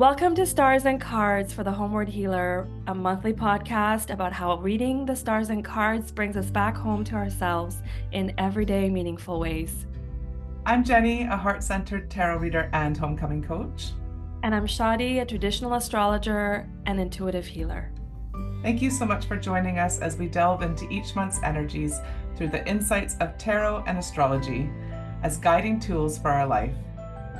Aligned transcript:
Welcome 0.00 0.34
to 0.36 0.46
Stars 0.46 0.86
and 0.86 0.98
Cards 0.98 1.52
for 1.52 1.62
the 1.62 1.72
Homeward 1.72 2.08
Healer, 2.08 2.66
a 2.86 2.94
monthly 2.94 3.34
podcast 3.34 4.10
about 4.10 4.32
how 4.32 4.56
reading 4.56 5.04
the 5.04 5.14
stars 5.14 5.50
and 5.50 5.62
cards 5.62 6.10
brings 6.10 6.38
us 6.38 6.50
back 6.50 6.74
home 6.74 7.04
to 7.04 7.16
ourselves 7.16 7.82
in 8.12 8.32
everyday, 8.38 8.88
meaningful 8.88 9.38
ways. 9.38 9.84
I'm 10.64 10.84
Jenny, 10.84 11.24
a 11.24 11.36
heart 11.36 11.62
centered 11.62 12.08
tarot 12.08 12.38
reader 12.38 12.70
and 12.72 12.96
homecoming 12.96 13.42
coach. 13.42 13.90
And 14.42 14.54
I'm 14.54 14.66
Shadi, 14.66 15.20
a 15.20 15.26
traditional 15.26 15.74
astrologer 15.74 16.66
and 16.86 16.98
intuitive 16.98 17.44
healer. 17.44 17.92
Thank 18.62 18.80
you 18.80 18.90
so 18.90 19.04
much 19.04 19.26
for 19.26 19.36
joining 19.36 19.78
us 19.78 19.98
as 19.98 20.16
we 20.16 20.28
delve 20.28 20.62
into 20.62 20.88
each 20.88 21.14
month's 21.14 21.42
energies 21.42 22.00
through 22.36 22.48
the 22.48 22.66
insights 22.66 23.16
of 23.20 23.36
tarot 23.36 23.84
and 23.86 23.98
astrology 23.98 24.70
as 25.22 25.36
guiding 25.36 25.78
tools 25.78 26.16
for 26.16 26.30
our 26.30 26.46
life. 26.46 26.74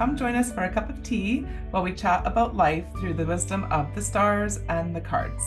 Come 0.01 0.17
join 0.17 0.35
us 0.35 0.51
for 0.51 0.63
a 0.63 0.73
cup 0.73 0.89
of 0.89 1.03
tea 1.03 1.41
while 1.73 1.83
we 1.83 1.93
chat 1.93 2.27
about 2.27 2.57
life 2.57 2.87
through 2.99 3.13
the 3.13 3.27
wisdom 3.27 3.65
of 3.65 3.95
the 3.95 4.01
stars 4.01 4.61
and 4.71 4.97
the 4.97 5.01
cards. 5.03 5.45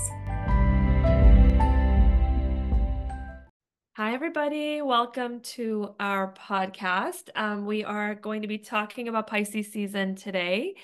Hi, 3.98 4.14
everybody. 4.14 4.84
Welcome 4.84 5.40
to 5.40 5.96
our 6.00 6.36
podcast. 6.36 7.30
Um, 7.36 7.66
we 7.66 7.84
are 7.84 8.14
going 8.14 8.44
to 8.44 8.48
be 8.48 8.60
talking 8.60 9.08
about 9.08 9.26
Pisces 9.26 9.72
season 9.72 10.14
today. 10.14 10.76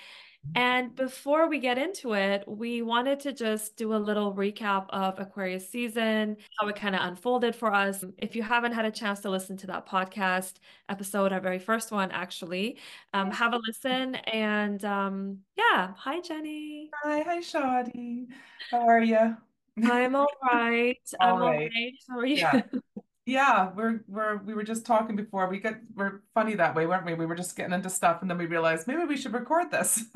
And 0.55 0.95
before 0.95 1.48
we 1.48 1.59
get 1.59 1.77
into 1.77 2.13
it, 2.13 2.43
we 2.48 2.81
wanted 2.81 3.20
to 3.21 3.34
just 3.34 3.75
do 3.75 3.93
a 3.93 3.98
little 3.98 4.34
recap 4.34 4.85
of 4.89 5.20
Aquarius 5.20 5.70
season, 5.70 6.38
how 6.59 6.67
it 6.67 6.75
kind 6.75 6.95
of 6.95 7.02
unfolded 7.02 7.55
for 7.55 7.73
us. 7.73 8.03
If 8.17 8.35
you 8.35 8.43
haven't 8.43 8.71
had 8.71 8.85
a 8.85 8.91
chance 8.91 9.20
to 9.21 9.29
listen 9.29 9.57
to 9.57 9.67
that 9.67 9.88
podcast 9.88 10.55
episode, 10.88 11.34
our 11.34 11.39
very 11.39 11.59
first 11.59 11.91
one, 11.91 12.09
actually, 12.12 12.77
um, 13.13 13.31
have 13.31 13.53
a 13.53 13.59
listen. 13.67 14.15
And 14.15 14.84
um, 14.85 15.40
yeah, 15.57 15.93
hi, 15.96 16.20
Jenny. 16.21 16.90
Hi, 17.03 17.21
hi, 17.21 17.40
Shadi. 17.40 18.26
How 18.71 18.87
are 18.87 19.03
you? 19.03 19.37
I'm 19.84 20.15
all 20.15 20.27
right. 20.51 20.98
all 21.20 21.35
I'm 21.35 21.41
right. 21.41 21.48
all 21.48 21.59
right. 21.59 21.93
How 22.09 22.20
are 22.20 22.26
you? 22.26 22.35
Yeah. 22.35 22.62
Yeah, 23.30 23.70
we're 23.76 24.04
we're 24.08 24.38
we 24.38 24.55
were 24.55 24.63
just 24.63 24.88
talking 24.88 25.16
before. 25.16 25.48
We 25.48 25.60
get 25.60 25.82
we're 25.94 26.22
funny 26.34 26.55
that 26.55 26.74
way, 26.74 26.88
weren't 26.88 27.05
we? 27.05 27.13
We 27.13 27.27
were 27.27 27.36
just 27.36 27.55
getting 27.55 27.74
into 27.74 27.90
stuff 27.91 28.24
and 28.24 28.30
then 28.30 28.40
we 28.40 28.48
realized 28.48 28.88
maybe 28.88 29.05
we 29.05 29.18
should 29.18 29.34
record 29.34 29.70
this. 29.70 30.04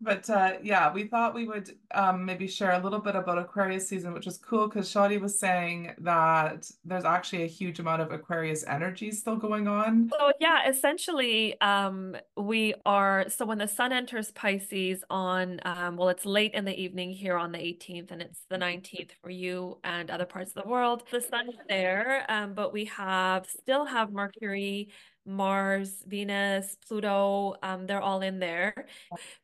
But 0.00 0.28
uh, 0.28 0.54
yeah, 0.62 0.92
we 0.92 1.04
thought 1.04 1.34
we 1.34 1.46
would 1.46 1.70
um, 1.94 2.24
maybe 2.24 2.46
share 2.46 2.72
a 2.72 2.78
little 2.78 2.98
bit 2.98 3.16
about 3.16 3.38
Aquarius 3.38 3.88
season, 3.88 4.12
which 4.12 4.26
is 4.26 4.36
cool 4.36 4.68
because 4.68 4.92
Shadi 4.92 5.18
was 5.18 5.40
saying 5.40 5.94
that 5.98 6.70
there's 6.84 7.06
actually 7.06 7.44
a 7.44 7.46
huge 7.46 7.78
amount 7.78 8.02
of 8.02 8.12
Aquarius 8.12 8.62
energy 8.66 9.10
still 9.10 9.36
going 9.36 9.66
on. 9.68 10.10
So 10.10 10.32
yeah, 10.38 10.68
essentially, 10.68 11.58
um, 11.62 12.14
we 12.36 12.74
are 12.84 13.24
so 13.28 13.46
when 13.46 13.56
the 13.56 13.68
sun 13.68 13.92
enters 13.92 14.30
Pisces 14.32 15.02
on 15.08 15.60
um, 15.64 15.96
well, 15.96 16.10
it's 16.10 16.26
late 16.26 16.52
in 16.52 16.66
the 16.66 16.78
evening 16.78 17.10
here 17.10 17.38
on 17.38 17.52
the 17.52 17.58
18th, 17.58 18.10
and 18.10 18.20
it's 18.20 18.42
the 18.50 18.58
19th 18.58 19.12
for 19.22 19.30
you 19.30 19.78
and 19.82 20.10
other 20.10 20.26
parts 20.26 20.52
of 20.54 20.62
the 20.62 20.68
world. 20.68 21.04
The 21.10 21.22
sun's 21.22 21.54
there, 21.70 22.26
um, 22.28 22.52
but 22.52 22.70
we 22.70 22.84
have 22.86 23.46
still 23.46 23.86
have 23.86 24.12
Mercury 24.12 24.90
Mars, 25.26 26.02
Venus, 26.06 26.76
Pluto, 26.86 27.56
um, 27.62 27.86
they're 27.86 28.00
all 28.00 28.22
in 28.22 28.38
there. 28.38 28.86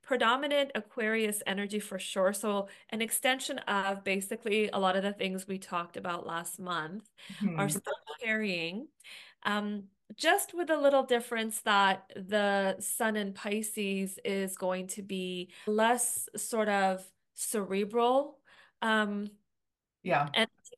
Predominant 0.03 0.71
Aquarius 0.75 1.43
energy 1.47 1.81
for 1.81 1.99
sure. 1.99 2.33
So, 2.33 2.69
an 2.91 3.03
extension 3.03 3.59
of 3.61 4.05
basically 4.05 4.69
a 4.73 4.79
lot 4.79 4.97
of 4.97 5.03
the 5.03 5.13
things 5.13 5.47
we 5.47 5.59
talked 5.59 5.97
about 5.97 6.27
last 6.27 6.59
month 6.59 7.09
Mhm. 7.43 7.59
are 7.59 7.69
still 7.69 7.95
carrying. 8.21 8.89
Um, 9.45 9.89
just 10.17 10.55
with 10.55 10.71
a 10.71 10.77
little 10.77 11.03
difference 11.05 11.61
that 11.63 12.13
the 12.15 12.77
sun 12.81 13.17
in 13.17 13.33
Pisces 13.33 14.19
is 14.25 14.57
going 14.57 14.87
to 14.89 15.03
be 15.03 15.53
less 15.67 16.29
sort 16.37 16.69
of 16.69 17.05
cerebral. 17.35 18.39
Um, 18.83 19.31
Yeah. 20.03 20.29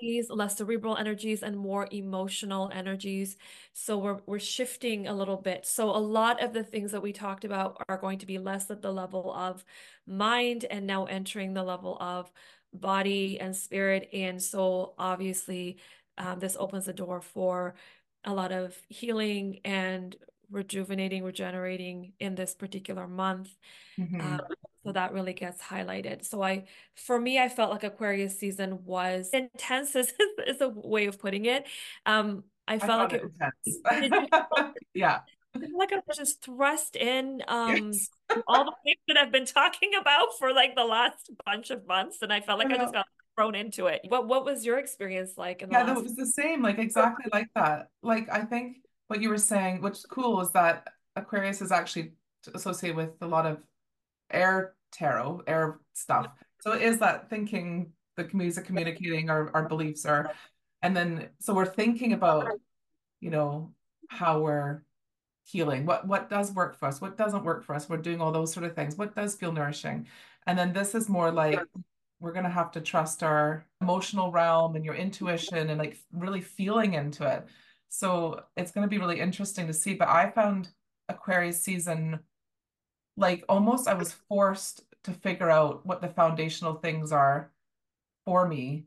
Energies, 0.05 0.31
less 0.31 0.57
cerebral 0.59 0.97
energies, 0.97 1.43
and 1.43 1.57
more 1.57 1.89
emotional 1.91 2.71
energies. 2.73 3.37
So 3.73 3.99
we're 3.99 4.21
we're 4.27 4.39
shifting 4.39 5.07
a 5.07 5.15
little 5.15 5.37
bit. 5.37 5.67
So 5.67 5.91
a 5.91 5.99
lot 5.99 6.43
of 6.43 6.53
the 6.53 6.63
things 6.65 6.93
that 6.93 7.03
we 7.03 7.13
talked 7.13 7.45
about 7.45 7.83
are 7.89 7.99
going 7.99 8.19
to 8.19 8.27
be 8.27 8.39
less 8.39 8.71
at 8.71 8.83
the 8.83 8.93
level 8.93 9.33
of 9.33 9.65
mind 10.07 10.67
and 10.71 10.87
now 10.87 11.05
entering 11.07 11.55
the 11.55 11.63
level 11.63 11.97
of 12.01 12.31
body 12.73 13.41
and 13.41 13.55
spirit. 13.57 14.09
And 14.13 14.43
soul. 14.43 14.95
obviously, 14.99 15.79
um, 16.19 16.39
this 16.41 16.57
opens 16.59 16.87
the 16.87 16.93
door 16.93 17.21
for 17.21 17.75
a 18.25 18.33
lot 18.35 18.53
of 18.53 18.77
healing 18.89 19.61
and 19.65 20.17
rejuvenating, 20.51 21.23
regenerating 21.25 22.13
in 22.21 22.35
this 22.35 22.55
particular 22.55 23.07
month. 23.09 23.51
Mhm. 23.99 24.21
Um, 24.21 24.41
so 24.85 24.93
that 24.93 25.13
really 25.13 25.33
gets 25.33 25.63
highlighted. 25.63 26.25
So 26.25 26.43
I, 26.43 26.65
for 26.95 27.19
me, 27.19 27.39
I 27.39 27.49
felt 27.49 27.71
like 27.71 27.85
Aquarius 27.85 28.39
season 28.39 28.85
was 28.85 29.31
intense 29.33 29.95
is, 29.97 30.13
is 30.47 30.61
a 30.61 30.69
way 30.69 31.07
of 31.07 31.19
putting 31.19 31.47
it. 31.47 31.67
Um, 32.07 32.45
I 32.69 32.75
I 32.75 32.79
felt 32.79 33.01
like 33.01 33.11
found 33.11 33.13
it, 33.13 33.23
intense. 33.23 34.31
Yeah. 34.95 35.21
Like 35.55 35.93
I 35.93 36.01
was 36.07 36.17
just 36.17 36.43
thrust 36.43 36.97
in 36.97 37.43
um 37.49 37.93
Yes. 37.93 38.09
all 38.47 38.65
the 38.65 38.75
things 38.85 38.99
that 39.09 39.17
I've 39.17 39.33
been 39.33 39.47
talking 39.47 39.93
about 40.01 40.39
for 40.39 40.53
like 40.53 40.75
the 40.77 40.85
last 40.85 41.31
bunch 41.47 41.71
of 41.71 41.87
months, 41.87 42.19
and 42.23 42.33
I 42.33 42.41
felt 42.41 42.59
like 42.59 42.71
I 42.71 42.77
just 42.77 42.93
got 42.93 43.07
thrown 43.37 43.55
into 43.55 43.87
it. 43.87 44.03
What 44.09 44.27
what 44.27 44.45
was 44.45 44.65
your 44.67 44.79
experience 44.79 45.33
like 45.37 45.61
Yeah, 45.61 45.85
that 45.85 45.87
last? 45.87 46.03
was 46.05 46.17
the 46.17 46.27
same, 46.27 46.63
like 46.63 46.79
exactly 46.79 47.27
like 47.33 47.49
that. 47.55 47.89
Like 48.03 48.29
I 48.31 48.43
think 48.43 48.79
what 49.09 49.21
you 49.21 49.29
were 49.29 49.39
saying, 49.39 49.83
what's 49.83 50.05
cool, 50.07 50.41
is 50.41 50.51
that 50.53 50.89
Aquarius 51.17 51.61
is 51.61 51.73
actually 51.73 52.13
associated 52.53 52.97
with 52.97 53.11
a 53.21 53.27
lot 53.27 53.47
of 53.47 53.59
air 54.31 54.75
tarot, 54.93 55.43
air 55.47 55.81
stuff. 55.93 56.29
So 56.61 56.73
it 56.73 56.83
is 56.83 56.99
that 56.99 57.29
thinking, 57.29 57.93
the 58.17 58.29
music 58.33 58.65
communicating 58.65 59.29
our, 59.31 59.51
our 59.55 59.69
beliefs 59.69 60.07
are, 60.07 60.33
and 60.83 60.97
then 60.97 61.29
so 61.41 61.55
we're 61.55 61.67
thinking 61.67 62.13
about, 62.13 62.49
you 63.21 63.31
know, 63.31 63.73
how 64.09 64.41
we're 64.41 64.83
healing, 65.45 65.85
what 65.85 66.07
what 66.07 66.31
does 66.31 66.53
work 66.53 66.79
for 66.79 66.87
us, 66.87 67.01
what 67.01 67.17
doesn't 67.17 67.45
work 67.45 67.65
for 67.65 67.75
us. 67.75 67.89
We're 67.89 67.99
doing 67.99 68.21
all 68.21 68.33
those 68.33 68.53
sort 68.53 68.65
of 68.65 68.75
things. 68.75 68.97
What 68.97 69.15
does 69.15 69.35
feel 69.35 69.53
nourishing? 69.53 70.07
And 70.47 70.59
then 70.59 70.73
this 70.73 70.95
is 70.95 71.09
more 71.09 71.31
like 71.31 71.61
we're 72.21 72.33
gonna 72.33 72.51
have 72.51 72.71
to 72.73 72.81
trust 72.81 73.23
our 73.23 73.67
emotional 73.81 74.31
realm 74.31 74.77
and 74.77 74.85
your 74.85 74.95
intuition 74.95 75.71
and 75.71 75.79
like 75.79 75.99
really 76.13 76.41
feeling 76.41 76.95
into 76.95 77.27
it. 77.27 77.47
So 77.99 78.43
it's 78.57 78.73
gonna 78.73 78.89
be 78.89 78.99
really 78.99 79.21
interesting 79.21 79.67
to 79.69 79.73
see. 79.73 79.95
But 79.95 80.09
I 80.09 80.31
found 80.31 80.71
Aquarius 81.09 81.63
season 81.63 82.21
like 83.17 83.45
almost 83.49 83.87
I 83.89 83.95
was 83.95 84.13
forced 84.13 84.83
to 85.05 85.13
figure 85.13 85.51
out 85.51 85.87
what 85.87 86.01
the 86.01 86.09
foundational 86.09 86.75
things 86.75 87.13
are 87.13 87.53
for 88.25 88.49
me 88.49 88.87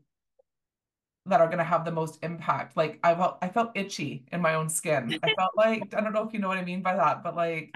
that 1.26 1.40
are 1.40 1.46
going 1.46 1.58
to 1.58 1.64
have 1.64 1.84
the 1.84 1.92
most 1.92 2.18
impact. 2.22 2.76
Like 2.76 2.98
I 3.02 3.14
felt 3.14 3.38
I 3.42 3.48
felt 3.48 3.72
itchy 3.74 4.24
in 4.32 4.40
my 4.42 4.54
own 4.54 4.68
skin. 4.68 5.18
I 5.22 5.34
felt 5.38 5.52
like 5.56 5.94
I 5.94 6.00
don't 6.00 6.12
know 6.12 6.26
if 6.26 6.32
you 6.32 6.40
know 6.40 6.48
what 6.48 6.58
I 6.58 6.64
mean 6.64 6.82
by 6.82 6.96
that, 6.96 7.22
but 7.22 7.36
like 7.36 7.72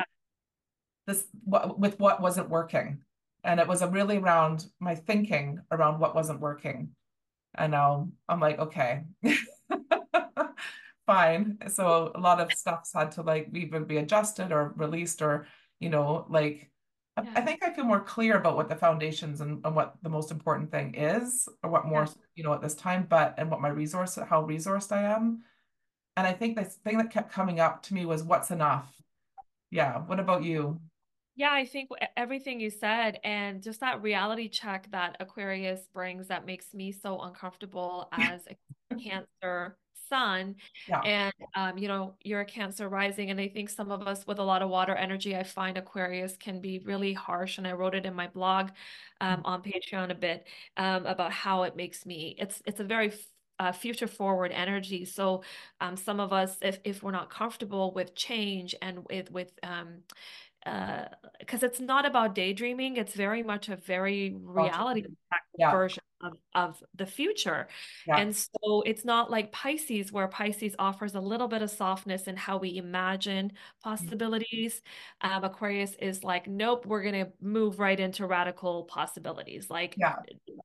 this 1.07 1.25
what 1.45 1.79
with 1.79 1.99
what 1.99 2.21
wasn't 2.21 2.51
working. 2.51 3.03
And 3.45 3.59
it 3.59 3.67
was 3.67 3.83
a 3.83 3.89
really 3.89 4.19
around 4.19 4.67
my 4.81 4.95
thinking 4.95 5.61
around 5.71 5.99
what 5.99 6.15
wasn't 6.15 6.41
working. 6.41 6.91
And 7.55 7.73
now 7.73 8.09
I'm 8.29 8.41
like, 8.41 8.59
okay. 8.59 9.05
Fine. 11.07 11.59
So 11.69 12.13
a 12.15 12.21
lot 12.21 12.41
of 12.41 12.53
stuff's 12.53 12.93
had 12.93 13.11
to 13.13 13.23
like 13.23 13.49
either 13.55 13.81
be 13.81 13.97
adjusted 13.99 14.53
or 14.53 14.73
released 14.77 15.21
or, 15.21 15.47
you 15.81 15.91
know, 15.91 16.27
like 16.29 16.71
I- 17.17 17.29
I 17.37 17.41
think 17.43 17.63
I 17.63 17.73
feel 17.75 17.85
more 17.85 18.01
clear 18.01 18.39
about 18.39 18.57
what 18.57 18.69
the 18.71 18.77
foundations 18.77 19.41
and, 19.43 19.65
and 19.67 19.77
what 19.77 19.97
the 20.03 20.09
most 20.09 20.31
important 20.31 20.71
thing 20.71 20.95
is, 20.95 21.47
or 21.63 21.69
what 21.69 21.85
more, 21.85 22.05
Yeah. 22.05 22.13
you 22.37 22.43
know, 22.45 22.55
at 22.55 22.63
this 22.63 22.75
time, 22.75 23.05
but 23.07 23.35
and 23.37 23.51
what 23.51 23.61
my 23.61 23.69
resource, 23.69 24.15
how 24.17 24.47
resourced 24.47 24.93
I 24.93 25.03
am. 25.03 25.43
And 26.17 26.27
I 26.27 26.33
think 26.33 26.57
the 26.57 26.65
thing 26.65 26.99
that 26.99 27.11
kept 27.11 27.31
coming 27.33 27.61
up 27.61 27.83
to 27.85 27.95
me 27.95 28.07
was 28.07 28.23
what's 28.23 28.51
enough. 28.51 28.91
Yeah. 29.71 29.99
What 29.99 30.21
about 30.21 30.43
you? 30.45 30.81
Yeah, 31.35 31.51
I 31.53 31.65
think 31.65 31.89
everything 32.17 32.61
you 32.61 32.71
said, 32.71 33.19
and 33.25 33.63
just 33.63 33.81
that 33.81 34.03
reality 34.03 34.49
check 34.49 34.91
that 34.93 35.17
Aquarius 35.21 35.89
brings 35.93 36.29
that 36.29 36.47
makes 36.47 36.73
me 36.75 36.93
so 36.93 37.21
uncomfortable 37.21 38.09
as 38.13 38.47
a 38.49 38.57
Cancer 38.99 39.77
sun. 40.13 40.57
Yeah. 40.89 41.01
And 41.05 41.33
um, 41.55 41.79
you 41.79 41.89
know, 41.89 42.15
you're 42.23 42.41
a 42.41 42.45
Cancer 42.45 42.89
rising, 42.89 43.31
and 43.31 43.41
I 43.41 43.49
think 43.49 43.71
some 43.71 43.91
of 43.91 44.03
us 44.07 44.27
with 44.27 44.39
a 44.39 44.43
lot 44.43 44.63
of 44.63 44.71
water 44.71 44.95
energy, 44.95 45.37
I 45.37 45.43
find 45.45 45.77
Aquarius 45.79 46.37
can 46.37 46.61
be 46.61 46.79
really 46.81 47.13
harsh. 47.15 47.59
And 47.59 47.67
I 47.67 47.73
wrote 47.73 47.95
it 47.95 48.07
in 48.07 48.15
my 48.15 48.29
blog 48.29 48.71
um, 49.21 49.43
on 49.45 49.63
Patreon 49.63 50.11
a 50.11 50.15
bit 50.15 50.47
um, 50.77 51.07
about 51.07 51.33
how 51.33 51.63
it 51.65 51.77
makes 51.77 52.07
me. 52.07 52.37
It's 52.39 52.63
it's 52.67 52.81
a 52.81 52.85
very 52.85 53.13
uh, 53.59 53.73
future 53.73 54.07
forward 54.09 54.53
energy. 54.53 55.05
So 55.05 55.43
um, 55.81 55.97
some 55.97 56.21
of 56.21 56.33
us, 56.33 56.57
if 56.63 56.79
if 56.85 57.03
we're 57.03 57.13
not 57.13 57.31
comfortable 57.31 57.93
with 57.93 58.15
change 58.15 58.75
and 58.83 59.05
with 59.09 59.31
with 59.31 59.53
um, 59.63 60.03
because 61.41 61.63
it's 61.63 61.81
not 61.81 62.07
about 62.07 62.35
daydreaming, 62.35 62.97
it's 62.97 63.15
very 63.15 63.43
much 63.43 63.69
a 63.69 63.77
very 63.77 64.35
reality 64.41 65.05
Yeah. 65.59 65.71
version 65.71 66.02
of, 66.23 66.33
of 66.55 66.83
the 66.95 67.07
future. 67.07 67.69
Yeah. 68.07 68.19
And 68.19 68.35
so 68.35 68.83
it's 68.83 69.05
not 69.05 69.31
like 69.31 69.53
Pisces, 69.53 70.13
where 70.13 70.29
Pisces 70.29 70.75
offers 70.79 71.15
a 71.15 71.21
little 71.21 71.49
bit 71.49 71.63
of 71.63 71.71
softness 71.71 72.25
in 72.25 72.37
how 72.37 72.59
we 72.59 72.77
imagine 72.77 73.53
possibilities. 73.83 74.81
Um, 75.21 75.45
Aquarius 75.45 75.95
is 76.01 76.25
like, 76.25 76.47
nope, 76.47 76.87
we're 76.87 77.03
going 77.03 77.27
to 77.27 77.33
move 77.41 77.79
right 77.79 77.99
into 77.99 78.27
radical 78.27 78.85
possibilities. 78.85 79.69
Like, 79.71 79.95
yeah. 79.99 80.17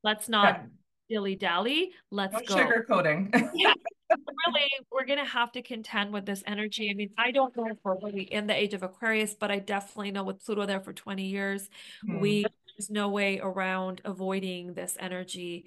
let's 0.03 0.29
not 0.29 0.55
yeah. 0.55 0.63
dilly 1.09 1.35
dally. 1.35 1.91
Let's 2.11 2.33
no 2.33 2.41
go. 2.41 2.55
Sugarcoating. 2.55 3.51
yeah. 3.55 3.73
really, 4.47 4.69
we're 4.91 5.05
going 5.05 5.19
to 5.19 5.25
have 5.25 5.51
to 5.51 5.61
contend 5.61 6.13
with 6.13 6.25
this 6.25 6.43
energy. 6.47 6.89
I 6.89 6.93
mean, 6.93 7.09
I 7.17 7.31
don't 7.31 7.55
know 7.57 7.67
if 7.67 7.77
we're 7.83 7.97
really 7.99 8.23
in 8.23 8.47
the 8.47 8.55
age 8.55 8.73
of 8.73 8.83
Aquarius, 8.83 9.33
but 9.33 9.51
I 9.51 9.59
definitely 9.59 10.11
know 10.11 10.23
with 10.23 10.43
Pluto 10.43 10.65
there 10.65 10.79
for 10.79 10.93
20 10.93 11.25
years, 11.25 11.69
mm. 12.07 12.21
we 12.21 12.45
there's 12.77 12.89
no 12.89 13.09
way 13.09 13.39
around 13.39 14.01
avoiding 14.05 14.73
this 14.73 14.97
energy 14.99 15.65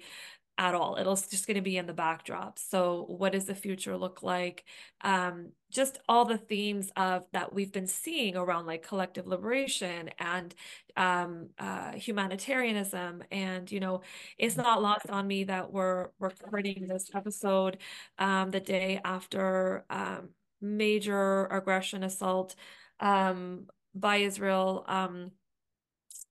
at 0.57 0.75
all. 0.75 0.97
It'll 0.99 1.15
just 1.15 1.47
going 1.47 1.55
to 1.55 1.61
be 1.61 1.77
in 1.77 1.87
the 1.87 1.93
backdrop. 1.93 2.59
So 2.59 3.05
what 3.07 3.31
does 3.31 3.45
the 3.45 3.55
future 3.55 3.97
look 3.97 4.21
like? 4.21 4.63
Um, 5.01 5.53
just 5.71 5.97
all 6.07 6.25
the 6.25 6.37
themes 6.37 6.91
of 6.95 7.25
that 7.33 7.53
we've 7.53 7.71
been 7.71 7.87
seeing 7.87 8.35
around 8.35 8.67
like 8.67 8.85
collective 8.85 9.25
liberation 9.25 10.11
and 10.19 10.53
um, 10.95 11.49
uh, 11.57 11.93
humanitarianism. 11.93 13.23
And, 13.31 13.71
you 13.71 13.79
know, 13.79 14.01
it's 14.37 14.57
not 14.57 14.81
lost 14.81 15.09
on 15.09 15.25
me 15.25 15.45
that 15.45 15.71
we're 15.71 16.09
recording 16.19 16.87
this 16.87 17.09
episode 17.15 17.77
um, 18.19 18.51
the 18.51 18.59
day 18.59 18.99
after 19.03 19.85
um, 19.89 20.29
major 20.61 21.47
aggression 21.47 22.03
assault 22.03 22.55
um, 22.99 23.67
by 23.95 24.17
Israel 24.17 24.85
um, 24.87 25.31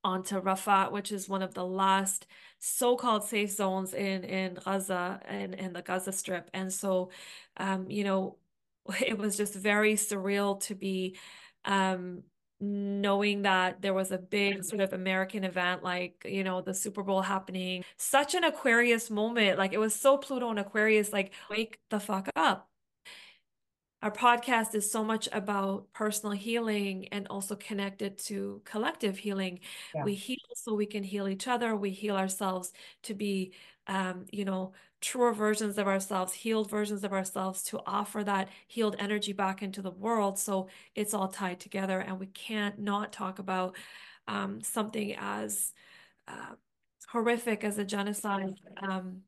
onto 0.05 0.41
Rafah, 0.41 0.93
which 0.93 1.12
is 1.12 1.29
one 1.29 1.43
of 1.43 1.55
the 1.55 1.64
last 1.64 2.26
so-called 2.58 3.25
safe 3.25 3.50
zones 3.50 3.94
in 3.94 4.25
in 4.25 4.55
Gaza 4.55 5.20
and 5.26 5.55
in 5.55 5.73
the 5.73 5.82
Gaza 5.82 6.12
Strip. 6.12 6.50
And 6.55 6.73
so, 6.73 7.11
um, 7.56 7.91
you 7.91 8.05
know, 8.05 8.37
it 9.06 9.19
was 9.19 9.37
just 9.37 9.55
very 9.55 9.94
surreal 9.94 10.61
to 10.64 10.75
be 10.75 11.17
um, 11.64 12.23
knowing 12.61 13.43
that 13.43 13.81
there 13.82 13.94
was 13.94 14.11
a 14.11 14.19
big 14.19 14.64
sort 14.64 14.81
of 14.82 14.93
American 14.93 15.44
event 15.44 15.82
like, 15.82 16.26
you 16.29 16.44
know, 16.44 16.61
the 16.61 16.75
Super 16.75 17.02
Bowl 17.02 17.23
happening. 17.23 17.85
Such 17.97 18.35
an 18.35 18.44
Aquarius 18.44 19.11
moment. 19.11 19.58
Like 19.58 19.73
it 19.73 19.79
was 19.79 19.94
so 19.94 20.19
Pluto 20.19 20.50
and 20.50 20.58
Aquarius, 20.58 21.12
like, 21.12 21.32
wake 21.50 21.79
the 21.91 22.00
fuck 22.00 22.29
up 22.37 22.69
our 24.02 24.11
podcast 24.11 24.75
is 24.75 24.91
so 24.91 25.05
much 25.05 25.29
about 25.32 25.93
personal 25.93 26.32
healing 26.32 27.08
and 27.12 27.26
also 27.29 27.55
connected 27.55 28.17
to 28.19 28.62
collective 28.64 29.19
healing. 29.19 29.61
Yeah. 29.94 30.05
We 30.05 30.14
heal 30.14 30.38
so 30.55 30.75
we 30.75 30.87
can 30.87 31.02
heal 31.02 31.29
each 31.29 31.47
other. 31.47 31.76
We 31.76 31.91
heal 31.91 32.17
ourselves 32.17 32.73
to 33.05 33.14
be, 33.14 33.52
um, 33.87 34.25
you 34.31 34.44
know, 34.44 34.73
truer 35.02 35.32
versions 35.32 35.76
of 35.79 35.87
ourselves, 35.87 36.32
healed 36.32 36.70
versions 36.70 37.05
of 37.05 37.12
ourselves 37.12 37.62
to 37.64 37.81
offer 37.87 38.25
that 38.25 38.49
healed 38.69 38.97
energy 38.99 39.32
back 39.32 39.62
into 39.62 39.82
the 39.82 39.91
world. 39.91 40.38
So 40.38 40.69
it's 40.94 41.14
all 41.14 41.29
tied 41.29 41.61
together, 41.61 42.00
and 42.00 42.19
we 42.19 42.26
can't 42.26 42.79
not 42.79 43.12
talk 43.12 43.38
about 43.38 43.76
um, 44.29 44.62
something 44.62 45.14
as 45.19 45.73
uh, 46.26 46.55
horrific 47.08 47.64
as 47.64 47.79
a 47.79 47.85
genocide 47.85 48.55
um, 48.81 49.23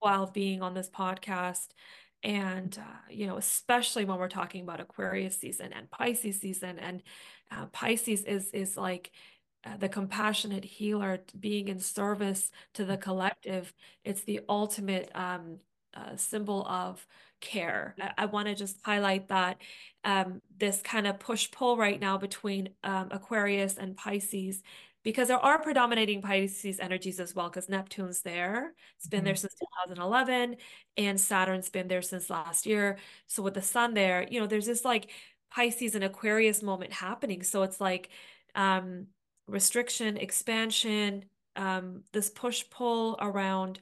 while 0.00 0.26
being 0.26 0.60
on 0.60 0.74
this 0.74 0.90
podcast 0.90 1.68
and 2.24 2.76
uh, 2.80 3.10
you 3.10 3.26
know 3.26 3.36
especially 3.36 4.04
when 4.04 4.18
we're 4.18 4.28
talking 4.28 4.62
about 4.62 4.80
aquarius 4.80 5.38
season 5.38 5.72
and 5.72 5.90
pisces 5.90 6.40
season 6.40 6.78
and 6.78 7.02
uh, 7.52 7.66
pisces 7.66 8.22
is 8.22 8.50
is 8.52 8.76
like 8.76 9.12
uh, 9.64 9.76
the 9.78 9.88
compassionate 9.88 10.64
healer 10.64 11.20
being 11.38 11.68
in 11.68 11.78
service 11.78 12.50
to 12.74 12.84
the 12.84 12.98
collective. 12.98 13.72
It's 14.04 14.22
the 14.22 14.40
ultimate 14.46 15.10
um, 15.14 15.58
uh, 15.94 16.16
symbol 16.16 16.66
of 16.66 17.06
care. 17.40 17.94
I, 18.00 18.10
I 18.18 18.26
want 18.26 18.48
to 18.48 18.54
just 18.54 18.78
highlight 18.84 19.28
that 19.28 19.58
um, 20.04 20.42
this 20.58 20.82
kind 20.82 21.06
of 21.06 21.18
push 21.18 21.50
pull 21.50 21.76
right 21.76 21.98
now 21.98 22.18
between 22.18 22.70
um, 22.82 23.08
aquarius 23.10 23.78
and 23.78 23.96
pisces 23.96 24.62
because 25.04 25.28
there 25.28 25.38
are 25.38 25.60
predominating 25.60 26.22
Pisces 26.22 26.80
energies 26.80 27.20
as 27.20 27.34
well, 27.34 27.48
because 27.48 27.68
Neptune's 27.68 28.22
there. 28.22 28.72
It's 28.96 29.06
been 29.06 29.18
mm-hmm. 29.18 29.26
there 29.26 29.36
since 29.36 29.54
2011, 29.86 30.56
and 30.96 31.20
Saturn's 31.20 31.68
been 31.68 31.88
there 31.88 32.02
since 32.02 32.30
last 32.30 32.66
year. 32.66 32.98
So 33.26 33.42
with 33.42 33.54
the 33.54 33.62
sun 33.62 33.94
there, 33.94 34.26
you 34.28 34.40
know, 34.40 34.46
there's 34.46 34.66
this 34.66 34.84
like 34.84 35.10
Pisces 35.50 35.94
and 35.94 36.02
Aquarius 36.02 36.62
moment 36.62 36.92
happening. 36.92 37.42
So 37.42 37.62
it's 37.62 37.80
like 37.80 38.08
um, 38.54 39.08
restriction, 39.46 40.16
expansion, 40.16 41.26
um, 41.54 42.02
this 42.12 42.30
push 42.30 42.64
pull 42.70 43.16
around 43.20 43.80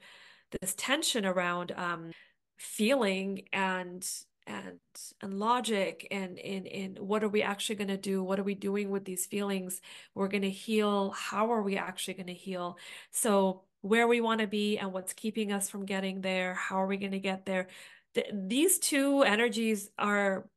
this 0.61 0.75
tension 0.77 1.25
around 1.25 1.73
um, 1.73 2.11
feeling 2.59 3.43
and 3.53 4.07
and 4.47 4.79
and 5.21 5.39
logic 5.39 6.07
and 6.11 6.39
in 6.39 6.67
in 6.67 6.97
what 6.97 7.23
are 7.25 7.29
we 7.29 7.43
actually 7.43 7.77
going 7.77 7.89
to 7.89 7.97
do? 7.97 8.23
What 8.23 8.39
are 8.41 8.45
we 8.45 8.55
doing 8.55 8.91
with 8.91 9.05
these 9.05 9.27
feelings? 9.27 9.81
We're 10.15 10.29
going 10.29 10.43
to 10.43 10.51
heal. 10.51 11.11
How 11.13 11.53
are 11.53 11.63
we 11.63 11.77
actually 11.77 12.15
going 12.15 12.27
to 12.27 12.35
heal? 12.35 12.79
So 13.11 13.63
where 13.83 14.07
we 14.07 14.21
want 14.21 14.41
to 14.41 14.47
be 14.47 14.79
and 14.79 14.93
what's 14.93 15.13
keeping 15.13 15.53
us 15.53 15.69
from 15.69 15.85
getting 15.85 16.21
there 16.21 16.55
how 16.55 16.81
are 16.83 16.87
we 16.87 16.97
going 16.97 17.13
to 17.13 17.19
get 17.19 17.47
there? 17.47 17.69
Th- 18.15 18.31
these 18.33 18.79
two 18.79 19.23
energies 19.23 19.91
are 19.99 20.49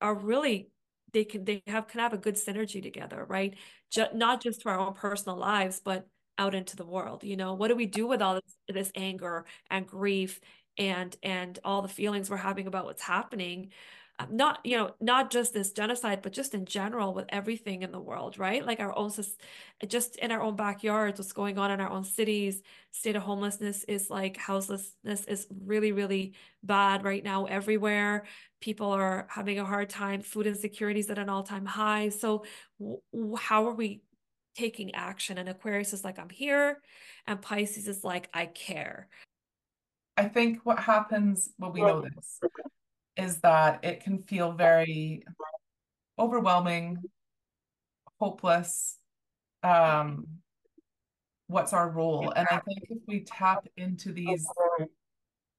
are 0.00 0.14
really 0.14 0.70
they 1.12 1.24
can 1.24 1.44
they 1.44 1.62
have 1.66 1.88
can 1.88 2.00
have 2.00 2.12
a 2.12 2.18
good 2.18 2.34
synergy 2.36 2.82
together 2.82 3.24
right? 3.28 3.54
Just, 3.90 4.14
not 4.14 4.42
just 4.42 4.62
for 4.62 4.72
our 4.72 4.80
own 4.80 4.94
personal 4.94 5.38
lives 5.38 5.80
but 5.84 6.06
out 6.38 6.54
into 6.54 6.76
the 6.76 6.84
world 6.86 7.24
you 7.24 7.36
know? 7.36 7.54
What 7.54 7.68
do 7.68 7.76
we 7.76 7.86
do 7.86 8.06
with 8.06 8.20
all 8.22 8.34
this, 8.34 8.56
this 8.68 8.92
anger 8.94 9.46
and 9.70 9.86
grief 9.86 10.40
and 10.78 11.16
and 11.22 11.58
all 11.64 11.82
the 11.82 11.88
feelings 11.88 12.30
we're 12.30 12.36
having 12.36 12.66
about 12.66 12.84
what's 12.84 13.02
happening 13.02 13.70
um, 14.18 14.28
not 14.30 14.60
you 14.64 14.76
know 14.76 14.94
not 15.00 15.30
just 15.30 15.52
this 15.52 15.72
genocide 15.72 16.22
but 16.22 16.32
just 16.32 16.54
in 16.54 16.64
general 16.64 17.12
with 17.12 17.26
everything 17.28 17.82
in 17.82 17.92
the 17.92 18.00
world 18.00 18.38
right? 18.38 18.64
Like 18.64 18.80
our 18.80 18.96
own 18.96 19.10
just 19.86 20.16
in 20.16 20.32
our 20.32 20.40
own 20.40 20.56
backyards 20.56 21.18
what's 21.18 21.32
going 21.32 21.58
on 21.58 21.70
in 21.70 21.80
our 21.80 21.90
own 21.90 22.04
cities 22.04 22.62
state 22.92 23.16
of 23.16 23.22
homelessness 23.22 23.84
is 23.84 24.08
like 24.08 24.38
houselessness 24.38 25.24
is 25.26 25.46
really 25.64 25.92
really 25.92 26.34
bad 26.62 27.04
right 27.04 27.22
now 27.22 27.44
everywhere. 27.44 28.24
People 28.60 28.90
are 28.90 29.26
having 29.30 29.58
a 29.58 29.64
hard 29.64 29.90
time. 29.90 30.22
Food 30.22 30.46
insecurity 30.46 31.00
is 31.00 31.10
at 31.10 31.18
an 31.18 31.28
all-time 31.28 31.66
high. 31.66 32.08
So 32.08 32.44
how 33.38 33.66
are 33.66 33.74
we 33.74 34.00
taking 34.56 34.94
action? 34.94 35.36
And 35.36 35.48
aquarius 35.48 35.92
is 35.92 36.04
like 36.04 36.18
i'm 36.18 36.30
here 36.30 36.80
and 37.26 37.42
pisces 37.42 37.86
is 37.86 38.02
like 38.02 38.30
i 38.32 38.46
care 38.46 39.08
I 40.16 40.28
think 40.28 40.60
what 40.64 40.78
happens, 40.78 41.50
well, 41.58 41.72
we 41.72 41.80
know 41.80 42.00
this, 42.00 42.40
is 43.16 43.38
that 43.38 43.84
it 43.84 44.02
can 44.02 44.22
feel 44.22 44.52
very 44.52 45.24
overwhelming, 46.18 46.98
hopeless. 48.18 48.98
Um, 49.62 50.26
what's 51.48 51.72
our 51.72 51.90
role? 51.90 52.32
And 52.34 52.46
I 52.50 52.58
think 52.58 52.78
if 52.88 52.98
we 53.06 53.20
tap 53.20 53.66
into 53.76 54.12
these 54.12 54.46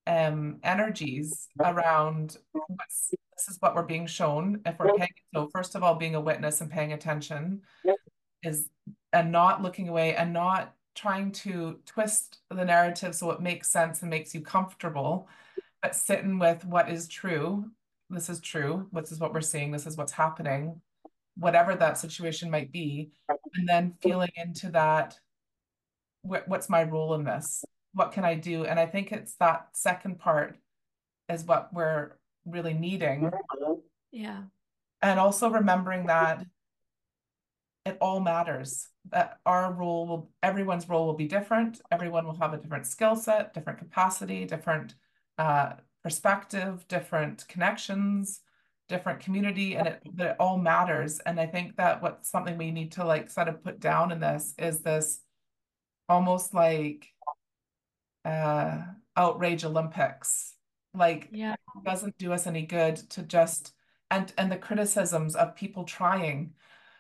um 0.08 0.58
energies 0.64 1.50
around 1.60 2.38
what's 2.54 3.10
this 3.10 3.50
is 3.50 3.58
what 3.60 3.76
we're 3.76 3.84
being 3.84 4.08
shown 4.08 4.62
if 4.66 4.80
we're 4.80 4.96
paying 4.96 5.10
so 5.36 5.50
first 5.54 5.76
of 5.76 5.84
all 5.84 5.96
being 5.96 6.16
a 6.16 6.22
witness 6.22 6.62
and 6.62 6.72
paying 6.72 6.94
attention 6.94 7.62
is 8.42 8.70
and 9.12 9.34
not 9.34 9.62
looking 9.62 9.90
away 9.90 10.16
and 10.16 10.32
not 10.32 10.74
trying 10.98 11.32
to 11.32 11.80
twist 11.86 12.40
the 12.50 12.66
narrative 12.66 13.16
so 13.16 13.32
it 13.32 13.40
makes 13.40 13.70
sense 13.70 14.02
and 14.02 14.10
makes 14.10 14.34
you 14.34 14.42
comfortable, 14.42 15.30
but 15.82 15.96
sitting 15.96 16.40
with 16.40 16.66
what 16.66 16.90
is 16.90 17.08
true. 17.08 17.70
This 18.10 18.30
is 18.30 18.42
true. 18.42 18.88
This 18.92 19.12
is 19.12 19.20
what 19.20 19.34
we're 19.34 19.42
seeing. 19.42 19.72
This 19.72 19.86
is 19.86 19.96
what's 19.96 20.12
happening, 20.12 20.82
whatever 21.38 21.76
that 21.76 21.98
situation 21.98 22.50
might 22.50 22.72
be. 22.72 23.12
And 23.54 23.70
then 23.70 23.94
feeling 24.02 24.32
into 24.36 24.72
that 24.72 25.18
what's 26.24 26.70
my 26.70 26.84
role 26.84 27.14
in 27.14 27.24
this? 27.24 27.64
What 27.94 28.12
can 28.12 28.26
I 28.26 28.36
do? 28.36 28.66
And 28.66 28.80
I 28.80 28.86
think 28.86 29.12
it's 29.12 29.36
that 29.36 29.70
second 29.74 30.20
part 30.20 30.58
is 31.30 31.44
what 31.46 31.74
we're 31.74 32.14
really 32.46 32.74
needing. 32.74 33.32
Mm-hmm. 33.32 33.74
Yeah. 34.12 34.42
And 35.02 35.20
also 35.20 35.50
remembering 35.50 36.08
that 36.08 36.44
it 37.88 37.98
all 38.02 38.20
matters. 38.20 38.88
That 39.12 39.40
our 39.46 39.72
role 39.72 40.06
will 40.06 40.32
everyone's 40.44 40.90
role 40.90 41.06
will 41.06 41.14
be 41.14 41.28
different. 41.28 41.82
Everyone 41.92 42.26
will 42.26 42.38
have 42.38 42.54
a 42.54 42.58
different 42.58 42.86
skill 42.86 43.16
set 43.16 43.54
different 43.54 43.80
capacity 43.80 44.46
different 44.46 44.96
uh, 45.38 45.74
perspective 46.04 46.86
different 46.88 47.48
connections 47.48 48.42
different 48.90 49.20
community 49.20 49.76
and 49.76 49.88
it, 49.88 50.02
it 50.18 50.36
all 50.40 50.58
matters. 50.58 51.20
And 51.26 51.40
i 51.40 51.46
think 51.46 51.76
that 51.78 52.02
what's 52.02 52.30
something 52.30 52.58
we 52.58 52.72
need 52.72 52.94
to 52.94 53.06
like 53.06 53.30
sort 53.30 53.48
of 53.48 53.64
put 53.64 53.80
down 53.80 54.12
in 54.12 54.20
this 54.20 54.54
is 54.58 54.82
this 54.82 55.22
almost 56.10 56.54
like 56.54 57.08
uh 58.26 58.80
outrage 59.16 59.64
olympics. 59.66 60.54
Like 60.94 61.30
yeah. 61.32 61.56
doesn't 61.86 62.18
do 62.18 62.34
us 62.34 62.48
any 62.48 62.64
good 62.64 62.98
to 63.12 63.24
just 63.24 63.74
and 64.10 64.34
and 64.38 64.52
the 64.52 64.58
criticisms 64.58 65.36
of 65.36 65.56
people 65.56 65.84
trying 65.84 66.54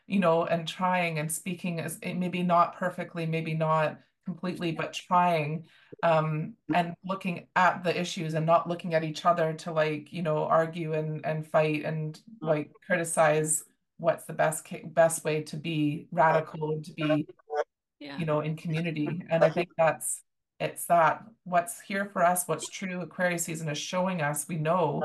you 0.07 0.19
know, 0.19 0.45
and 0.45 0.67
trying 0.67 1.19
and 1.19 1.31
speaking 1.31 1.79
as 1.79 1.99
maybe 2.01 2.43
not 2.43 2.77
perfectly, 2.77 3.25
maybe 3.25 3.53
not 3.53 3.99
completely, 4.25 4.71
but 4.71 4.93
trying 4.93 5.65
um 6.03 6.53
and 6.73 6.93
looking 7.05 7.47
at 7.55 7.83
the 7.83 7.97
issues 7.99 8.33
and 8.33 8.45
not 8.45 8.67
looking 8.67 8.93
at 8.93 9.03
each 9.03 9.25
other 9.25 9.53
to 9.53 9.71
like, 9.71 10.11
you 10.11 10.21
know, 10.21 10.43
argue 10.43 10.93
and 10.93 11.25
and 11.25 11.47
fight 11.47 11.85
and 11.85 12.19
like 12.41 12.71
criticize 12.85 13.63
what's 13.97 14.25
the 14.25 14.33
best 14.33 14.67
best 14.93 15.23
way 15.23 15.41
to 15.41 15.57
be 15.57 16.07
radical 16.11 16.71
and 16.71 16.85
to 16.85 16.93
be 16.93 17.25
yeah. 17.99 18.17
you 18.17 18.25
know 18.25 18.41
in 18.41 18.55
community 18.55 19.09
and 19.29 19.43
i 19.43 19.49
think 19.49 19.69
that's 19.77 20.21
it's 20.59 20.85
that 20.85 21.23
what's 21.43 21.81
here 21.81 22.05
for 22.13 22.23
us 22.23 22.43
what's 22.47 22.69
true 22.69 23.01
aquarius 23.01 23.43
season 23.43 23.67
is 23.69 23.77
showing 23.77 24.21
us 24.21 24.47
we 24.47 24.55
know 24.55 25.03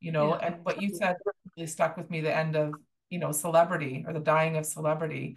you 0.00 0.12
know 0.12 0.36
yeah. 0.36 0.46
and 0.46 0.64
what 0.64 0.80
you 0.80 0.94
said 0.94 1.16
really 1.56 1.66
stuck 1.66 1.96
with 1.96 2.10
me 2.10 2.20
the 2.20 2.34
end 2.34 2.54
of 2.54 2.74
you 3.14 3.20
know 3.20 3.32
celebrity 3.32 4.04
or 4.06 4.12
the 4.12 4.20
dying 4.20 4.56
of 4.56 4.66
celebrity. 4.66 5.36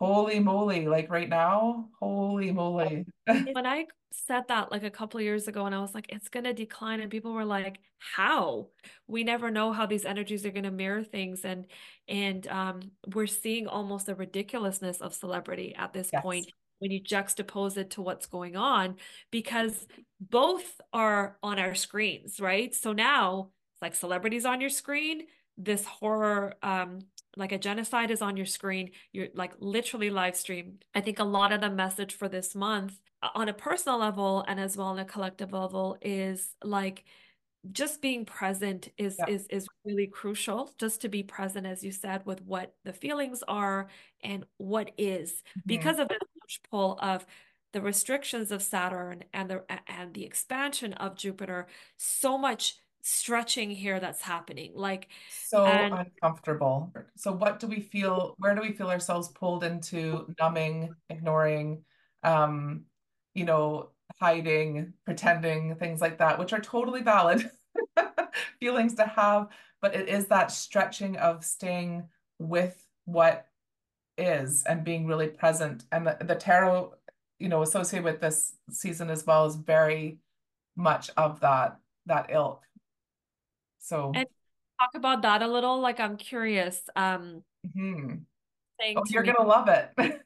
Holy 0.00 0.40
moly 0.40 0.86
like 0.88 1.08
right 1.08 1.28
now? 1.28 1.88
Holy 2.00 2.52
moly. 2.52 3.06
When 3.26 3.66
i 3.66 3.86
said 4.12 4.44
that 4.48 4.72
like 4.72 4.82
a 4.82 4.90
couple 4.90 5.18
of 5.18 5.24
years 5.24 5.46
ago 5.46 5.66
and 5.66 5.74
i 5.74 5.78
was 5.78 5.94
like 5.94 6.06
it's 6.08 6.30
going 6.30 6.44
to 6.44 6.54
decline 6.54 7.00
and 7.00 7.10
people 7.10 7.34
were 7.34 7.44
like 7.44 7.78
how? 7.98 8.68
We 9.06 9.24
never 9.24 9.50
know 9.50 9.72
how 9.72 9.86
these 9.86 10.04
energies 10.04 10.44
are 10.44 10.50
going 10.50 10.64
to 10.64 10.70
mirror 10.70 11.02
things 11.02 11.44
and 11.44 11.66
and 12.08 12.46
um, 12.48 12.80
we're 13.14 13.26
seeing 13.26 13.66
almost 13.66 14.06
the 14.06 14.14
ridiculousness 14.14 15.00
of 15.00 15.14
celebrity 15.14 15.74
at 15.76 15.92
this 15.92 16.10
yes. 16.12 16.22
point 16.22 16.46
when 16.78 16.90
you 16.90 17.00
juxtapose 17.02 17.76
it 17.78 17.90
to 17.90 18.02
what's 18.02 18.26
going 18.26 18.54
on 18.54 18.96
because 19.30 19.86
both 20.20 20.80
are 20.92 21.38
on 21.42 21.58
our 21.58 21.74
screens 21.74 22.40
right? 22.40 22.74
So 22.74 22.92
now 22.92 23.50
it's 23.74 23.82
like 23.82 23.94
celebrities 23.94 24.44
on 24.44 24.60
your 24.60 24.70
screen 24.70 25.26
this 25.58 25.84
horror 25.84 26.54
um 26.62 27.00
like 27.36 27.52
a 27.52 27.58
genocide 27.58 28.10
is 28.10 28.22
on 28.22 28.36
your 28.36 28.46
screen 28.46 28.90
you're 29.12 29.28
like 29.34 29.52
literally 29.58 30.10
live 30.10 30.36
stream 30.36 30.78
i 30.94 31.00
think 31.00 31.18
a 31.18 31.24
lot 31.24 31.52
of 31.52 31.60
the 31.60 31.70
message 31.70 32.14
for 32.14 32.28
this 32.28 32.54
month 32.54 32.98
on 33.34 33.48
a 33.48 33.54
personal 33.54 33.98
level 33.98 34.44
and 34.46 34.60
as 34.60 34.76
well 34.76 34.88
on 34.88 34.98
a 34.98 35.04
collective 35.04 35.52
level 35.52 35.96
is 36.02 36.54
like 36.62 37.04
just 37.72 38.00
being 38.00 38.24
present 38.24 38.88
is 38.96 39.16
yeah. 39.18 39.34
is 39.34 39.46
is 39.48 39.66
really 39.84 40.06
crucial 40.06 40.70
just 40.78 41.00
to 41.00 41.08
be 41.08 41.22
present 41.22 41.66
as 41.66 41.82
you 41.82 41.90
said 41.90 42.24
with 42.24 42.40
what 42.42 42.74
the 42.84 42.92
feelings 42.92 43.42
are 43.48 43.88
and 44.22 44.44
what 44.58 44.92
is 44.98 45.32
mm-hmm. 45.32 45.60
because 45.66 45.98
of 45.98 46.08
the 46.08 46.18
push 46.40 46.58
pull 46.70 46.98
of 47.00 47.26
the 47.72 47.82
restrictions 47.82 48.52
of 48.52 48.62
Saturn 48.62 49.24
and 49.34 49.50
the 49.50 49.62
and 49.86 50.14
the 50.14 50.24
expansion 50.24 50.94
of 50.94 51.14
Jupiter 51.14 51.66
so 51.98 52.38
much 52.38 52.78
stretching 53.08 53.70
here 53.70 54.00
that's 54.00 54.20
happening 54.20 54.72
like 54.74 55.06
so 55.44 55.64
and, 55.64 55.94
uncomfortable. 55.94 56.92
So 57.14 57.30
what 57.30 57.60
do 57.60 57.68
we 57.68 57.78
feel 57.78 58.34
where 58.38 58.52
do 58.52 58.60
we 58.60 58.72
feel 58.72 58.88
ourselves 58.88 59.28
pulled 59.28 59.62
into 59.62 60.34
numbing 60.40 60.92
ignoring 61.08 61.84
um 62.24 62.82
you 63.32 63.44
know 63.44 63.90
hiding 64.20 64.92
pretending 65.04 65.76
things 65.76 66.00
like 66.00 66.18
that 66.18 66.36
which 66.36 66.52
are 66.52 66.58
totally 66.58 67.00
valid 67.00 67.48
feelings 68.60 68.94
to 68.94 69.06
have 69.06 69.50
but 69.80 69.94
it 69.94 70.08
is 70.08 70.26
that 70.26 70.50
stretching 70.50 71.16
of 71.18 71.44
staying 71.44 72.08
with 72.40 72.84
what 73.04 73.46
is 74.18 74.64
and 74.64 74.82
being 74.82 75.06
really 75.06 75.28
present 75.28 75.84
and 75.92 76.04
the, 76.04 76.16
the 76.24 76.34
tarot 76.34 76.92
you 77.38 77.48
know 77.48 77.62
associated 77.62 78.04
with 78.04 78.20
this 78.20 78.54
season 78.68 79.10
as 79.10 79.24
well 79.24 79.46
is 79.46 79.54
very 79.54 80.18
much 80.74 81.08
of 81.16 81.38
that 81.38 81.78
that 82.06 82.26
ilk 82.30 82.62
so 83.86 84.10
and 84.14 84.26
talk 84.80 84.90
about 84.94 85.22
that 85.22 85.42
a 85.42 85.48
little. 85.48 85.80
Like 85.80 86.00
I'm 86.00 86.16
curious. 86.16 86.80
Um 86.96 87.42
mm-hmm. 87.66 88.16
oh, 88.96 89.02
you're 89.08 89.22
me- 89.22 89.32
gonna 89.32 89.48
love 89.48 89.68
it. 89.68 89.92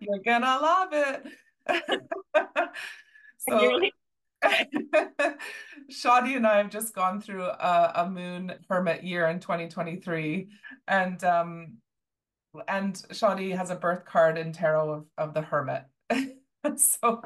you're 0.00 0.18
gonna 0.24 0.58
love 0.60 0.88
it. 0.92 1.26
so 3.38 3.80
Shadi 5.92 6.36
and 6.36 6.46
I 6.46 6.58
have 6.58 6.70
just 6.70 6.94
gone 6.94 7.20
through 7.20 7.44
a, 7.44 7.92
a 7.94 8.10
moon 8.10 8.54
hermit 8.68 9.04
year 9.04 9.28
in 9.28 9.38
2023. 9.38 10.48
And 10.88 11.22
um 11.22 11.76
and 12.66 12.94
Shadi 13.12 13.56
has 13.56 13.70
a 13.70 13.76
birth 13.76 14.04
card 14.04 14.36
in 14.36 14.52
tarot 14.52 14.90
of, 14.90 15.06
of 15.16 15.34
the 15.34 15.42
hermit. 15.42 15.84
so 16.76 17.22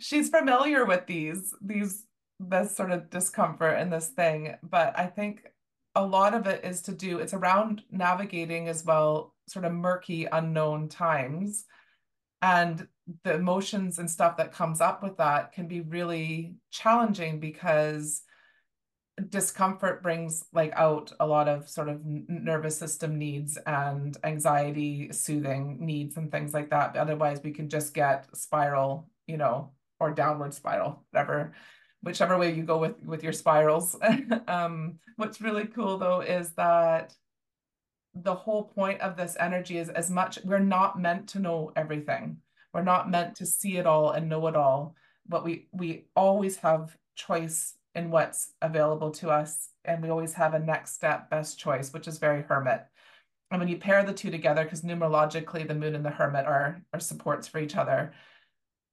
she's 0.00 0.28
familiar 0.28 0.84
with 0.84 1.06
these 1.06 1.54
these 1.62 2.04
this 2.40 2.76
sort 2.76 2.90
of 2.90 3.10
discomfort 3.10 3.78
and 3.78 3.92
this 3.92 4.08
thing. 4.08 4.56
But 4.62 4.98
I 4.98 5.06
think 5.06 5.42
a 5.94 6.04
lot 6.04 6.34
of 6.34 6.46
it 6.46 6.64
is 6.64 6.82
to 6.82 6.92
do, 6.92 7.18
it's 7.18 7.34
around 7.34 7.82
navigating 7.90 8.68
as 8.68 8.84
well, 8.84 9.34
sort 9.48 9.64
of 9.64 9.72
murky, 9.72 10.26
unknown 10.26 10.88
times. 10.88 11.66
And 12.42 12.86
the 13.22 13.34
emotions 13.34 13.98
and 13.98 14.10
stuff 14.10 14.36
that 14.36 14.52
comes 14.52 14.80
up 14.80 15.02
with 15.02 15.16
that 15.18 15.52
can 15.52 15.68
be 15.68 15.80
really 15.80 16.56
challenging 16.70 17.40
because 17.40 18.22
discomfort 19.28 20.02
brings 20.02 20.44
like 20.52 20.72
out 20.74 21.12
a 21.20 21.26
lot 21.26 21.46
of 21.48 21.68
sort 21.68 21.88
of 21.88 22.00
nervous 22.04 22.76
system 22.76 23.16
needs 23.16 23.56
and 23.66 24.16
anxiety 24.24 25.12
soothing 25.12 25.78
needs 25.80 26.16
and 26.16 26.32
things 26.32 26.52
like 26.52 26.70
that 26.70 26.96
otherwise 26.96 27.40
we 27.44 27.52
can 27.52 27.68
just 27.68 27.94
get 27.94 28.26
spiral 28.36 29.08
you 29.28 29.36
know 29.36 29.70
or 30.00 30.10
downward 30.10 30.52
spiral 30.52 31.04
whatever 31.10 31.52
whichever 32.04 32.38
way 32.38 32.54
you 32.54 32.62
go 32.62 32.78
with 32.78 33.02
with 33.04 33.22
your 33.22 33.32
spirals. 33.32 33.96
um, 34.48 34.98
what's 35.16 35.40
really 35.40 35.66
cool 35.66 35.98
though 35.98 36.20
is 36.20 36.52
that 36.52 37.14
the 38.14 38.34
whole 38.34 38.64
point 38.64 39.00
of 39.00 39.16
this 39.16 39.36
energy 39.40 39.78
is 39.78 39.88
as 39.88 40.10
much 40.10 40.38
we're 40.44 40.58
not 40.58 41.00
meant 41.00 41.28
to 41.30 41.38
know 41.40 41.72
everything. 41.74 42.38
We're 42.72 42.82
not 42.82 43.10
meant 43.10 43.36
to 43.36 43.46
see 43.46 43.76
it 43.76 43.86
all 43.86 44.10
and 44.10 44.28
know 44.28 44.46
it 44.46 44.56
all, 44.56 44.94
but 45.28 45.44
we 45.44 45.68
we 45.72 46.06
always 46.14 46.56
have 46.58 46.96
choice 47.14 47.74
in 47.94 48.10
what's 48.10 48.52
available 48.60 49.10
to 49.12 49.30
us, 49.30 49.70
and 49.84 50.02
we 50.02 50.10
always 50.10 50.34
have 50.34 50.54
a 50.54 50.58
next 50.58 50.94
step 50.94 51.30
best 51.30 51.58
choice, 51.58 51.92
which 51.92 52.08
is 52.08 52.18
very 52.18 52.42
hermit. 52.42 52.84
And 53.50 53.60
when 53.60 53.68
you 53.68 53.76
pair 53.76 54.02
the 54.02 54.12
two 54.12 54.30
together, 54.30 54.64
because 54.64 54.82
numerologically 54.82 55.66
the 55.66 55.74
moon 55.74 55.94
and 55.94 56.04
the 56.04 56.10
hermit 56.10 56.46
are 56.46 56.82
are 56.92 57.00
supports 57.00 57.46
for 57.46 57.58
each 57.60 57.76
other, 57.76 58.12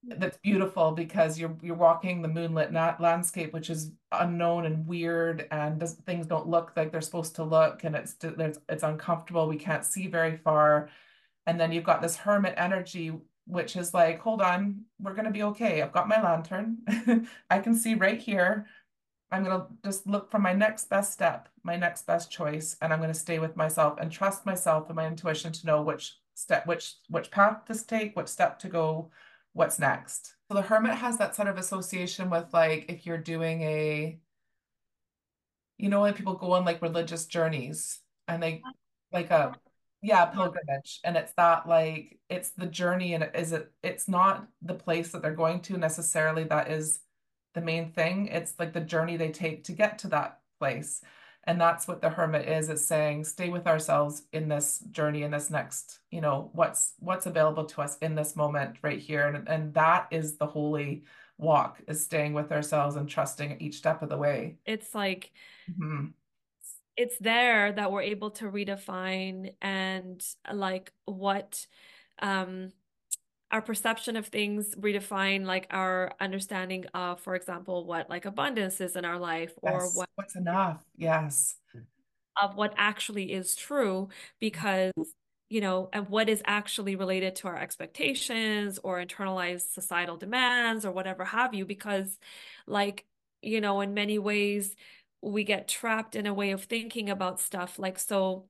that's 0.04 0.38
beautiful 0.38 0.92
because 0.92 1.40
you're 1.40 1.56
you're 1.62 1.76
walking 1.76 2.22
the 2.22 2.28
moonlit 2.28 2.74
landscape 2.74 3.54
which 3.54 3.70
is 3.70 3.92
unknown 4.12 4.66
and 4.66 4.88
weird 4.88 5.48
and 5.52 5.80
does, 5.80 5.94
things 5.94 6.26
don't 6.26 6.48
look 6.48 6.72
like 6.76 6.92
they're 6.92 7.02
supposed 7.02 7.36
to 7.36 7.44
look 7.44 7.84
and 7.84 7.96
it's 7.96 8.16
it's 8.24 8.84
uncomfortable. 8.84 9.48
We 9.48 9.58
can't 9.58 9.86
see 9.86 10.08
very 10.08 10.38
far. 10.38 10.90
And 11.46 11.60
then 11.60 11.72
you've 11.72 11.84
got 11.84 12.02
this 12.02 12.16
hermit 12.16 12.56
energy 12.58 13.14
which 13.46 13.76
is 13.76 13.94
like 13.94 14.20
hold 14.20 14.42
on 14.42 14.82
we're 15.00 15.14
going 15.14 15.26
to 15.26 15.32
be 15.32 15.44
okay. 15.44 15.82
I've 15.82 15.92
got 15.92 16.08
my 16.08 16.22
lantern. 16.22 16.80
I 17.50 17.60
can 17.60 17.76
see 17.76 17.94
right 17.96 18.20
here. 18.20 18.66
I'm 19.32 19.44
going 19.44 19.62
to 19.62 19.68
just 19.86 20.08
look 20.08 20.30
for 20.30 20.40
my 20.40 20.54
next 20.54 20.90
best 20.90 21.14
step 21.14 21.48
my 21.64 21.76
next 21.76 22.08
best 22.08 22.32
choice 22.32 22.76
and 22.82 22.92
i'm 22.92 23.00
going 23.00 23.14
to 23.14 23.18
stay 23.18 23.40
with 23.40 23.56
myself 23.56 23.98
and 24.00 24.12
trust 24.12 24.46
myself 24.46 24.88
and 24.88 24.96
my 24.96 25.08
intuition 25.08 25.52
to 25.52 25.66
know 25.66 25.82
which 25.82 26.18
step 26.34 26.66
which 26.66 26.96
which 27.10 27.32
path 27.32 27.66
to 27.66 27.86
take 27.86 28.16
which 28.16 28.28
step 28.28 28.58
to 28.60 28.68
go 28.68 29.12
what's 29.54 29.80
next. 29.80 30.36
So 30.48 30.56
the 30.56 30.62
hermit 30.62 30.96
has 30.96 31.18
that 31.18 31.36
sort 31.36 31.48
of 31.48 31.58
association 31.58 32.30
with 32.30 32.54
like 32.54 32.86
if 32.90 33.06
you're 33.06 33.18
doing 33.18 33.62
a, 33.62 34.20
you 35.78 35.90
know, 35.90 36.02
when 36.02 36.14
people 36.14 36.36
go 36.36 36.54
on 36.54 36.66
like 36.66 36.82
religious 36.82 37.26
journeys 37.26 38.00
and 38.28 38.42
they 38.42 38.62
like 39.12 39.32
a 39.32 39.54
yeah 40.02 40.26
pilgrimage 40.26 41.00
and 41.04 41.16
it's 41.16 41.34
that 41.34 41.68
like 41.68 42.20
it's 42.30 42.52
the 42.52 42.66
journey 42.66 43.14
and 43.14 43.24
it 43.24 43.32
is 43.36 43.52
it 43.52 43.72
it's 43.84 44.08
not 44.08 44.48
the 44.62 44.74
place 44.74 45.12
that 45.12 45.22
they're 45.22 45.36
going 45.36 45.62
to 45.62 45.78
necessarily 45.78 46.44
that 46.44 46.72
is 46.72 47.02
the 47.54 47.62
main 47.62 47.92
thing 47.92 48.28
it's 48.28 48.56
like 48.58 48.74
the 48.74 48.82
journey 48.82 49.16
they 49.16 49.30
take 49.30 49.64
to 49.64 49.74
get 49.74 50.00
to 50.00 50.08
that 50.08 50.40
place 50.60 51.02
and 51.46 51.60
that's 51.60 51.88
what 51.88 52.02
the 52.02 52.10
hermit 52.10 52.48
is 52.48 52.70
is 52.70 52.86
saying 52.86 53.24
stay 53.24 53.50
with 53.50 53.68
ourselves 53.68 54.24
in 54.34 54.48
this 54.48 54.80
journey 54.92 55.24
in 55.24 55.32
this 55.32 55.50
next 55.50 56.00
you 56.12 56.22
know 56.22 56.50
what's 56.54 56.94
what's 57.00 57.26
available 57.26 57.66
to 57.66 57.82
us 57.82 57.98
in 58.00 58.16
this 58.16 58.36
moment 58.36 58.78
right 58.82 59.00
here 59.00 59.28
and, 59.28 59.48
and 59.48 59.74
that 59.74 60.08
is 60.12 60.38
the 60.38 60.46
holy 60.46 61.04
walk 61.38 61.82
is 61.88 62.04
staying 62.04 62.34
with 62.34 62.52
ourselves 62.52 62.96
and 62.96 63.10
trusting 63.10 63.58
each 63.60 63.76
step 63.76 64.02
of 64.02 64.10
the 64.10 64.18
way 64.18 64.58
it's 64.66 64.94
like 64.94 65.32
mm-hmm. 65.70 66.08
it's 66.96 67.18
there 67.20 67.72
that 67.72 67.92
we're 67.92 68.02
able 68.02 68.32
to 68.32 68.46
redefine 68.46 69.54
and 69.62 70.24
like 70.54 70.92
what 71.06 71.66
um 72.20 72.72
our 73.52 73.62
perception 73.62 74.16
of 74.16 74.28
things 74.28 74.76
redefine 74.76 75.46
like 75.46 75.68
our 75.72 76.14
understanding 76.20 76.86
of 76.94 77.20
for 77.20 77.36
example 77.36 77.86
what 77.86 78.10
like 78.10 78.26
abundance 78.26 78.80
is 78.82 78.96
in 78.96 79.06
our 79.06 79.20
life 79.20 79.54
or 79.62 79.82
yes. 79.82 79.96
what 79.96 80.10
what's 80.16 80.36
enough 80.36 80.84
yes 80.96 81.56
of 82.42 82.56
what 82.56 82.74
actually 82.78 83.34
is 83.34 83.56
true 83.56 84.08
because 84.40 84.94
you 85.50 85.60
know 85.60 85.90
and 85.92 86.08
what 86.08 86.30
is 86.30 86.42
actually 86.46 86.96
related 86.96 87.36
to 87.36 87.48
our 87.48 87.58
expectations 87.58 88.80
or 88.84 89.04
internalized 89.04 89.74
societal 89.74 90.16
demands 90.16 90.86
or 90.86 90.92
whatever 90.92 91.26
have 91.26 91.54
you 91.54 91.66
because 91.66 92.18
like 92.68 93.06
you 93.42 93.60
know 93.60 93.82
in 93.82 93.94
many 93.94 94.18
ways 94.18 94.76
we 95.22 95.44
get 95.44 95.68
trapped 95.68 96.16
in 96.16 96.26
a 96.26 96.34
way 96.34 96.52
of 96.52 96.64
thinking 96.64 97.10
about 97.10 97.40
stuff 97.40 97.78
like 97.78 98.00
so 98.00 98.46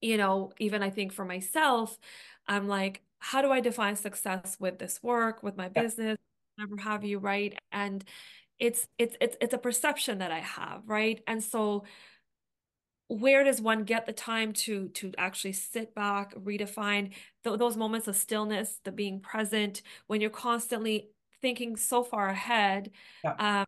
you 0.00 0.16
know 0.16 0.52
even 0.58 0.82
i 0.82 0.90
think 0.90 1.12
for 1.12 1.24
myself 1.24 1.98
i'm 2.46 2.68
like 2.68 3.02
how 3.18 3.42
do 3.42 3.50
I 3.52 3.60
define 3.60 3.96
success 3.96 4.56
with 4.60 4.78
this 4.78 5.02
work, 5.02 5.42
with 5.42 5.56
my 5.56 5.68
business, 5.68 6.18
whatever 6.56 6.76
have 6.82 7.04
you, 7.04 7.18
right? 7.18 7.58
And 7.72 8.04
it's 8.58 8.88
it's 8.98 9.16
it's 9.20 9.36
it's 9.40 9.54
a 9.54 9.58
perception 9.58 10.18
that 10.18 10.32
I 10.32 10.40
have, 10.40 10.82
right? 10.88 11.22
And 11.26 11.42
so 11.42 11.84
where 13.08 13.42
does 13.42 13.60
one 13.60 13.84
get 13.84 14.04
the 14.06 14.12
time 14.12 14.52
to 14.52 14.88
to 14.90 15.12
actually 15.16 15.52
sit 15.54 15.94
back, 15.94 16.34
redefine 16.34 17.14
th 17.44 17.58
those 17.58 17.76
moments 17.76 18.06
of 18.08 18.16
stillness, 18.16 18.80
the 18.84 18.92
being 18.92 19.20
present 19.20 19.82
when 20.08 20.20
you're 20.20 20.30
constantly 20.30 21.10
thinking 21.40 21.76
so 21.76 22.02
far 22.04 22.28
ahead, 22.28 22.90
Yeah. 23.24 23.38
um, 23.38 23.64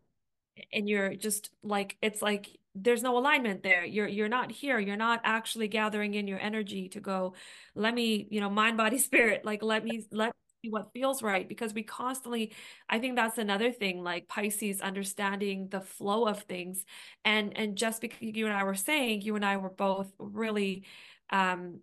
and 0.72 0.88
you're 0.88 1.14
just 1.14 1.50
like 1.62 1.96
it's 2.02 2.22
like 2.22 2.48
there's 2.74 3.02
no 3.02 3.18
alignment 3.18 3.62
there. 3.62 3.84
You're 3.84 4.08
you're 4.08 4.28
not 4.28 4.52
here. 4.52 4.78
You're 4.78 4.96
not 4.96 5.20
actually 5.24 5.68
gathering 5.68 6.14
in 6.14 6.26
your 6.28 6.38
energy 6.40 6.88
to 6.90 7.00
go, 7.00 7.34
let 7.74 7.94
me, 7.94 8.26
you 8.30 8.40
know, 8.40 8.50
mind, 8.50 8.76
body, 8.76 8.98
spirit, 9.08 9.44
like 9.44 9.62
let 9.62 9.84
me 9.84 10.04
let 10.12 10.28
me 10.28 10.32
see 10.62 10.70
what 10.70 10.92
feels 10.92 11.22
right. 11.22 11.48
Because 11.48 11.74
we 11.74 11.82
constantly 11.82 12.52
i 12.88 12.98
think 12.98 13.16
that's 13.16 13.38
another 13.38 13.72
thing 13.72 14.02
like 14.02 14.28
pisces 14.28 14.80
understanding 14.80 15.68
the 15.68 15.80
flow 15.80 16.26
of 16.26 16.42
things. 16.42 16.84
And 17.24 17.56
and 17.56 17.76
just 17.76 18.00
because 18.00 18.18
you 18.20 18.46
and 18.46 18.54
i 18.54 18.64
were 18.64 18.74
saying 18.74 19.22
you 19.22 19.36
and 19.36 19.44
i 19.44 19.56
were 19.56 19.70
both 19.70 20.12
really 20.18 20.84
um 21.30 21.80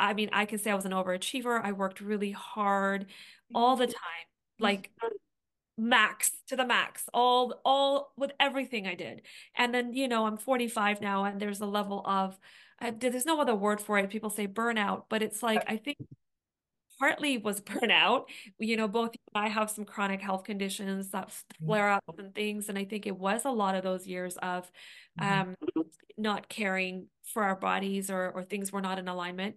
i 0.00 0.14
mean 0.14 0.30
i 0.32 0.44
can 0.44 0.58
say 0.58 0.70
i 0.70 0.74
was 0.74 0.84
an 0.84 0.92
overachiever. 0.92 1.60
I 1.62 1.72
worked 1.72 2.00
really 2.00 2.30
hard 2.32 3.06
all 3.54 3.76
the 3.76 3.86
time. 3.86 3.94
Like 4.58 4.90
max 5.78 6.32
to 6.48 6.56
the 6.56 6.66
max 6.66 7.04
all 7.14 7.60
all 7.64 8.12
with 8.16 8.32
everything 8.40 8.86
i 8.86 8.94
did 8.94 9.22
and 9.56 9.72
then 9.72 9.92
you 9.92 10.08
know 10.08 10.26
i'm 10.26 10.36
45 10.36 11.00
now 11.00 11.24
and 11.24 11.40
there's 11.40 11.60
a 11.60 11.66
level 11.66 12.02
of 12.04 12.38
uh, 12.80 12.92
there's 12.98 13.26
no 13.26 13.40
other 13.40 13.54
word 13.54 13.80
for 13.80 13.98
it 13.98 14.10
people 14.10 14.30
say 14.30 14.46
burnout 14.46 15.04
but 15.08 15.22
it's 15.22 15.42
like 15.42 15.62
i 15.68 15.76
think 15.76 15.96
partly 16.98 17.38
was 17.38 17.60
burnout. 17.62 18.24
You 18.58 18.76
know, 18.76 18.88
both 18.88 19.10
you 19.14 19.20
I 19.34 19.48
have 19.48 19.70
some 19.70 19.84
chronic 19.84 20.20
health 20.20 20.44
conditions 20.44 21.10
that 21.10 21.30
flare 21.64 21.90
up 21.90 22.18
and 22.18 22.34
things. 22.34 22.68
And 22.68 22.78
I 22.78 22.84
think 22.84 23.06
it 23.06 23.16
was 23.16 23.44
a 23.44 23.50
lot 23.50 23.74
of 23.74 23.82
those 23.82 24.06
years 24.06 24.36
of 24.38 24.70
Mhm. 25.20 25.40
um, 25.40 25.56
not 26.16 26.48
caring 26.48 27.06
for 27.22 27.44
our 27.44 27.54
bodies 27.54 28.10
or 28.10 28.30
or 28.30 28.42
things 28.42 28.72
were 28.72 28.80
not 28.80 28.98
in 28.98 29.06
alignment. 29.08 29.56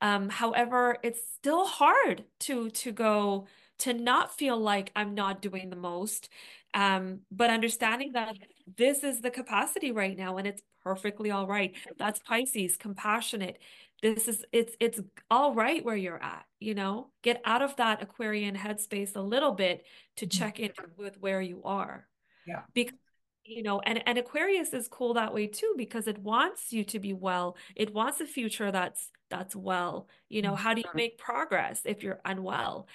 Um, 0.00 0.28
however, 0.28 0.98
it's 1.02 1.20
still 1.34 1.66
hard 1.66 2.24
to 2.40 2.70
to 2.70 2.92
go 2.92 3.46
to 3.82 3.94
not 3.94 4.36
feel 4.36 4.58
like 4.58 4.90
I'm 4.96 5.14
not 5.14 5.42
doing 5.42 5.70
the 5.70 5.76
most. 5.76 6.28
Um, 6.74 7.20
but 7.30 7.50
understanding 7.50 8.12
that 8.12 8.36
this 8.76 9.04
is 9.04 9.20
the 9.20 9.30
capacity 9.30 9.92
right 9.92 10.16
now 10.16 10.38
and 10.38 10.46
it's 10.46 10.62
perfectly 10.82 11.30
all 11.30 11.46
right. 11.46 11.74
That's 11.98 12.18
Pisces, 12.20 12.76
compassionate 12.76 13.58
this 14.02 14.26
is 14.26 14.44
it's 14.50 14.74
it's 14.80 15.00
all 15.30 15.54
right 15.54 15.84
where 15.84 15.94
you're 15.94 16.20
at 16.20 16.44
you 16.58 16.74
know 16.74 17.06
get 17.22 17.40
out 17.44 17.62
of 17.62 17.76
that 17.76 18.02
aquarian 18.02 18.56
headspace 18.56 19.14
a 19.14 19.20
little 19.20 19.52
bit 19.52 19.84
to 20.16 20.26
Mhm. 20.26 20.30
check 20.38 20.58
in 20.58 20.72
with 20.96 21.20
where 21.20 21.40
you 21.40 21.62
are 21.64 22.08
Yeah. 22.44 22.62
because 22.74 22.98
you 23.44 23.62
know 23.62 23.78
and 23.80 24.02
and 24.08 24.18
aquarius 24.18 24.72
is 24.72 24.88
cool 24.88 25.14
that 25.14 25.32
way 25.32 25.46
too 25.46 25.74
because 25.76 26.08
it 26.08 26.18
wants 26.18 26.72
you 26.72 26.82
to 26.84 26.98
be 26.98 27.12
well 27.12 27.56
it 27.76 27.94
wants 27.94 28.20
a 28.20 28.26
future 28.26 28.72
that's 28.72 29.10
that's 29.30 29.54
well 29.54 30.08
you 30.28 30.42
know 30.42 30.54
Mhm. 30.54 30.58
how 30.58 30.74
do 30.74 30.80
you 30.80 30.90
make 30.94 31.16
progress 31.18 31.82
if 31.84 32.02
you're 32.02 32.20
unwell 32.24 32.88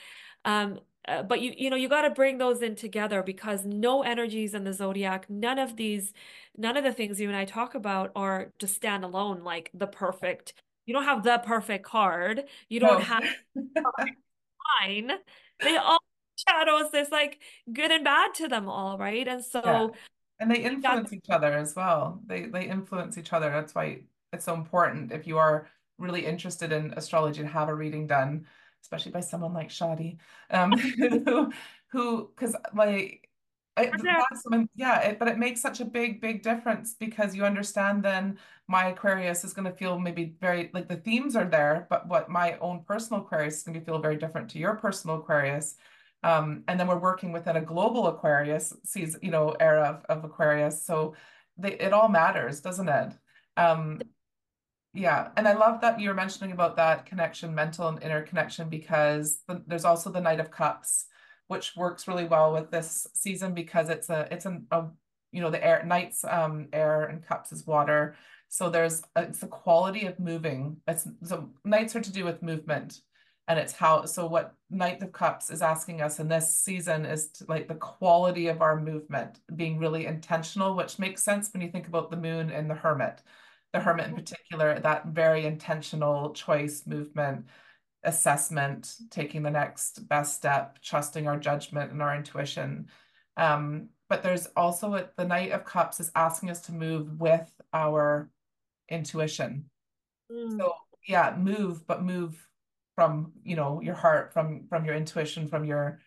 um 0.48 0.80
uh, 1.08 1.24
but 1.24 1.42
you 1.42 1.54
you 1.58 1.70
know 1.70 1.76
you 1.78 1.90
got 1.90 2.02
to 2.04 2.10
bring 2.10 2.38
those 2.40 2.62
in 2.64 2.76
together 2.76 3.24
because 3.24 3.66
no 3.66 4.04
energies 4.04 4.54
in 4.56 4.64
the 4.66 4.74
zodiac 4.74 5.30
none 5.30 5.60
of 5.60 5.78
these 5.78 6.14
none 6.58 6.78
of 6.78 6.84
the 6.84 6.94
things 6.94 7.22
you 7.22 7.28
and 7.30 7.38
I 7.38 7.46
talk 7.46 7.76
about 7.76 8.12
are 8.16 8.52
just 8.60 8.76
stand 8.76 9.04
alone 9.06 9.44
like 9.44 9.72
the 9.74 9.88
perfect 9.88 10.54
you 10.86 10.94
don't 10.94 11.06
have 11.06 11.24
the 11.24 11.40
perfect 11.46 11.86
card 11.86 12.46
you 12.70 12.80
don't 12.80 13.00
No. 13.00 13.06
have 13.06 13.24
fine 14.82 15.12
they 15.64 15.78
all 15.78 16.00
shadows 16.36 16.92
there's 16.92 17.12
like 17.12 17.40
good 17.72 17.92
and 17.92 18.04
bad 18.04 18.34
to 18.36 18.48
them 18.48 18.70
all 18.70 18.98
right 18.98 19.28
and 19.28 19.44
Yeah. 19.44 19.88
so 19.88 19.94
And 20.40 20.52
they 20.52 20.64
influence 20.64 21.14
each 21.14 21.30
other 21.30 21.54
as 21.54 21.76
well. 21.76 22.22
They 22.28 22.46
they 22.46 22.70
influence 22.70 23.18
each 23.18 23.34
other. 23.34 23.50
That's 23.50 23.74
why 23.74 24.02
it's 24.34 24.46
so 24.46 24.54
important 24.54 25.12
if 25.12 25.26
you 25.26 25.40
are 25.40 25.68
really 25.98 26.26
interested 26.26 26.72
in 26.72 26.94
astrology 26.94 27.42
and 27.42 27.50
have 27.50 27.70
a 27.70 27.76
reading 27.76 28.06
done, 28.08 28.46
especially 28.82 29.12
by 29.12 29.22
someone 29.22 29.54
like 29.54 29.70
Shadi, 29.70 30.18
um, 30.50 30.72
who 30.78 31.52
who 31.92 32.32
because 32.36 32.56
like 32.74 33.28
it, 33.78 33.92
yeah, 34.76 35.02
it, 35.02 35.20
but 35.20 35.28
it 35.28 35.38
makes 35.38 35.62
such 35.62 35.80
a 35.80 35.86
big, 35.86 36.20
big 36.20 36.42
difference 36.42 36.96
because 36.96 37.36
you 37.36 37.46
understand 37.46 38.04
then 38.04 38.40
my 38.68 38.88
Aquarius 38.88 39.44
is 39.44 39.54
going 39.54 39.66
to 39.70 39.78
feel 39.78 40.00
maybe 40.00 40.36
very 40.42 40.70
like 40.74 40.88
the 40.88 40.98
themes 40.98 41.36
are 41.36 41.46
there, 41.46 41.86
but 41.90 42.08
what 42.08 42.30
my 42.30 42.58
own 42.58 42.84
personal 42.84 43.22
Aquarius 43.22 43.58
is 43.58 43.64
going 43.64 43.80
to 43.80 43.86
feel 43.86 44.00
very 44.00 44.18
different 44.18 44.50
to 44.52 44.60
your 44.60 44.76
personal 44.76 45.18
Aquarius. 45.18 45.76
Um, 46.24 46.64
and 46.68 46.80
then 46.80 46.88
we're 46.88 46.98
working 46.98 47.32
within 47.32 47.58
a 47.58 47.62
global 47.62 48.08
Aquarius 48.08 48.74
sees, 48.84 49.16
you 49.22 49.32
know, 49.32 49.56
era 49.60 50.02
of, 50.10 50.18
of 50.18 50.26
Aquarius. 50.26 50.84
So 50.84 51.16
they, 51.58 51.74
it 51.74 51.94
all 51.94 52.10
matters, 52.10 52.62
doesn't 52.62 52.90
it? 52.90 53.14
Um, 53.56 54.02
yeah, 54.98 55.30
and 55.38 55.48
I 55.48 55.54
love 55.54 55.82
that 55.82 56.00
you're 56.00 56.16
mentioning 56.16 56.52
about 56.52 56.76
that 56.78 57.06
connection, 57.06 57.54
mental 57.54 57.88
and 57.88 58.02
inner 58.02 58.24
connection, 58.24 58.68
because 58.68 59.42
the, 59.48 59.62
there's 59.68 59.86
also 59.86 60.10
the 60.10 60.20
Knight 60.20 60.40
of 60.40 60.50
Cups, 60.50 61.06
which 61.48 61.76
works 61.78 62.08
really 62.08 62.26
well 62.26 62.52
with 62.52 62.72
this 62.72 63.06
season 63.14 63.54
because 63.54 63.90
it's 63.90 64.10
a 64.10 64.28
it's 64.32 64.48
an, 64.48 64.66
a 64.72 64.86
you 65.32 65.42
know 65.42 65.52
the 65.52 65.64
air 65.64 65.84
Knights 65.86 66.26
um 66.26 66.68
air 66.74 67.04
and 67.04 67.24
Cups 67.24 67.52
is 67.52 67.68
water, 67.68 68.16
so 68.48 68.72
there's 68.72 69.04
a, 69.16 69.24
it's 69.24 69.40
the 69.40 69.48
quality 69.48 70.08
of 70.08 70.20
moving. 70.20 70.78
It's 70.88 71.08
so 71.24 71.52
Knights 71.64 71.96
are 71.96 72.02
to 72.02 72.12
do 72.12 72.26
with 72.26 72.42
movement, 72.42 73.02
and 73.48 73.60
it's 73.60 73.74
how 73.74 74.06
so 74.06 74.26
what 74.26 74.56
Knight 74.72 75.04
of 75.04 75.12
Cups 75.12 75.52
is 75.52 75.62
asking 75.62 76.02
us 76.02 76.20
in 76.20 76.28
this 76.28 76.58
season 76.58 77.06
is 77.06 77.30
to, 77.34 77.46
like 77.48 77.68
the 77.68 77.76
quality 77.76 78.48
of 78.48 78.64
our 78.64 78.80
movement 78.80 79.42
being 79.56 79.78
really 79.78 80.08
intentional, 80.08 80.76
which 80.76 80.98
makes 80.98 81.22
sense 81.22 81.52
when 81.54 81.62
you 81.62 81.70
think 81.70 81.88
about 81.88 82.10
the 82.10 82.18
moon 82.18 82.50
and 82.50 82.68
the 82.68 82.74
Hermit 82.76 83.22
the 83.78 83.84
hermit 83.84 84.08
in 84.08 84.16
particular, 84.16 84.80
that 84.80 85.08
very 85.08 85.46
intentional 85.46 86.34
choice, 86.34 86.88
movement, 86.88 87.46
assessment, 88.04 88.96
taking 89.12 89.44
the 89.44 89.52
next 89.52 90.08
best 90.08 90.36
step, 90.36 90.80
trusting 90.82 91.28
our 91.28 91.38
judgment 91.38 91.92
and 91.92 92.02
our 92.02 92.16
intuition. 92.16 92.88
Um, 93.36 93.90
but 94.10 94.24
there's 94.24 94.48
also 94.56 94.96
a, 94.96 95.10
the 95.16 95.26
Knight 95.26 95.52
of 95.52 95.66
Cups 95.66 96.00
is 96.00 96.12
asking 96.16 96.50
us 96.50 96.62
to 96.62 96.72
move 96.72 97.20
with 97.20 97.52
our 97.72 98.32
intuition. 98.90 99.66
Mm. 100.32 100.58
So 100.58 100.74
yeah, 101.08 101.36
move, 101.38 101.86
but 101.86 102.04
move 102.04 102.48
from, 102.96 103.34
you 103.44 103.56
know, 103.56 103.80
your 103.82 103.96
heart, 103.96 104.34
from 104.34 104.66
from 104.70 104.86
your 104.86 104.96
intuition, 104.96 105.48
from 105.48 105.66
your 105.66 106.00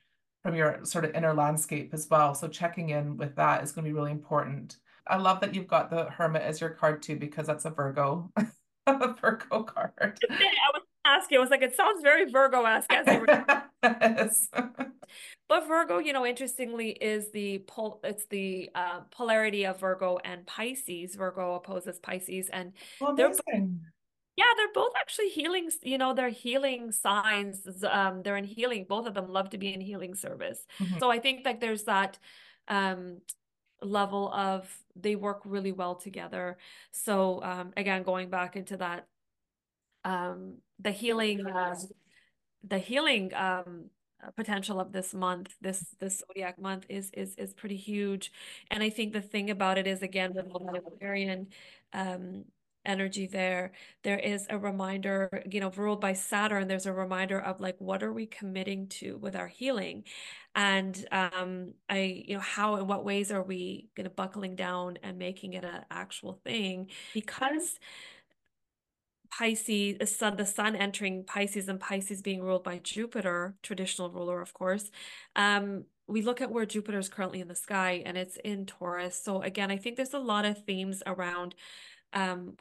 from 0.43 0.57
your 0.57 0.85
sort 0.85 1.05
of 1.05 1.15
inner 1.15 1.35
landscape 1.35 1.95
as 1.95 2.09
well. 2.11 2.35
So 2.35 2.49
checking 2.49 2.89
in 2.89 3.17
with 3.17 3.37
that 3.37 3.63
is 3.63 3.73
going 3.73 3.85
to 3.85 3.91
be 3.91 3.95
really 3.95 4.11
important. 4.11 4.77
I 5.11 5.17
love 5.17 5.41
that 5.41 5.55
you've 5.55 5.69
got 5.69 5.91
the 5.91 6.05
Hermit 6.05 6.43
as 6.43 6.61
your 6.61 6.71
card 6.71 7.03
too, 7.03 7.17
because 7.17 7.47
that's 7.47 7.65
a 7.65 7.71
Virgo, 7.71 8.33
a 8.87 9.13
Virgo 9.21 9.63
card. 9.65 10.19
I 10.31 10.35
was 10.75 10.83
asking, 11.05 11.39
I 11.39 11.41
was 11.41 11.51
like, 11.51 11.63
it 11.63 11.75
sounds 11.77 12.03
very 12.03 12.31
Virgo-esque 12.31 12.93
as 12.93 13.07
yes. 13.83 14.49
But 15.49 15.67
Virgo, 15.67 15.99
you 15.99 16.13
know, 16.13 16.25
interestingly, 16.25 16.91
is 16.91 17.33
the 17.33 17.59
pol 17.67 18.01
it's 18.05 18.27
the 18.27 18.71
uh, 18.75 19.01
polarity 19.11 19.67
of 19.67 19.81
Virgo 19.81 20.19
and 20.25 20.47
Pisces. 20.47 21.17
Virgo 21.17 21.55
opposes 21.55 21.99
Pisces, 21.99 22.49
and 22.53 22.73
Well, 23.01 23.15
they're 23.17 23.27
amazing. 23.27 23.81
yeah, 24.37 24.45
they're 24.57 24.73
both 24.73 24.93
actually 24.97 25.31
healing. 25.31 25.71
You 25.83 25.99
know, 25.99 26.15
they're 26.15 26.29
healing 26.29 26.93
signs. 26.93 27.67
Um, 27.85 28.23
they're 28.23 28.37
in 28.37 28.45
healing. 28.45 28.87
Both 28.89 29.07
of 29.09 29.15
them 29.15 29.29
love 29.29 29.51
to 29.51 29.59
be 29.59 29.75
in 29.75 29.81
healing 29.81 30.15
service. 30.15 30.65
Mhm. 30.79 31.01
So 31.01 31.11
I 31.11 31.19
think 31.19 31.45
like 31.45 31.61
there's 31.61 31.85
that 31.85 32.19
um 32.69 33.19
level 33.83 34.33
of 34.33 34.83
they 34.97 35.17
work 35.17 35.43
really 35.45 35.73
well 35.73 35.95
together. 35.95 36.59
So 36.93 37.43
um, 37.43 37.73
again, 37.77 38.03
going 38.03 38.31
back 38.31 38.57
into 38.57 38.77
that 38.79 39.07
um, 40.05 40.59
the 40.79 40.93
healing 40.93 41.47
uh, 41.47 41.75
the 42.65 42.79
healing 42.79 43.33
um, 43.35 43.91
potential 44.37 44.81
of 44.81 44.93
this 44.93 45.15
month, 45.15 45.57
this 45.61 45.95
this 45.99 46.23
zodiac 46.27 46.59
month 46.59 46.87
is 46.89 47.11
is 47.13 47.35
is 47.37 47.55
pretty 47.55 47.77
huge. 47.77 48.33
And 48.71 48.83
I 48.83 48.91
think 48.91 49.13
the 49.13 49.23
thing 49.23 49.51
about 49.51 49.79
it 49.79 49.87
is 49.87 50.03
again 50.03 50.33
with 50.35 50.47
Aquarian 50.87 51.49
um 51.93 52.45
energy 52.85 53.27
there, 53.27 53.73
there 54.03 54.19
is 54.19 54.47
a 54.51 54.59
reminder, 54.59 55.43
you 55.51 55.61
know, 55.61 55.71
ruled 55.71 56.01
by 56.01 56.13
Saturn, 56.13 56.69
there's 56.69 56.87
a 56.87 56.93
reminder 56.93 57.41
of 57.41 57.61
like 57.61 57.77
what 57.79 58.03
are 58.03 58.13
we 58.13 58.27
committing 58.27 58.89
to 58.89 59.17
with 59.19 59.37
our 59.37 59.49
healing? 59.49 60.05
And 60.55 61.07
um 61.13 61.75
I, 61.89 62.25
you 62.27 62.35
know, 62.35 62.41
how 62.41 62.77
and 62.77 62.89
what 62.89 63.05
ways 63.05 63.31
are 63.31 63.43
we 63.43 63.89
gonna 63.95 64.11
buckling 64.11 64.57
down 64.57 64.99
and 65.03 65.19
making 65.19 65.55
it 65.55 65.65
an 65.65 65.85
actual 65.91 66.41
thing? 66.45 66.91
Because 67.15 67.79
Pisces, 69.31 69.97
the 69.99 70.07
sun, 70.07 70.37
the 70.37 70.47
sun 70.47 70.75
entering 70.75 71.25
Pisces 71.25 71.69
and 71.69 71.79
Pisces 71.79 72.21
being 72.21 72.43
ruled 72.43 72.65
by 72.65 72.79
Jupiter, 72.79 73.55
traditional 73.63 74.11
ruler, 74.11 74.41
of 74.41 74.53
course. 74.53 74.91
Um, 75.37 75.85
we 76.09 76.23
look 76.23 76.41
at 76.41 76.51
where 76.51 76.67
Jupiter 76.67 76.99
is 76.99 77.09
currently 77.09 77.41
in 77.41 77.49
the 77.49 77.55
sky 77.55 78.03
and 78.05 78.19
it's 78.19 78.37
in 78.39 78.67
Taurus. 78.67 79.23
So 79.23 79.43
again, 79.43 79.71
I 79.71 79.77
think 79.77 79.97
there's 79.97 80.15
a 80.15 80.19
lot 80.19 80.45
of 80.45 80.65
themes 80.65 81.03
around 81.07 81.55
um, 82.13 82.57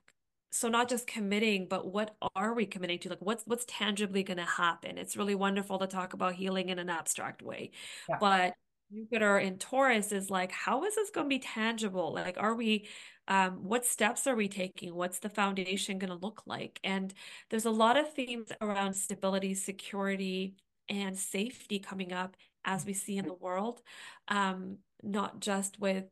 so 0.51 0.67
not 0.67 0.89
just 0.89 1.07
committing, 1.07 1.67
but 1.69 1.85
what 1.91 2.15
are 2.35 2.53
we 2.53 2.65
committing 2.65 2.99
to? 2.99 3.09
Like 3.09 3.21
what's 3.21 3.43
what's 3.45 3.65
tangibly 3.67 4.23
going 4.23 4.37
to 4.37 4.43
happen? 4.45 4.97
It's 4.97 5.15
really 5.17 5.35
wonderful 5.35 5.79
to 5.79 5.87
talk 5.87 6.13
about 6.13 6.33
healing 6.35 6.69
in 6.69 6.79
an 6.79 6.89
abstract 6.89 7.41
way, 7.41 7.71
Yeah. 8.07 8.17
but 8.19 8.53
Jupiter 8.91 9.37
in 9.37 9.59
Taurus 9.59 10.11
is 10.11 10.29
like, 10.31 10.51
how 10.51 10.83
is 10.85 10.95
this 10.95 11.11
going 11.11 11.25
to 11.25 11.29
be 11.29 11.39
tangible? 11.39 12.13
Like, 12.13 12.37
are 12.39 12.55
we, 12.55 12.87
um, 13.27 13.63
what 13.63 13.85
steps 13.85 14.25
are 14.25 14.35
we 14.35 14.47
taking? 14.47 14.95
What's 14.95 15.19
the 15.19 15.29
foundation 15.29 15.99
going 15.99 16.09
to 16.09 16.15
look 16.15 16.41
like? 16.47 16.79
And 16.83 17.13
there's 17.51 17.65
a 17.65 17.71
lot 17.71 17.97
of 17.97 18.11
themes 18.13 18.51
around 18.61 18.95
stability, 18.95 19.53
security, 19.53 20.55
and 20.89 21.15
safety 21.15 21.77
coming 21.77 22.11
up 22.13 22.35
as 22.65 22.83
we 22.83 22.93
see 22.93 23.17
in 23.17 23.27
the 23.27 23.33
world, 23.33 23.81
um, 24.27 24.77
not 25.03 25.39
just 25.39 25.79
with 25.79 26.05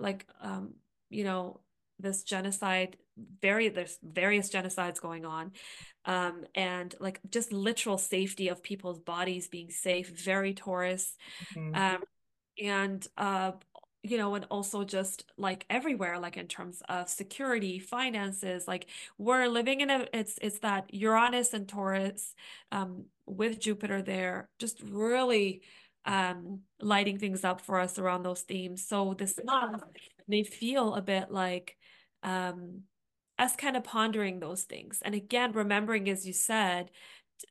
like, 0.00 0.26
um, 0.40 0.74
you 1.10 1.24
know, 1.24 1.60
this 1.98 2.22
genocide 2.22 2.96
very 3.40 3.68
there's 3.68 3.98
various 4.02 4.50
genocides 4.50 5.00
going 5.00 5.24
on 5.24 5.52
um 6.04 6.44
and 6.54 6.94
like 7.00 7.20
just 7.30 7.52
literal 7.52 7.98
safety 7.98 8.48
of 8.48 8.62
people's 8.62 8.98
bodies 9.00 9.48
being 9.48 9.70
safe 9.70 10.08
very 10.08 10.54
Taurus 10.54 11.16
Mhm. 11.56 11.76
um 11.76 12.02
and 12.62 13.06
uh 13.16 13.52
you 14.02 14.18
know 14.18 14.34
and 14.34 14.46
also 14.50 14.82
just 14.84 15.24
like 15.36 15.64
everywhere 15.70 16.18
like 16.18 16.36
in 16.36 16.48
terms 16.48 16.82
of 16.88 17.08
security 17.08 17.78
finances 17.78 18.66
like 18.66 18.88
we're 19.16 19.46
living 19.46 19.80
in 19.80 19.90
a 19.90 20.06
it's 20.12 20.38
it's 20.42 20.58
that 20.60 20.92
Uranus 20.92 21.54
and 21.54 21.68
Taurus 21.68 22.34
um 22.72 23.04
with 23.26 23.60
Jupiter 23.60 24.02
there 24.02 24.48
just 24.58 24.82
really 24.82 25.62
um 26.04 26.62
lighting 26.80 27.18
things 27.18 27.44
up 27.44 27.60
for 27.60 27.78
us 27.78 27.98
around 27.98 28.24
those 28.24 28.42
themes 28.42 28.84
so 28.86 29.14
this 29.14 29.38
month 29.44 29.82
may 30.26 30.42
feel 30.42 30.94
a 30.94 31.02
bit 31.02 31.30
like 31.30 31.76
um 32.24 32.82
us 33.42 33.56
kind 33.56 33.76
of 33.76 33.84
pondering 33.84 34.40
those 34.40 34.62
things 34.62 35.02
and 35.04 35.14
again 35.14 35.52
remembering 35.52 36.08
as 36.08 36.26
you 36.26 36.32
said 36.32 36.90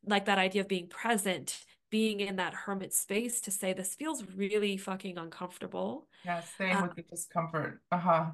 like 0.06 0.26
that 0.26 0.38
idea 0.38 0.62
of 0.62 0.68
being 0.68 0.88
present 0.88 1.66
being 1.92 2.22
in 2.22 2.38
that 2.38 2.54
hermit 2.54 2.94
space 2.94 3.42
to 3.42 3.52
say 3.52 3.74
this 3.74 3.96
feels 3.96 4.24
really 4.36 4.78
fucking 4.78 5.18
uncomfortable. 5.18 6.08
Yeah, 6.24 6.40
staying 6.42 6.78
I'm 6.78 6.84
with 6.84 6.96
the 6.96 7.04
discomfort. 7.04 7.82
Uh-huh. 7.92 8.32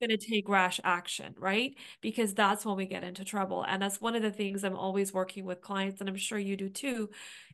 going 0.00 0.10
to 0.10 0.18
take 0.18 0.48
rash 0.48 0.78
action, 0.84 1.34
right? 1.38 1.74
Because 2.02 2.34
that's 2.34 2.64
when 2.64 2.76
we 2.76 2.86
get 2.86 3.02
into 3.02 3.24
trouble. 3.24 3.64
And 3.66 3.82
that's 3.82 4.00
one 4.00 4.14
of 4.14 4.22
the 4.22 4.30
things 4.30 4.62
I'm 4.62 4.76
always 4.76 5.12
working 5.12 5.44
with 5.44 5.62
clients, 5.62 6.00
and 6.00 6.08
I'm 6.08 6.16
sure 6.16 6.38
you 6.38 6.56
do 6.56 6.68
too, 6.68 7.10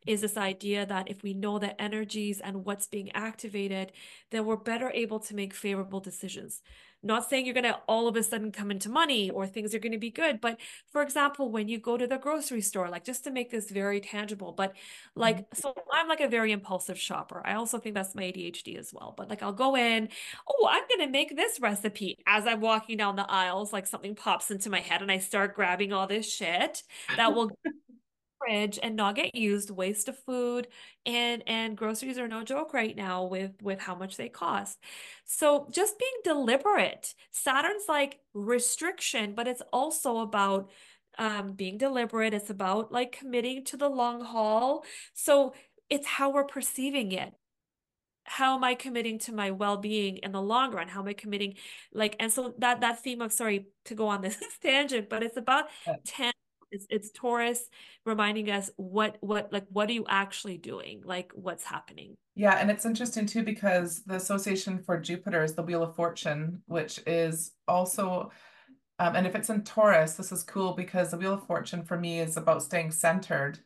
is 0.06 0.20
this 0.20 0.36
idea 0.36 0.84
that 0.86 1.08
if 1.08 1.22
we 1.22 1.34
know 1.34 1.58
the 1.58 1.80
energies 1.80 2.40
and 2.40 2.64
what's 2.64 2.88
being 2.88 3.12
activated, 3.12 3.92
then 4.32 4.44
we're 4.44 4.56
better 4.56 4.90
able 4.90 5.20
to 5.20 5.34
make 5.34 5.54
favorable 5.54 6.00
decisions. 6.00 6.62
Not 7.02 7.28
saying 7.28 7.46
you're 7.46 7.54
going 7.54 7.64
to 7.64 7.78
all 7.88 8.08
of 8.08 8.16
a 8.16 8.22
sudden 8.22 8.52
come 8.52 8.70
into 8.70 8.88
money 8.88 9.30
or 9.30 9.46
things 9.46 9.74
are 9.74 9.78
going 9.78 9.92
to 9.92 9.98
be 9.98 10.10
good, 10.10 10.40
but 10.40 10.58
for 10.90 11.02
example, 11.02 11.50
when 11.50 11.68
you 11.68 11.78
go 11.78 11.96
to 11.96 12.06
the 12.06 12.18
grocery 12.18 12.60
store, 12.60 12.88
like 12.88 13.04
just 13.04 13.24
to 13.24 13.30
make 13.30 13.50
this 13.50 13.70
very 13.70 14.00
tangible, 14.00 14.52
but 14.52 14.74
like, 15.14 15.38
mm-hmm. 15.38 15.60
so 15.60 15.74
I'm 15.92 16.08
like 16.08 16.20
a 16.20 16.28
very 16.28 16.52
impulsive 16.52 16.98
shopper. 16.98 17.42
I 17.44 17.54
also 17.54 17.78
think 17.78 17.94
that's 17.94 18.14
my 18.14 18.22
ADHD 18.22 18.78
as 18.78 18.92
well, 18.92 19.14
but 19.16 19.28
like 19.28 19.42
I'll 19.42 19.52
go 19.52 19.76
in, 19.76 20.08
oh, 20.48 20.68
I'm 20.70 20.84
going 20.88 21.06
to 21.06 21.12
make 21.12 21.36
this 21.36 21.60
recipe 21.60 22.18
as 22.26 22.46
I'm 22.46 22.60
walking 22.60 22.96
down 22.96 23.16
the 23.16 23.30
aisles, 23.30 23.72
like 23.72 23.86
something 23.86 24.14
pops 24.14 24.50
into 24.50 24.70
my 24.70 24.80
head 24.80 25.02
and 25.02 25.10
I 25.10 25.18
start 25.18 25.54
grabbing 25.54 25.92
all 25.92 26.06
this 26.06 26.32
shit 26.32 26.82
that 27.16 27.34
will 27.34 27.50
fridge 28.44 28.78
and 28.82 28.96
not 28.96 29.14
get 29.14 29.34
used 29.34 29.70
waste 29.70 30.08
of 30.08 30.18
food 30.24 30.68
and 31.06 31.42
and 31.46 31.76
groceries 31.76 32.18
are 32.18 32.28
no 32.28 32.42
joke 32.42 32.74
right 32.74 32.96
now 32.96 33.24
with 33.24 33.52
with 33.62 33.80
how 33.80 33.94
much 33.94 34.16
they 34.16 34.28
cost 34.28 34.78
so 35.24 35.68
just 35.70 35.98
being 35.98 36.12
deliberate 36.24 37.14
saturn's 37.30 37.84
like 37.88 38.18
restriction 38.34 39.34
but 39.34 39.46
it's 39.48 39.62
also 39.72 40.18
about 40.18 40.70
um 41.18 41.52
being 41.52 41.78
deliberate 41.78 42.34
it's 42.34 42.50
about 42.50 42.90
like 42.92 43.12
committing 43.12 43.64
to 43.64 43.76
the 43.76 43.88
long 43.88 44.24
haul 44.24 44.84
so 45.14 45.54
it's 45.90 46.06
how 46.06 46.30
we're 46.30 46.44
perceiving 46.44 47.12
it 47.12 47.32
how 48.24 48.54
am 48.56 48.64
I 48.64 48.74
committing 48.74 49.18
to 49.20 49.32
my 49.32 49.50
well-being 49.50 50.18
in 50.18 50.32
the 50.32 50.40
long 50.40 50.72
run? 50.72 50.88
How 50.88 51.00
am 51.00 51.08
I 51.08 51.12
committing 51.12 51.54
like 51.92 52.16
and 52.20 52.32
so 52.32 52.54
that 52.58 52.80
that 52.80 53.02
theme 53.02 53.20
of 53.20 53.32
sorry 53.32 53.66
to 53.86 53.94
go 53.94 54.08
on 54.08 54.20
this 54.22 54.38
tangent, 54.62 55.08
but 55.08 55.22
it's 55.22 55.36
about 55.36 55.66
Yeah. 55.86 55.96
10 56.04 56.32
it's, 56.72 56.86
it's 56.90 57.10
Taurus 57.12 57.68
reminding 58.06 58.50
us 58.50 58.70
what 58.76 59.18
what 59.20 59.52
like 59.52 59.66
what 59.70 59.88
are 59.90 59.92
you 59.92 60.06
actually 60.08 60.58
doing? 60.58 61.02
Like 61.04 61.32
what's 61.34 61.64
happening? 61.64 62.16
Yeah, 62.34 62.56
and 62.58 62.70
it's 62.70 62.86
interesting 62.86 63.26
too 63.26 63.42
because 63.42 64.02
the 64.04 64.16
association 64.16 64.78
for 64.82 64.98
Jupiter 64.98 65.44
is 65.44 65.54
the 65.54 65.62
Wheel 65.62 65.82
of 65.82 65.94
Fortune, 65.96 66.62
which 66.66 67.00
is 67.06 67.52
also 67.68 68.30
Um, 68.98 69.16
and 69.16 69.26
if 69.26 69.34
it's 69.34 69.50
in 69.50 69.64
Taurus, 69.64 70.14
this 70.14 70.32
is 70.32 70.44
cool 70.44 70.74
because 70.74 71.10
the 71.10 71.18
Wheel 71.18 71.34
of 71.34 71.46
Fortune 71.46 71.84
for 71.84 71.98
me 71.98 72.20
is 72.20 72.36
about 72.36 72.62
staying 72.62 72.92
centered 72.92 73.58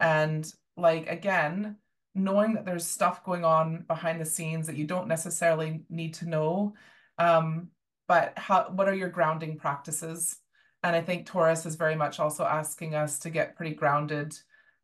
and 0.00 0.52
like 0.76 1.08
again, 1.08 1.76
knowing 2.14 2.54
that 2.54 2.64
there's 2.64 2.86
stuff 2.86 3.24
going 3.24 3.44
on 3.44 3.84
behind 3.88 4.20
the 4.20 4.26
scenes 4.26 4.66
that 4.66 4.76
you 4.76 4.86
don't 4.86 5.08
necessarily 5.08 5.82
need 5.88 6.14
to 6.14 6.28
know. 6.28 6.74
Um, 7.18 7.70
but 8.08 8.32
how 8.38 8.70
what 8.70 8.88
are 8.88 8.94
your 8.94 9.10
grounding 9.10 9.56
practices? 9.58 10.38
And 10.82 10.96
I 10.96 11.02
think 11.02 11.26
Taurus 11.26 11.66
is 11.66 11.76
very 11.76 11.94
much 11.94 12.18
also 12.18 12.44
asking 12.44 12.94
us 12.94 13.18
to 13.20 13.30
get 13.30 13.56
pretty 13.56 13.74
grounded. 13.74 14.38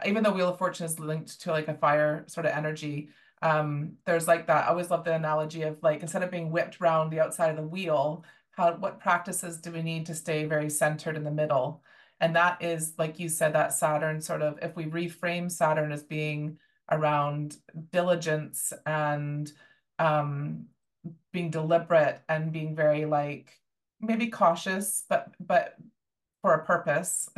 Even 0.04 0.22
though 0.22 0.32
Wheel 0.32 0.50
of 0.50 0.58
Fortune 0.58 0.86
is 0.86 0.98
linked 0.98 1.40
to 1.42 1.50
like 1.50 1.68
a 1.68 1.74
fire 1.74 2.24
sort 2.26 2.46
of 2.46 2.52
energy, 2.52 3.08
um, 3.42 3.92
there's 4.04 4.28
like 4.28 4.46
that. 4.46 4.66
I 4.66 4.68
always 4.68 4.90
love 4.90 5.04
the 5.04 5.14
analogy 5.14 5.62
of 5.62 5.82
like 5.82 6.02
instead 6.02 6.22
of 6.22 6.30
being 6.30 6.50
whipped 6.50 6.80
around 6.80 7.10
the 7.10 7.20
outside 7.20 7.50
of 7.50 7.56
the 7.56 7.62
wheel, 7.62 8.24
how 8.50 8.74
what 8.74 9.00
practices 9.00 9.58
do 9.58 9.70
we 9.70 9.82
need 9.82 10.06
to 10.06 10.14
stay 10.14 10.44
very 10.44 10.70
centered 10.70 11.16
in 11.16 11.24
the 11.24 11.30
middle? 11.30 11.82
And 12.20 12.34
that 12.36 12.62
is, 12.62 12.94
like 12.98 13.18
you 13.18 13.28
said, 13.28 13.54
that 13.54 13.74
Saturn 13.74 14.20
sort 14.20 14.42
of, 14.42 14.58
if 14.62 14.74
we 14.74 14.86
reframe 14.86 15.50
Saturn 15.50 15.92
as 15.92 16.02
being 16.02 16.58
around 16.90 17.56
diligence 17.92 18.72
and 18.86 19.50
um, 19.98 20.66
being 21.32 21.50
deliberate 21.50 22.20
and 22.28 22.52
being 22.52 22.74
very 22.74 23.04
like 23.04 23.60
maybe 24.06 24.28
cautious, 24.28 25.04
but 25.08 25.34
but 25.40 25.76
for 26.42 26.54
a 26.54 26.64
purpose 26.64 27.28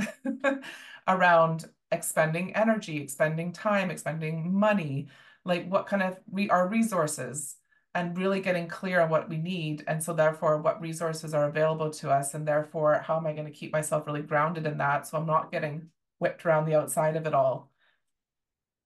around 1.09 1.67
expending 1.93 2.55
energy, 2.55 2.99
expending 3.03 3.53
time, 3.53 3.91
expending 3.91 4.53
money, 4.53 5.09
like 5.45 5.69
what 5.69 5.87
kind 5.87 6.03
of 6.03 6.19
we 6.31 6.51
our 6.51 6.69
resources 6.69 7.57
and 7.95 8.17
really 8.19 8.41
getting 8.41 8.69
clear 8.69 9.01
on 9.01 9.11
what 9.11 9.29
we 9.29 9.39
need. 9.39 9.83
And 9.89 10.03
so 10.03 10.13
therefore 10.13 10.59
what 10.59 10.81
resources 10.81 11.35
are 11.35 11.49
available 11.49 11.91
to 11.91 12.11
us. 12.11 12.35
And 12.35 12.47
therefore, 12.47 13.03
how 13.05 13.17
am 13.17 13.27
I 13.27 13.33
going 13.33 13.47
to 13.47 13.51
keep 13.51 13.73
myself 13.73 14.07
really 14.07 14.23
grounded 14.23 14.67
in 14.67 14.79
that 14.79 15.07
so 15.07 15.19
I'm 15.19 15.27
not 15.27 15.51
getting 15.51 15.91
whipped 16.19 16.45
around 16.45 16.67
the 16.67 16.77
outside 16.77 17.17
of 17.17 17.27
it 17.27 17.35
all? 17.35 17.71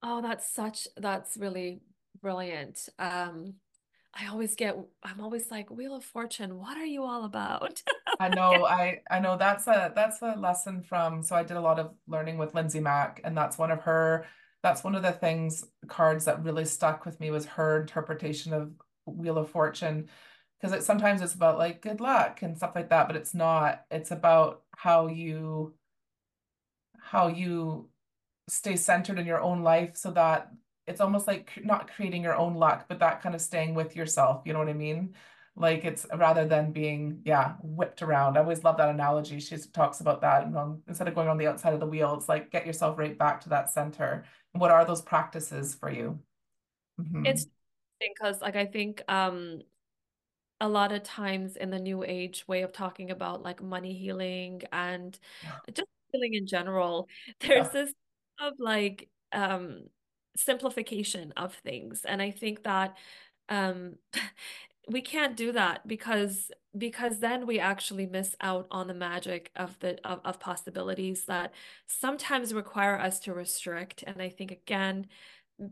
Oh, 0.03 0.23
that's 0.23 0.51
such 0.53 0.88
that's 0.97 1.37
really 1.37 1.81
brilliant. 2.21 2.88
Um 2.99 3.55
I 4.14 4.27
always 4.29 4.55
get 4.55 4.77
I'm 5.03 5.20
always 5.20 5.51
like 5.51 5.70
Wheel 5.70 5.94
of 5.94 6.05
Fortune, 6.05 6.59
what 6.59 6.77
are 6.77 6.85
you 6.85 7.03
all 7.05 7.25
about? 7.25 7.83
I 8.20 8.29
know, 8.35 8.64
I 8.66 9.01
I 9.11 9.20
know 9.20 9.37
that's 9.37 9.66
a 9.66 9.92
that's 9.94 10.20
a 10.22 10.35
lesson 10.37 10.83
from 10.83 11.22
so 11.22 11.35
I 11.37 11.42
did 11.42 11.57
a 11.57 11.61
lot 11.61 11.79
of 11.79 11.94
learning 12.07 12.38
with 12.38 12.55
Lindsay 12.55 12.81
Mack, 12.81 13.20
and 13.25 13.37
that's 13.37 13.59
one 13.59 13.70
of 13.70 13.83
her 13.83 14.27
that's 14.62 14.85
one 14.85 14.94
of 14.94 15.03
the 15.03 15.12
things 15.12 15.64
cards 15.88 16.25
that 16.27 16.44
really 16.44 16.64
stuck 16.64 17.05
with 17.05 17.18
me 17.20 17.31
was 17.31 17.46
her 17.46 17.81
interpretation 17.81 18.53
of 18.53 18.72
Wheel 19.07 19.38
of 19.38 19.51
Fortune. 19.51 20.09
Because 20.61 20.77
it 20.77 20.85
sometimes 20.85 21.22
it's 21.22 21.35
about 21.35 21.59
like 21.59 21.83
good 21.83 22.01
luck 22.01 22.42
and 22.42 22.57
stuff 22.57 22.72
like 22.77 22.90
that, 22.90 23.09
but 23.09 23.16
it's 23.16 23.35
not. 23.35 23.85
It's 23.90 24.11
about 24.12 24.62
how 24.77 25.09
you 25.09 25.75
how 27.01 27.29
you 27.29 27.88
stay 28.48 28.77
centered 28.77 29.18
in 29.18 29.27
your 29.27 29.40
own 29.40 29.62
life 29.62 29.96
so 29.96 30.11
that 30.12 30.51
it's 30.87 31.01
almost 31.01 31.27
like 31.27 31.53
not 31.64 31.90
creating 31.95 32.23
your 32.23 32.37
own 32.37 32.55
luck, 32.55 32.87
but 32.88 32.99
that 33.01 33.23
kind 33.23 33.35
of 33.35 33.40
staying 33.40 33.75
with 33.75 33.97
yourself. 33.97 34.42
You 34.47 34.53
know 34.53 34.59
what 34.59 34.68
I 34.68 34.73
mean? 34.75 35.14
Like 35.57 35.85
it's 35.85 36.07
rather 36.16 36.47
than 36.47 36.73
being, 36.73 37.21
yeah, 37.25 37.55
whipped 37.62 38.03
around. 38.03 38.37
I 38.37 38.40
always 38.40 38.64
love 38.64 38.79
that 38.79 38.88
analogy. 38.88 39.38
She 39.40 39.57
talks 39.59 40.01
about 40.01 40.23
that. 40.23 40.45
And 40.47 40.57
on, 40.57 40.83
instead 40.88 41.09
of 41.09 41.14
going 41.14 41.29
on 41.29 41.38
the 41.38 41.47
outside 41.47 41.75
of 41.75 41.81
the 41.81 41.87
wheel, 41.87 42.14
it's 42.14 42.29
like 42.29 42.51
get 42.51 42.66
yourself 42.66 42.99
right 42.99 43.16
back 43.18 43.40
to 43.42 43.51
that 43.51 43.71
center. 43.71 44.25
What 44.53 44.71
are 44.71 44.85
those 44.85 45.03
practices 45.03 45.75
for 45.75 45.90
you? 45.90 46.18
hmm 46.99 47.25
It's 47.25 47.47
because 48.01 48.40
like 48.40 48.57
I 48.57 48.66
think 48.66 49.03
um 49.09 49.62
a 50.61 50.68
lot 50.68 50.92
of 50.92 51.03
times 51.03 51.57
in 51.57 51.71
the 51.71 51.79
new 51.79 52.05
age 52.05 52.47
way 52.49 52.62
of 52.62 52.73
talking 52.73 53.11
about 53.11 53.42
like 53.42 53.62
money 53.62 53.95
healing 53.95 54.62
and 54.73 55.18
just 55.73 55.88
healing 56.12 56.35
in 56.35 56.47
general, 56.47 57.09
there's 57.40 57.68
Yeah. 57.68 57.71
this 57.71 57.92
of 58.40 58.55
like 58.59 59.09
um 59.33 59.85
simplification 60.37 61.33
of 61.37 61.55
things. 61.55 62.05
And 62.05 62.23
I 62.23 62.31
think 62.31 62.64
that 62.64 62.97
um 63.49 63.97
we 64.88 65.01
can't 65.01 65.37
do 65.37 65.53
that 65.53 65.87
because 65.87 66.51
because 66.77 67.21
then 67.21 67.47
we 67.47 67.59
actually 67.61 68.07
miss 68.07 68.35
out 68.40 68.66
on 68.71 68.88
the 68.88 68.95
magic 68.95 69.51
of 69.57 69.79
the 69.81 69.99
of, 70.09 70.21
of 70.25 70.40
possibilities 70.40 71.25
that 71.27 71.53
sometimes 71.87 72.55
require 72.55 72.99
us 72.99 73.21
to 73.21 73.33
restrict. 73.35 74.03
And 74.07 74.21
I 74.23 74.29
think 74.31 74.51
again, 74.51 75.07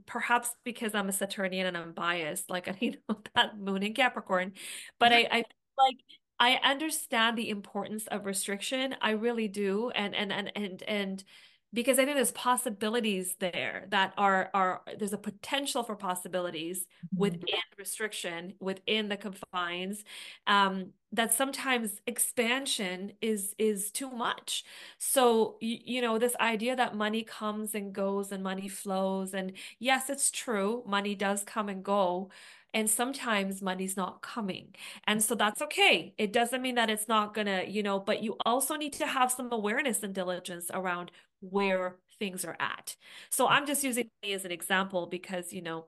perhaps 0.06 0.54
because 0.64 0.94
I'm 0.94 1.08
a 1.08 1.12
Saturnian 1.12 1.66
and 1.66 1.76
I'm 1.76 1.92
biased, 1.92 2.50
like 2.50 2.68
i 2.68 2.76
you 2.80 2.96
know 3.08 3.20
that 3.34 3.58
moon 3.58 3.82
in 3.82 3.94
Capricorn, 3.94 4.52
but 4.98 5.12
I 5.12 5.28
I 5.32 5.44
like 5.78 5.96
I 6.38 6.54
understand 6.64 7.36
the 7.36 7.50
importance 7.50 8.06
of 8.08 8.24
restriction. 8.26 8.94
I 9.00 9.10
really 9.12 9.48
do. 9.48 9.90
And 9.90 10.14
and 10.14 10.32
and 10.32 10.52
and 10.56 10.82
and 10.84 11.24
because 11.72 11.98
I 11.98 12.04
think 12.04 12.16
there's 12.16 12.32
possibilities 12.32 13.36
there 13.36 13.86
that 13.90 14.12
are 14.18 14.50
are 14.54 14.82
there's 14.98 15.12
a 15.12 15.18
potential 15.18 15.82
for 15.84 15.96
possibilities 15.96 16.86
Mhm. 17.12 17.46
within 17.46 17.60
restriction, 17.78 18.54
within 18.60 19.08
the 19.08 19.16
confines, 19.16 20.04
um, 20.46 20.92
that 21.12 21.32
sometimes 21.32 22.00
expansion 22.06 23.12
is 23.20 23.54
is 23.58 23.90
too 23.90 24.10
much. 24.10 24.64
So 24.98 25.58
you, 25.60 25.78
you 25.84 26.02
know, 26.02 26.18
this 26.18 26.36
idea 26.40 26.76
that 26.76 26.94
money 26.96 27.22
comes 27.24 27.74
and 27.74 27.92
goes 27.94 28.32
and 28.32 28.42
money 28.42 28.68
flows, 28.68 29.34
and 29.34 29.56
yes, 29.78 30.10
it's 30.10 30.30
true, 30.30 30.82
money 30.86 31.14
does 31.14 31.44
come 31.44 31.68
and 31.68 31.84
go. 31.84 32.30
And 32.72 32.88
sometimes 32.88 33.60
money's 33.62 33.96
not 33.96 34.22
coming. 34.22 34.74
And 35.04 35.20
so 35.22 35.34
that's 35.34 35.60
okay. 35.62 36.14
It 36.18 36.32
doesn't 36.32 36.62
mean 36.62 36.76
that 36.76 36.88
it's 36.88 37.08
not 37.08 37.34
gonna, 37.34 37.64
you 37.64 37.82
know, 37.82 37.98
but 37.98 38.22
you 38.22 38.36
also 38.46 38.76
need 38.76 38.92
to 38.94 39.06
have 39.08 39.32
some 39.32 39.50
awareness 39.52 40.02
and 40.04 40.14
diligence 40.14 40.70
around 40.72 41.10
where 41.40 41.96
things 42.18 42.44
are 42.44 42.56
at. 42.60 42.96
So 43.30 43.48
I'm 43.48 43.66
just 43.66 43.84
using 43.84 44.10
me 44.22 44.32
as 44.32 44.44
an 44.44 44.52
example 44.52 45.06
because, 45.06 45.52
you 45.52 45.62
know, 45.62 45.86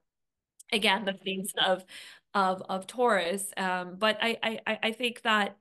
again, 0.72 1.04
the 1.04 1.14
things 1.14 1.52
of 1.64 1.84
of 2.34 2.62
of 2.68 2.86
Taurus. 2.86 3.46
Um, 3.56 3.96
but 3.98 4.18
I 4.22 4.38
I 4.66 4.78
I 4.84 4.92
think 4.92 5.22
that 5.22 5.56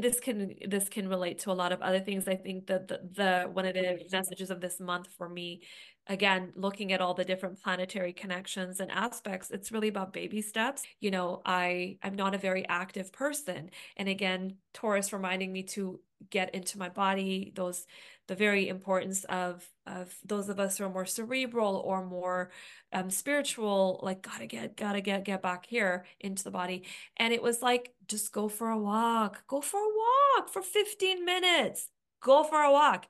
this 0.00 0.20
can 0.20 0.54
this 0.68 0.88
can 0.88 1.08
relate 1.08 1.40
to 1.40 1.50
a 1.50 1.54
lot 1.54 1.72
of 1.72 1.82
other 1.82 2.00
things. 2.00 2.28
I 2.28 2.36
think 2.36 2.66
that 2.68 2.88
the, 2.88 3.00
the 3.14 3.50
one 3.52 3.66
of 3.66 3.74
the 3.74 3.98
messages 4.12 4.50
of 4.50 4.60
this 4.60 4.78
month 4.80 5.08
for 5.18 5.28
me, 5.28 5.62
again, 6.06 6.52
looking 6.54 6.92
at 6.92 7.00
all 7.00 7.14
the 7.14 7.24
different 7.24 7.60
planetary 7.60 8.12
connections 8.12 8.78
and 8.78 8.90
aspects, 8.92 9.50
it's 9.50 9.72
really 9.72 9.88
about 9.88 10.12
baby 10.12 10.40
steps. 10.40 10.82
You 11.00 11.10
know, 11.10 11.42
I 11.44 11.98
I'm 12.02 12.14
not 12.14 12.34
a 12.34 12.38
very 12.38 12.66
active 12.68 13.12
person, 13.12 13.70
and 13.96 14.08
again, 14.08 14.56
Taurus 14.72 15.12
reminding 15.12 15.52
me 15.52 15.64
to 15.64 16.00
get 16.30 16.54
into 16.54 16.78
my 16.78 16.88
body 16.88 17.52
those 17.54 17.86
the 18.28 18.34
very 18.34 18.68
importance 18.68 19.24
of 19.24 19.68
of 19.86 20.14
those 20.24 20.48
of 20.48 20.60
us 20.60 20.78
who 20.78 20.84
are 20.84 20.88
more 20.88 21.04
cerebral 21.04 21.76
or 21.84 22.04
more 22.04 22.50
um, 22.92 23.10
spiritual 23.10 24.00
like 24.02 24.22
gotta 24.22 24.46
get 24.46 24.76
gotta 24.76 25.00
get 25.00 25.24
get 25.24 25.42
back 25.42 25.66
here 25.66 26.06
into 26.20 26.44
the 26.44 26.50
body. 26.50 26.84
And 27.16 27.34
it 27.34 27.42
was 27.42 27.62
like 27.62 27.92
just 28.06 28.32
go 28.32 28.48
for 28.48 28.70
a 28.70 28.78
walk 28.78 29.46
go 29.46 29.60
for 29.60 29.80
a 29.80 30.38
walk 30.38 30.50
for 30.50 30.62
15 30.62 31.24
minutes 31.24 31.88
go 32.22 32.44
for 32.44 32.62
a 32.62 32.72
walk. 32.72 33.06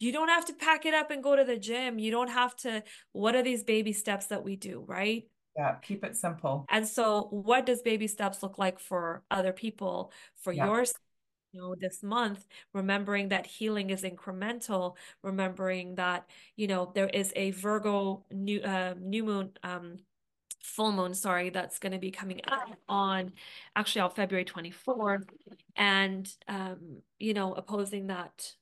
You 0.00 0.12
don't 0.12 0.28
have 0.28 0.46
to 0.46 0.54
pack 0.54 0.86
it 0.86 0.94
up 0.94 1.10
and 1.10 1.22
go 1.22 1.36
to 1.36 1.44
the 1.44 1.56
gym. 1.56 1.98
You 1.98 2.10
don't 2.10 2.30
have 2.30 2.56
to 2.56 2.82
what 3.12 3.36
are 3.36 3.42
these 3.42 3.64
baby 3.64 3.92
steps 3.92 4.26
that 4.26 4.42
we 4.42 4.56
do 4.56 4.82
right? 4.86 5.24
Yeah 5.56 5.74
keep 5.82 6.04
it 6.04 6.16
simple. 6.16 6.64
And 6.70 6.88
so 6.88 7.28
what 7.30 7.66
does 7.66 7.82
baby 7.82 8.06
steps 8.06 8.42
look 8.42 8.58
like 8.58 8.80
for 8.80 9.22
other 9.30 9.52
people 9.52 10.10
for 10.42 10.52
yeah. 10.52 10.66
yours 10.66 10.94
you 11.52 11.60
know 11.60 11.74
this 11.74 12.02
month 12.02 12.46
remembering 12.74 13.28
that 13.28 13.46
healing 13.46 13.90
is 13.90 14.02
incremental 14.02 14.94
remembering 15.22 15.94
that 15.94 16.28
you 16.56 16.66
know 16.66 16.90
there 16.94 17.08
is 17.08 17.32
a 17.36 17.50
virgo 17.52 18.24
new 18.30 18.60
uh, 18.60 18.94
new 19.00 19.24
moon 19.24 19.50
um 19.62 19.98
full 20.62 20.92
moon 20.92 21.14
sorry 21.14 21.50
that's 21.50 21.78
going 21.78 21.92
to 21.92 21.98
be 21.98 22.10
coming 22.10 22.40
up 22.48 22.68
on 22.88 23.32
actually 23.76 24.02
on 24.02 24.10
february 24.10 24.44
24th 24.44 25.24
and 25.76 26.34
um 26.48 26.98
you 27.18 27.32
know 27.34 27.54
opposing 27.54 28.08
that 28.08 28.52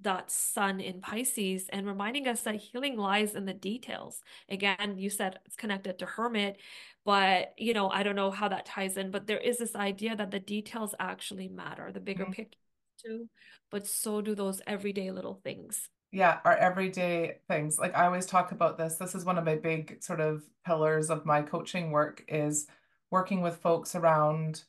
that 0.00 0.30
sun 0.30 0.80
in 0.80 1.00
Pisces 1.00 1.68
and 1.68 1.86
reminding 1.86 2.26
us 2.26 2.42
that 2.42 2.56
healing 2.56 2.96
lies 2.96 3.34
in 3.34 3.44
the 3.44 3.54
details. 3.54 4.20
Again, 4.48 4.96
you 4.96 5.10
said 5.10 5.38
it's 5.46 5.56
connected 5.56 5.98
to 5.98 6.06
hermit, 6.06 6.58
but 7.04 7.54
you 7.56 7.74
know, 7.74 7.88
I 7.90 8.02
don't 8.02 8.16
know 8.16 8.30
how 8.30 8.48
that 8.48 8.66
ties 8.66 8.96
in, 8.96 9.10
but 9.10 9.26
there 9.26 9.38
is 9.38 9.58
this 9.58 9.76
idea 9.76 10.16
that 10.16 10.30
the 10.30 10.40
details 10.40 10.94
actually 10.98 11.48
matter, 11.48 11.92
the 11.92 12.00
bigger 12.00 12.24
mm-hmm. 12.24 12.32
picture 12.32 12.58
too, 13.04 13.28
but 13.70 13.86
so 13.86 14.20
do 14.20 14.34
those 14.34 14.60
everyday 14.66 15.10
little 15.10 15.34
things. 15.34 15.88
Yeah, 16.10 16.40
our 16.44 16.56
everyday 16.56 17.38
things. 17.48 17.78
Like 17.78 17.96
I 17.96 18.06
always 18.06 18.26
talk 18.26 18.52
about 18.52 18.76
this. 18.76 18.96
This 18.96 19.14
is 19.14 19.24
one 19.24 19.38
of 19.38 19.44
my 19.44 19.56
big 19.56 20.02
sort 20.02 20.20
of 20.20 20.42
pillars 20.66 21.10
of 21.10 21.24
my 21.24 21.42
coaching 21.42 21.90
work 21.90 22.24
is 22.28 22.66
working 23.10 23.40
with 23.40 23.56
folks 23.56 23.94
around 23.94 24.62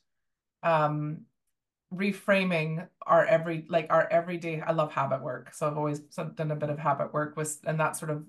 um 0.62 1.26
reframing 1.94 2.88
our 3.06 3.24
every 3.26 3.64
like 3.68 3.86
our 3.90 4.08
everyday 4.10 4.60
i 4.60 4.72
love 4.72 4.92
habit 4.92 5.22
work. 5.22 5.54
So 5.54 5.66
i've 5.66 5.78
always 5.78 6.00
done 6.00 6.50
a 6.50 6.56
bit 6.56 6.70
of 6.70 6.78
habit 6.78 7.12
work 7.12 7.36
with 7.36 7.58
and 7.64 7.78
that 7.80 7.96
sort 7.96 8.10
of 8.10 8.24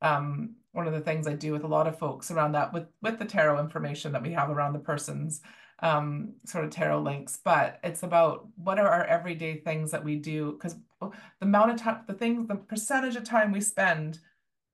um 0.00 0.56
one 0.72 0.86
of 0.86 0.92
the 0.92 1.00
things 1.00 1.26
i 1.26 1.34
do 1.34 1.52
with 1.52 1.64
a 1.64 1.68
lot 1.68 1.86
of 1.86 1.98
folks 1.98 2.30
around 2.30 2.52
that 2.52 2.72
with 2.72 2.86
with 3.02 3.18
the 3.18 3.24
tarot 3.24 3.60
information 3.60 4.12
that 4.12 4.22
we 4.22 4.32
have 4.32 4.50
around 4.50 4.72
the 4.72 4.78
person's 4.78 5.40
um 5.82 6.34
sort 6.46 6.64
of 6.64 6.70
tarot 6.70 7.02
links. 7.02 7.38
But 7.44 7.80
it's 7.84 8.02
about 8.02 8.46
what 8.56 8.78
are 8.78 8.88
our 8.88 9.04
everyday 9.04 9.56
things 9.56 9.90
that 9.90 10.04
we 10.04 10.16
do? 10.16 10.52
Because 10.52 10.76
the 11.00 11.10
amount 11.42 11.72
of 11.72 11.76
time 11.76 12.02
the 12.06 12.14
things 12.14 12.48
the 12.48 12.56
percentage 12.56 13.16
of 13.16 13.24
time 13.24 13.52
we 13.52 13.60
spend 13.60 14.20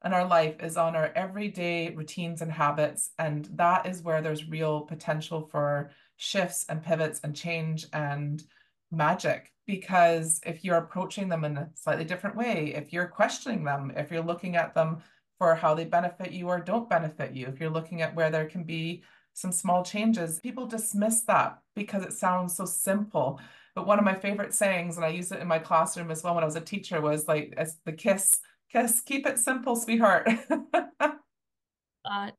in 0.04 0.12
our 0.12 0.26
life 0.26 0.62
is 0.62 0.76
on 0.76 0.94
our 0.94 1.10
everyday 1.16 1.90
routines 1.90 2.40
and 2.42 2.52
habits. 2.52 3.10
And 3.18 3.46
that 3.54 3.86
is 3.86 4.02
where 4.02 4.22
there's 4.22 4.48
real 4.48 4.82
potential 4.82 5.48
for 5.50 5.90
shifts 6.18 6.66
and 6.68 6.82
pivots 6.82 7.20
and 7.24 7.34
change 7.34 7.86
and 7.94 8.42
magic. 8.90 9.52
Because 9.66 10.40
if 10.44 10.64
you're 10.64 10.76
approaching 10.76 11.28
them 11.28 11.44
in 11.44 11.56
a 11.56 11.70
slightly 11.74 12.04
different 12.04 12.36
way 12.36 12.74
if 12.74 12.92
you're 12.92 13.06
questioning 13.06 13.64
them 13.64 13.92
if 13.96 14.10
you're 14.10 14.22
looking 14.22 14.56
at 14.56 14.74
them 14.74 14.98
for 15.38 15.54
how 15.54 15.74
they 15.74 15.84
benefit 15.84 16.32
you 16.32 16.48
or 16.48 16.58
don't 16.58 16.88
benefit 16.88 17.34
you 17.34 17.46
if 17.46 17.60
you're 17.60 17.70
looking 17.70 18.02
at 18.02 18.14
where 18.14 18.30
there 18.30 18.46
can 18.46 18.64
be 18.64 19.02
some 19.34 19.52
small 19.52 19.84
changes 19.84 20.40
people 20.40 20.66
dismiss 20.66 21.22
that 21.22 21.58
because 21.74 22.02
it 22.02 22.12
sounds 22.12 22.56
so 22.56 22.64
simple. 22.64 23.40
But 23.74 23.86
one 23.86 23.98
of 23.98 24.04
my 24.04 24.14
favorite 24.14 24.54
sayings 24.54 24.96
and 24.96 25.04
i 25.04 25.08
use 25.08 25.30
it 25.32 25.40
in 25.40 25.46
my 25.46 25.58
classroom 25.58 26.10
as 26.10 26.22
well 26.24 26.34
when 26.34 26.42
i 26.44 26.46
was 26.46 26.56
a 26.56 26.60
teacher 26.60 27.00
was 27.00 27.28
like 27.28 27.54
as 27.56 27.76
the 27.84 27.92
kiss 27.92 28.40
kiss 28.72 29.00
keep 29.00 29.26
it 29.26 29.38
simple 29.38 29.76
sweetheart. 29.76 30.28
Uh, 32.04 32.30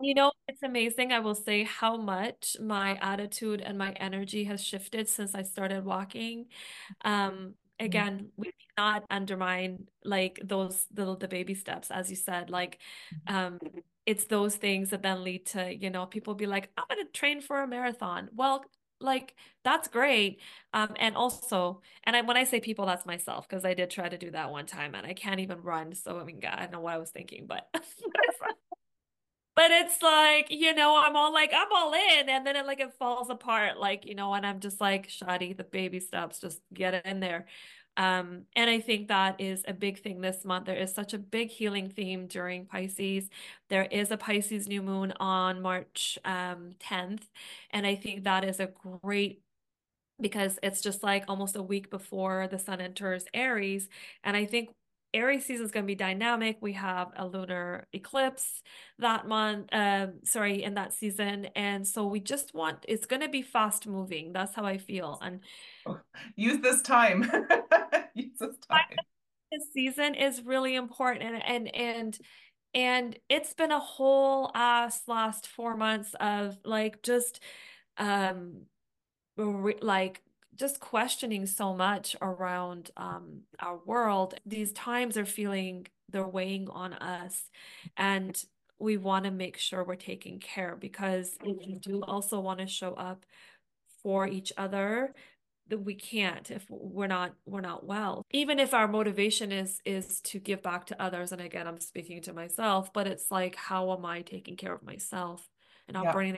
you 0.00 0.14
know, 0.14 0.32
it's 0.48 0.62
amazing. 0.62 1.12
I 1.12 1.20
will 1.20 1.34
say 1.34 1.64
how 1.64 1.96
much 1.96 2.56
my 2.60 2.96
attitude 3.00 3.60
and 3.60 3.78
my 3.78 3.92
energy 3.92 4.44
has 4.44 4.62
shifted 4.64 5.08
since 5.08 5.34
I 5.34 5.42
started 5.42 5.84
walking. 5.84 6.46
Um, 7.04 7.54
again, 7.80 8.30
we 8.36 8.52
cannot 8.76 9.04
undermine 9.10 9.86
like 10.04 10.40
those 10.44 10.86
little 10.96 11.16
the 11.16 11.28
baby 11.28 11.54
steps, 11.54 11.90
as 11.90 12.10
you 12.10 12.16
said. 12.16 12.50
Like, 12.50 12.78
um, 13.26 13.58
it's 14.06 14.26
those 14.26 14.56
things 14.56 14.90
that 14.90 15.02
then 15.02 15.24
lead 15.24 15.46
to, 15.46 15.74
you 15.74 15.90
know, 15.90 16.06
people 16.06 16.34
be 16.34 16.46
like, 16.46 16.70
I'm 16.76 16.84
gonna 16.88 17.04
train 17.12 17.40
for 17.40 17.62
a 17.62 17.66
marathon. 17.66 18.28
Well, 18.34 18.64
like 18.98 19.34
that's 19.62 19.88
great 19.88 20.40
um 20.72 20.88
and 20.98 21.16
also 21.16 21.82
and 22.04 22.16
I, 22.16 22.22
when 22.22 22.38
i 22.38 22.44
say 22.44 22.60
people 22.60 22.86
that's 22.86 23.04
myself 23.04 23.46
because 23.46 23.62
i 23.66 23.74
did 23.74 23.90
try 23.90 24.08
to 24.08 24.16
do 24.16 24.30
that 24.30 24.50
one 24.50 24.64
time 24.64 24.94
and 24.94 25.06
i 25.06 25.12
can't 25.12 25.38
even 25.40 25.60
run 25.60 25.94
so 25.94 26.18
i 26.18 26.24
mean 26.24 26.40
god 26.40 26.54
i 26.56 26.60
don't 26.62 26.72
know 26.72 26.80
what 26.80 26.94
i 26.94 26.98
was 26.98 27.10
thinking 27.10 27.44
but 27.46 27.68
but 29.56 29.70
it's 29.70 30.02
like 30.02 30.48
you 30.50 30.74
know 30.74 30.96
i'm 31.04 31.16
all 31.16 31.32
like 31.32 31.52
i'm 31.54 31.68
all 31.74 31.92
in 31.94 32.28
and 32.28 32.46
then 32.46 32.56
it 32.56 32.66
like 32.66 32.80
it 32.80 32.92
falls 32.98 33.30
apart 33.30 33.78
like 33.78 34.06
you 34.06 34.14
know 34.14 34.32
and 34.34 34.46
i'm 34.46 34.60
just 34.60 34.80
like 34.80 35.08
shadi 35.08 35.56
the 35.56 35.64
baby 35.64 36.00
steps 36.00 36.40
just 36.40 36.60
get 36.74 37.06
in 37.06 37.20
there. 37.20 37.46
Um 37.98 38.42
and 38.54 38.68
i 38.70 38.80
think 38.80 39.08
that 39.08 39.40
is 39.40 39.64
a 39.66 39.72
big 39.72 40.02
thing 40.02 40.20
this 40.20 40.44
month. 40.44 40.66
There 40.66 40.76
is 40.76 40.94
such 40.94 41.14
a 41.14 41.18
big 41.18 41.48
healing 41.50 41.88
theme 41.88 42.26
during 42.26 42.66
pisces. 42.66 43.30
There 43.70 43.84
is 43.86 44.10
a 44.10 44.18
pisces 44.18 44.68
new 44.68 44.82
moon 44.82 45.12
on 45.18 45.62
march 45.62 46.18
um 46.24 46.74
10th 46.80 47.24
and 47.70 47.86
i 47.86 47.94
think 47.94 48.24
that 48.24 48.44
is 48.44 48.60
a 48.60 48.68
great 49.02 49.42
because 50.20 50.58
it's 50.62 50.80
just 50.80 51.02
like 51.02 51.24
almost 51.28 51.56
a 51.56 51.62
week 51.62 51.90
before 51.90 52.48
the 52.48 52.58
sun 52.58 52.80
enters 52.80 53.24
aries 53.34 53.88
and 54.24 54.36
i 54.36 54.44
think 54.46 54.70
Aries 55.14 55.46
season 55.46 55.64
is 55.64 55.72
going 55.72 55.84
to 55.84 55.86
be 55.86 55.94
dynamic. 55.94 56.58
We 56.60 56.74
have 56.74 57.12
a 57.16 57.26
lunar 57.26 57.86
eclipse 57.92 58.62
that 58.98 59.26
month, 59.26 59.68
um, 59.72 60.14
sorry, 60.24 60.62
in 60.62 60.74
that 60.74 60.92
season. 60.92 61.46
And 61.56 61.86
so 61.86 62.06
we 62.06 62.20
just 62.20 62.54
want, 62.54 62.84
it's 62.88 63.06
going 63.06 63.22
to 63.22 63.28
be 63.28 63.42
fast 63.42 63.86
moving. 63.86 64.32
That's 64.32 64.54
how 64.54 64.64
I 64.64 64.78
feel. 64.78 65.18
And 65.22 65.40
use 66.36 66.60
this 66.60 66.82
time. 66.82 67.22
use 68.14 68.38
this 68.38 68.56
time. 68.68 68.96
This 69.50 69.72
season 69.72 70.14
is 70.14 70.42
really 70.42 70.74
important. 70.74 71.24
And, 71.24 71.42
and, 71.42 71.74
and, 71.74 72.18
and 72.74 73.18
it's 73.28 73.54
been 73.54 73.72
a 73.72 73.80
whole 73.80 74.50
ass 74.54 75.02
last 75.06 75.46
four 75.46 75.76
months 75.76 76.14
of 76.20 76.58
like 76.64 77.02
just, 77.02 77.40
um, 77.96 78.62
re- 79.36 79.78
like 79.80 80.22
just 80.56 80.80
questioning 80.80 81.46
so 81.46 81.74
much 81.74 82.16
around 82.20 82.90
um, 82.96 83.42
our 83.60 83.78
world. 83.84 84.34
These 84.44 84.72
times 84.72 85.16
are 85.16 85.26
feeling 85.26 85.86
they're 86.08 86.26
weighing 86.26 86.68
on 86.68 86.94
us, 86.94 87.44
and 87.96 88.42
we 88.78 88.96
want 88.96 89.24
to 89.24 89.30
make 89.30 89.56
sure 89.56 89.84
we're 89.84 89.96
taking 89.96 90.38
care 90.38 90.76
because 90.78 91.36
if 91.42 91.56
we 91.66 91.74
do 91.74 92.02
also 92.02 92.40
want 92.40 92.60
to 92.60 92.66
show 92.66 92.92
up 92.94 93.24
for 94.02 94.26
each 94.26 94.52
other 94.56 95.14
that 95.68 95.78
we 95.78 95.94
can't 95.94 96.50
if 96.50 96.64
we're 96.68 97.06
not 97.06 97.34
we're 97.44 97.60
not 97.60 97.84
well 97.84 98.22
even 98.30 98.58
if 98.58 98.74
our 98.74 98.86
motivation 98.86 99.50
is 99.50 99.80
is 99.84 100.20
to 100.20 100.38
give 100.38 100.62
back 100.62 100.86
to 100.86 101.02
others 101.02 101.32
and 101.32 101.40
again 101.40 101.66
i'm 101.66 101.80
speaking 101.80 102.20
to 102.22 102.32
myself 102.32 102.92
but 102.92 103.06
it's 103.06 103.30
like 103.30 103.56
how 103.56 103.92
am 103.92 104.04
i 104.04 104.22
taking 104.22 104.56
care 104.56 104.72
of 104.72 104.82
myself 104.84 105.48
and 105.88 105.94
not 105.94 106.04
yeah. 106.04 106.12
burning 106.12 106.36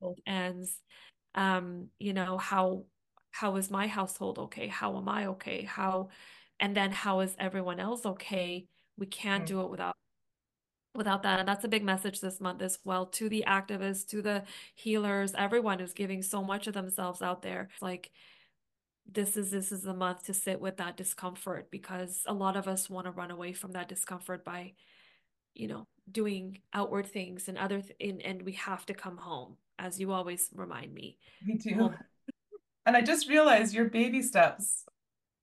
both 0.00 0.18
ends 0.26 0.80
um 1.34 1.88
you 1.98 2.12
know 2.12 2.36
how 2.36 2.84
how 3.40 3.56
is 3.56 3.68
my 3.70 3.86
household 3.88 4.38
okay? 4.38 4.68
How 4.68 4.96
am 4.96 5.08
i 5.08 5.26
okay? 5.26 5.62
How 5.64 6.08
and 6.60 6.76
then 6.76 6.92
how 6.92 7.20
is 7.20 7.34
everyone 7.38 7.80
else 7.80 8.06
okay? 8.06 8.66
We 8.96 9.06
can't 9.06 9.44
Mm. 9.44 9.48
do 9.48 9.60
it 9.62 9.70
without 9.70 9.96
without 10.94 11.24
that 11.24 11.40
and 11.40 11.48
that's 11.48 11.64
a 11.64 11.68
big 11.68 11.82
message 11.82 12.20
this 12.20 12.40
month 12.40 12.62
as 12.62 12.78
well 12.84 13.06
to 13.06 13.28
the 13.28 13.42
activists 13.48 14.06
to 14.08 14.22
the 14.22 14.44
healers. 14.76 15.34
Everyone 15.36 15.80
who's 15.80 15.92
giving 15.92 16.22
so 16.22 16.44
much 16.44 16.68
of 16.68 16.74
themselves 16.74 17.20
out 17.22 17.42
there. 17.42 17.68
It's 17.72 17.82
like 17.82 18.10
this 19.12 19.36
is 19.36 19.50
this 19.50 19.72
is 19.72 19.82
the 19.82 19.94
month 19.94 20.22
to 20.24 20.34
sit 20.34 20.60
with 20.60 20.76
that 20.76 20.96
discomfort 20.96 21.70
because 21.72 22.22
a 22.26 22.32
lot 22.32 22.56
of 22.56 22.68
us 22.68 22.88
want 22.88 23.06
to 23.06 23.10
run 23.10 23.32
away 23.32 23.52
from 23.52 23.72
that 23.72 23.88
discomfort 23.88 24.44
by 24.44 24.74
you 25.54 25.66
know 25.66 25.86
doing 26.10 26.60
outward 26.72 27.06
things 27.06 27.48
and 27.48 27.58
other 27.58 27.80
th- 27.80 27.96
and, 28.00 28.22
and 28.22 28.42
we 28.42 28.52
have 28.52 28.86
to 28.86 28.94
come 28.94 29.16
home 29.16 29.56
as 29.78 29.98
you 29.98 30.12
always 30.12 30.50
remind 30.54 30.94
me. 30.94 31.18
Me 31.44 31.58
too. 31.58 31.74
home 31.74 31.96
And 32.86 32.96
I 32.96 33.00
just 33.00 33.28
realized 33.28 33.74
your 33.74 33.86
baby 33.86 34.22
steps 34.22 34.84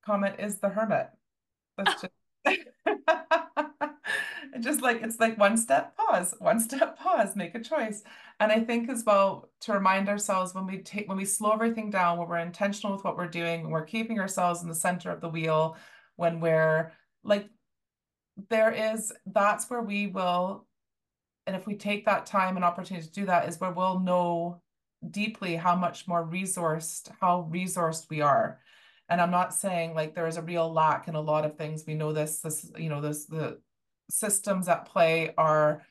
comment 0.06 0.36
is 0.40 0.60
the 0.60 0.70
hermit. 0.70 1.10
That's 1.78 2.04
oh. 2.04 2.08
just 2.08 2.14
just 4.62 4.82
like 4.82 5.02
it's 5.02 5.20
like 5.20 5.38
one 5.38 5.58
step 5.58 5.96
pause, 5.96 6.36
one 6.40 6.60
step 6.60 6.98
pause, 6.98 7.36
make 7.36 7.56
a 7.56 7.60
choice. 7.60 8.04
And 8.40 8.52
I 8.52 8.60
think 8.60 8.90
as 8.90 9.04
well 9.06 9.50
to 9.62 9.74
remind 9.74 10.10
ourselves 10.10 10.54
when 10.54 10.66
we 10.66 10.80
take 10.80 11.08
when 11.08 11.18
we 11.18 11.26
slow 11.26 11.52
everything 11.52 11.90
down, 11.90 12.18
when 12.18 12.28
we're 12.28 12.40
intentional 12.40 12.96
with 12.96 13.04
what 13.04 13.18
we're 13.18 13.28
doing, 13.28 13.64
when 13.64 13.72
we're 13.72 13.86
keeping 13.86 14.20
ourselves 14.20 14.62
in 14.62 14.70
the 14.70 14.76
center 14.76 15.12
of 15.12 15.22
the 15.22 15.30
wheel, 15.30 15.78
when 16.16 16.40
we're 16.40 16.92
like 17.24 17.50
there 18.50 18.72
is 18.72 19.12
that's 19.28 19.70
where 19.70 19.82
we 19.82 20.08
will 20.08 20.66
and 21.48 21.56
if 21.56 21.68
we 21.68 21.76
take 21.76 22.06
that 22.06 22.26
time 22.26 22.56
and 22.56 22.66
opportunity 22.66 23.06
to 23.06 23.14
do 23.14 23.26
that 23.26 23.48
is 23.48 23.60
where 23.60 23.72
we'll 23.72 24.00
know 24.00 24.62
deeply 25.10 25.56
how 25.56 25.76
much 25.76 26.08
more 26.08 26.24
resourced 26.26 27.10
how 27.20 27.50
resourced 27.52 28.10
we 28.10 28.22
are 28.22 28.60
and 29.10 29.20
i'm 29.20 29.32
not 29.32 29.54
saying 29.54 29.96
like 29.96 30.14
there 30.14 30.28
is 30.28 30.38
a 30.38 30.42
real 30.42 30.72
lack 30.72 31.08
in 31.08 31.16
a 31.16 31.22
lot 31.22 31.46
of 31.46 31.58
things 31.58 31.86
we 31.88 31.96
know 31.96 32.14
this 32.14 32.40
this 32.40 32.72
you 32.78 32.90
know 32.90 33.02
this 33.02 33.26
the 33.26 33.58
systems 34.10 34.68
at 34.68 34.86
play 34.86 35.34
are 35.38 35.82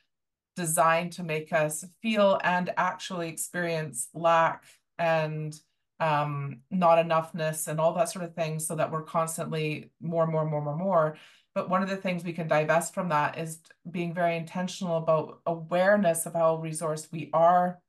designed 0.56 1.12
to 1.12 1.22
make 1.22 1.52
us 1.52 1.84
feel 2.02 2.38
and 2.44 2.70
actually 2.76 3.28
experience 3.28 4.08
lack 4.14 4.64
and 4.98 5.58
um, 6.00 6.60
not 6.70 7.04
enoughness 7.04 7.68
and 7.68 7.78
all 7.78 7.92
that 7.94 8.08
sort 8.08 8.24
of 8.24 8.34
thing 8.34 8.58
so 8.58 8.74
that 8.74 8.90
we're 8.90 9.02
constantly 9.02 9.90
more, 10.00 10.26
more, 10.26 10.46
more, 10.46 10.62
more, 10.62 10.76
more. 10.76 11.16
But 11.54 11.68
one 11.68 11.82
of 11.82 11.90
the 11.90 11.96
things 11.96 12.24
we 12.24 12.32
can 12.32 12.48
divest 12.48 12.94
from 12.94 13.10
that 13.10 13.38
is 13.38 13.60
being 13.90 14.14
very 14.14 14.36
intentional 14.36 14.96
about 14.96 15.40
awareness 15.46 16.24
of 16.24 16.32
how 16.32 16.56
resourced 16.56 17.12
we 17.12 17.28
are 17.32 17.80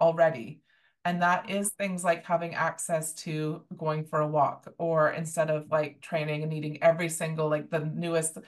already. 0.00 0.60
And 1.06 1.22
that 1.22 1.48
is 1.48 1.72
things 1.74 2.02
like 2.02 2.24
having 2.24 2.56
access 2.56 3.14
to 3.14 3.62
going 3.76 4.04
for 4.06 4.20
a 4.20 4.26
walk, 4.26 4.66
or 4.76 5.12
instead 5.12 5.50
of 5.50 5.70
like 5.70 6.00
training 6.00 6.42
and 6.42 6.50
needing 6.50 6.82
every 6.82 7.08
single, 7.08 7.48
like 7.48 7.70
the 7.70 7.84
newest 7.84 8.38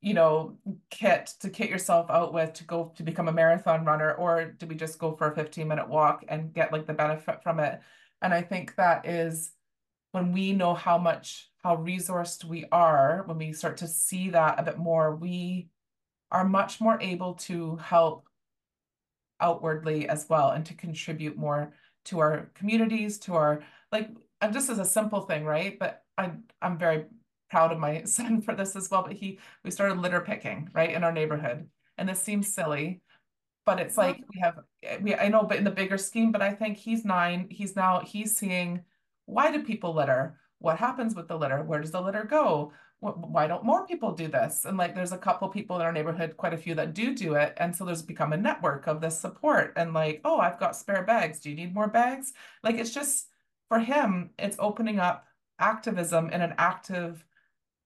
you 0.00 0.14
know, 0.14 0.56
kit 0.90 1.30
to 1.40 1.50
kit 1.50 1.70
yourself 1.70 2.10
out 2.10 2.32
with 2.32 2.54
to 2.54 2.64
go 2.64 2.92
to 2.96 3.04
become 3.04 3.28
a 3.28 3.32
marathon 3.32 3.84
runner, 3.84 4.12
or 4.14 4.46
do 4.58 4.66
we 4.66 4.74
just 4.74 4.98
go 4.98 5.14
for 5.14 5.30
a 5.30 5.34
15 5.36 5.68
minute 5.68 5.88
walk 5.88 6.24
and 6.28 6.52
get 6.52 6.72
like 6.72 6.86
the 6.88 6.94
benefit 6.94 7.44
from 7.44 7.60
it? 7.60 7.80
And 8.22 8.34
I 8.34 8.42
think 8.42 8.74
that 8.74 9.06
is 9.06 9.52
when 10.10 10.32
we 10.32 10.52
know 10.52 10.74
how 10.74 10.98
much, 10.98 11.48
how 11.62 11.76
resourced 11.76 12.44
we 12.44 12.64
are, 12.72 13.22
when 13.26 13.38
we 13.38 13.52
start 13.52 13.76
to 13.78 13.86
see 13.86 14.30
that 14.30 14.58
a 14.58 14.64
bit 14.64 14.78
more, 14.78 15.14
we 15.14 15.68
are 16.32 16.44
much 16.44 16.80
more 16.80 17.00
able 17.00 17.34
to 17.34 17.76
help 17.76 18.26
outwardly 19.40 20.08
as 20.08 20.28
well 20.28 20.50
and 20.50 20.66
to 20.66 20.74
contribute 20.74 21.36
more 21.36 21.72
to 22.06 22.20
our 22.20 22.50
communities, 22.54 23.18
to 23.20 23.34
our 23.34 23.62
like, 23.92 24.10
and 24.40 24.52
just 24.52 24.70
as 24.70 24.78
a 24.78 24.84
simple 24.84 25.22
thing, 25.22 25.44
right? 25.44 25.78
But 25.78 26.02
I 26.16 26.32
I'm 26.62 26.78
very 26.78 27.04
proud 27.50 27.72
of 27.72 27.78
my 27.78 28.02
son 28.04 28.40
for 28.42 28.54
this 28.54 28.76
as 28.76 28.90
well. 28.90 29.02
But 29.02 29.12
he 29.12 29.38
we 29.64 29.70
started 29.70 29.98
litter 29.98 30.20
picking, 30.20 30.70
right, 30.74 30.92
in 30.92 31.04
our 31.04 31.12
neighborhood. 31.12 31.68
And 31.98 32.08
this 32.08 32.22
seems 32.22 32.52
silly, 32.52 33.02
but 33.66 33.80
it's 33.80 33.98
uh-huh. 33.98 34.08
like 34.08 34.24
we 34.34 34.40
have 34.40 34.58
eh, 34.82 34.98
we 35.02 35.14
I 35.14 35.28
know, 35.28 35.42
but 35.44 35.58
in 35.58 35.64
the 35.64 35.70
bigger 35.70 35.98
scheme, 35.98 36.32
but 36.32 36.42
I 36.42 36.52
think 36.52 36.78
he's 36.78 37.04
nine, 37.04 37.48
he's 37.50 37.76
now 37.76 38.00
he's 38.00 38.36
seeing 38.36 38.84
why 39.26 39.52
do 39.52 39.62
people 39.62 39.94
litter? 39.94 40.38
What 40.58 40.78
happens 40.78 41.14
with 41.14 41.28
the 41.28 41.38
litter? 41.38 41.62
Where 41.62 41.80
does 41.80 41.92
the 41.92 42.00
litter 42.00 42.24
go? 42.24 42.72
Why 43.00 43.46
don't 43.46 43.64
more 43.64 43.86
people 43.86 44.12
do 44.12 44.28
this? 44.28 44.66
And 44.66 44.76
like, 44.76 44.94
there's 44.94 45.12
a 45.12 45.18
couple 45.18 45.48
people 45.48 45.76
in 45.76 45.82
our 45.82 45.92
neighborhood, 45.92 46.36
quite 46.36 46.52
a 46.52 46.58
few 46.58 46.74
that 46.74 46.94
do 46.94 47.14
do 47.14 47.34
it. 47.34 47.54
And 47.56 47.74
so 47.74 47.84
there's 47.84 48.02
become 48.02 48.32
a 48.32 48.36
network 48.36 48.86
of 48.86 49.00
this 49.00 49.18
support 49.18 49.72
and 49.76 49.94
like, 49.94 50.20
oh, 50.24 50.38
I've 50.38 50.60
got 50.60 50.76
spare 50.76 51.02
bags. 51.02 51.40
Do 51.40 51.50
you 51.50 51.56
need 51.56 51.74
more 51.74 51.88
bags? 51.88 52.32
Like, 52.62 52.76
it's 52.76 52.92
just 52.92 53.28
for 53.68 53.78
him, 53.78 54.30
it's 54.38 54.56
opening 54.58 55.00
up 55.00 55.26
activism 55.58 56.28
in 56.30 56.42
an 56.42 56.54
active 56.58 57.24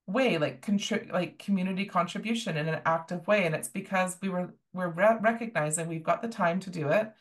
way, 0.07 0.39
like 0.39 0.65
contri- 0.65 1.13
like 1.13 1.39
community 1.39 1.85
contribution 1.85 2.57
in 2.57 2.69
an 2.69 2.81
active 2.85 3.27
way. 3.27 3.47
And 3.47 3.55
it's 3.55 3.69
because 3.69 4.17
we 4.21 4.29
were 4.29 4.55
we're 4.73 4.89
re 4.89 5.17
recognizing 5.21 5.89
we've 5.89 6.03
got 6.03 6.23
the 6.23 6.29
time 6.29 6.61
to 6.61 6.71
do 6.71 6.89
it. 6.89 7.13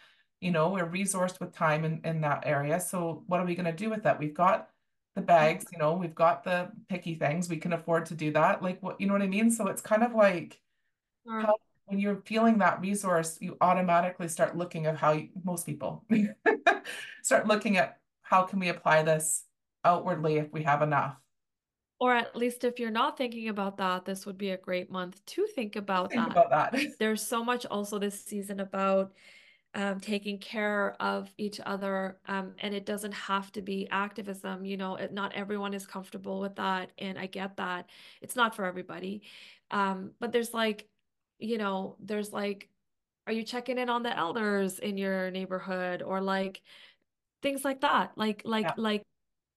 You 0.41 0.51
know, 0.51 0.69
we're 0.69 0.89
resourced 0.89 1.39
with 1.39 1.53
time 1.53 1.85
in, 1.85 2.01
in 2.03 2.21
that 2.21 2.43
area. 2.45 2.79
So 2.79 3.23
what 3.27 3.39
are 3.39 3.45
we 3.45 3.55
going 3.55 3.65
to 3.65 3.71
do 3.71 3.89
with 3.89 4.03
that? 4.03 4.19
We've 4.19 4.33
got 4.33 4.69
the 5.15 5.21
bags, 5.21 5.65
mm-hmm. 5.65 5.75
you 5.75 5.79
know, 5.79 5.93
we've 5.93 6.15
got 6.15 6.43
the 6.43 6.71
picky 6.89 7.15
things, 7.15 7.49
we 7.49 7.57
can 7.57 7.73
afford 7.73 8.05
to 8.07 8.15
do 8.15 8.31
that. 8.31 8.61
Like 8.63 8.81
what, 8.81 8.99
you 8.99 9.07
know 9.07 9.13
what 9.13 9.21
I 9.21 9.27
mean? 9.27 9.51
So 9.51 9.67
it's 9.67 9.81
kind 9.81 10.03
of 10.03 10.13
like 10.13 10.59
Sure. 11.25 11.41
how 11.41 11.55
when 11.85 11.99
you're 11.99 12.21
feeling 12.25 12.57
that 12.59 12.81
resource, 12.81 13.37
you 13.41 13.57
automatically 13.61 14.27
start 14.27 14.57
looking 14.57 14.85
at 14.85 14.97
how 14.97 15.13
you, 15.13 15.29
most 15.43 15.65
people 15.65 16.05
start 17.23 17.47
looking 17.47 17.77
at 17.77 17.99
how 18.21 18.43
can 18.43 18.59
we 18.59 18.69
apply 18.69 19.03
this 19.03 19.45
outwardly 19.85 20.37
if 20.37 20.51
we 20.51 20.63
have 20.63 20.81
enough. 20.81 21.15
Or 21.99 22.15
at 22.15 22.35
least 22.35 22.63
if 22.63 22.79
you're 22.79 22.91
not 22.91 23.17
thinking 23.17 23.49
about 23.49 23.77
that, 23.77 24.05
this 24.05 24.25
would 24.25 24.37
be 24.37 24.49
a 24.49 24.57
great 24.57 24.91
month 24.91 25.25
to 25.25 25.47
think 25.47 25.75
about 25.75 26.11
Think 26.11 26.23
that. 26.23 26.31
about 26.31 26.49
that. 26.71 26.81
There's 26.99 27.25
so 27.25 27.43
much 27.43 27.65
also 27.65 27.99
this 27.99 28.21
season 28.23 28.59
about 28.59 29.13
um, 29.75 29.99
taking 29.99 30.37
care 30.37 30.95
of 30.99 31.31
each 31.37 31.59
other. 31.65 32.17
Um, 32.27 32.53
and 32.59 32.73
it 32.73 32.85
doesn't 32.85 33.11
have 33.13 33.51
to 33.53 33.61
be 33.61 33.87
activism. 33.89 34.65
You 34.65 34.77
know, 34.77 34.95
it, 34.95 35.13
not 35.13 35.33
everyone 35.33 35.73
is 35.73 35.85
comfortable 35.85 36.39
with 36.39 36.55
that. 36.55 36.91
And 36.97 37.17
I 37.17 37.25
get 37.25 37.57
that. 37.57 37.89
It's 38.21 38.35
not 38.35 38.55
for 38.55 38.65
everybody. 38.65 39.23
Um, 39.71 40.11
but 40.19 40.31
there's 40.31 40.53
like, 40.53 40.87
you 41.39 41.57
know, 41.57 41.95
there's 41.99 42.31
like, 42.31 42.69
are 43.25 43.33
you 43.33 43.43
checking 43.43 43.77
in 43.77 43.89
on 43.89 44.03
the 44.03 44.15
elders 44.15 44.79
in 44.79 44.97
your 44.97 45.31
neighborhood 45.31 46.01
or 46.01 46.21
like 46.21 46.61
things 47.41 47.65
like 47.65 47.81
that? 47.81 48.11
Like, 48.15 48.43
like, 48.45 48.65
Yeah, 48.65 48.73
like, 48.77 49.03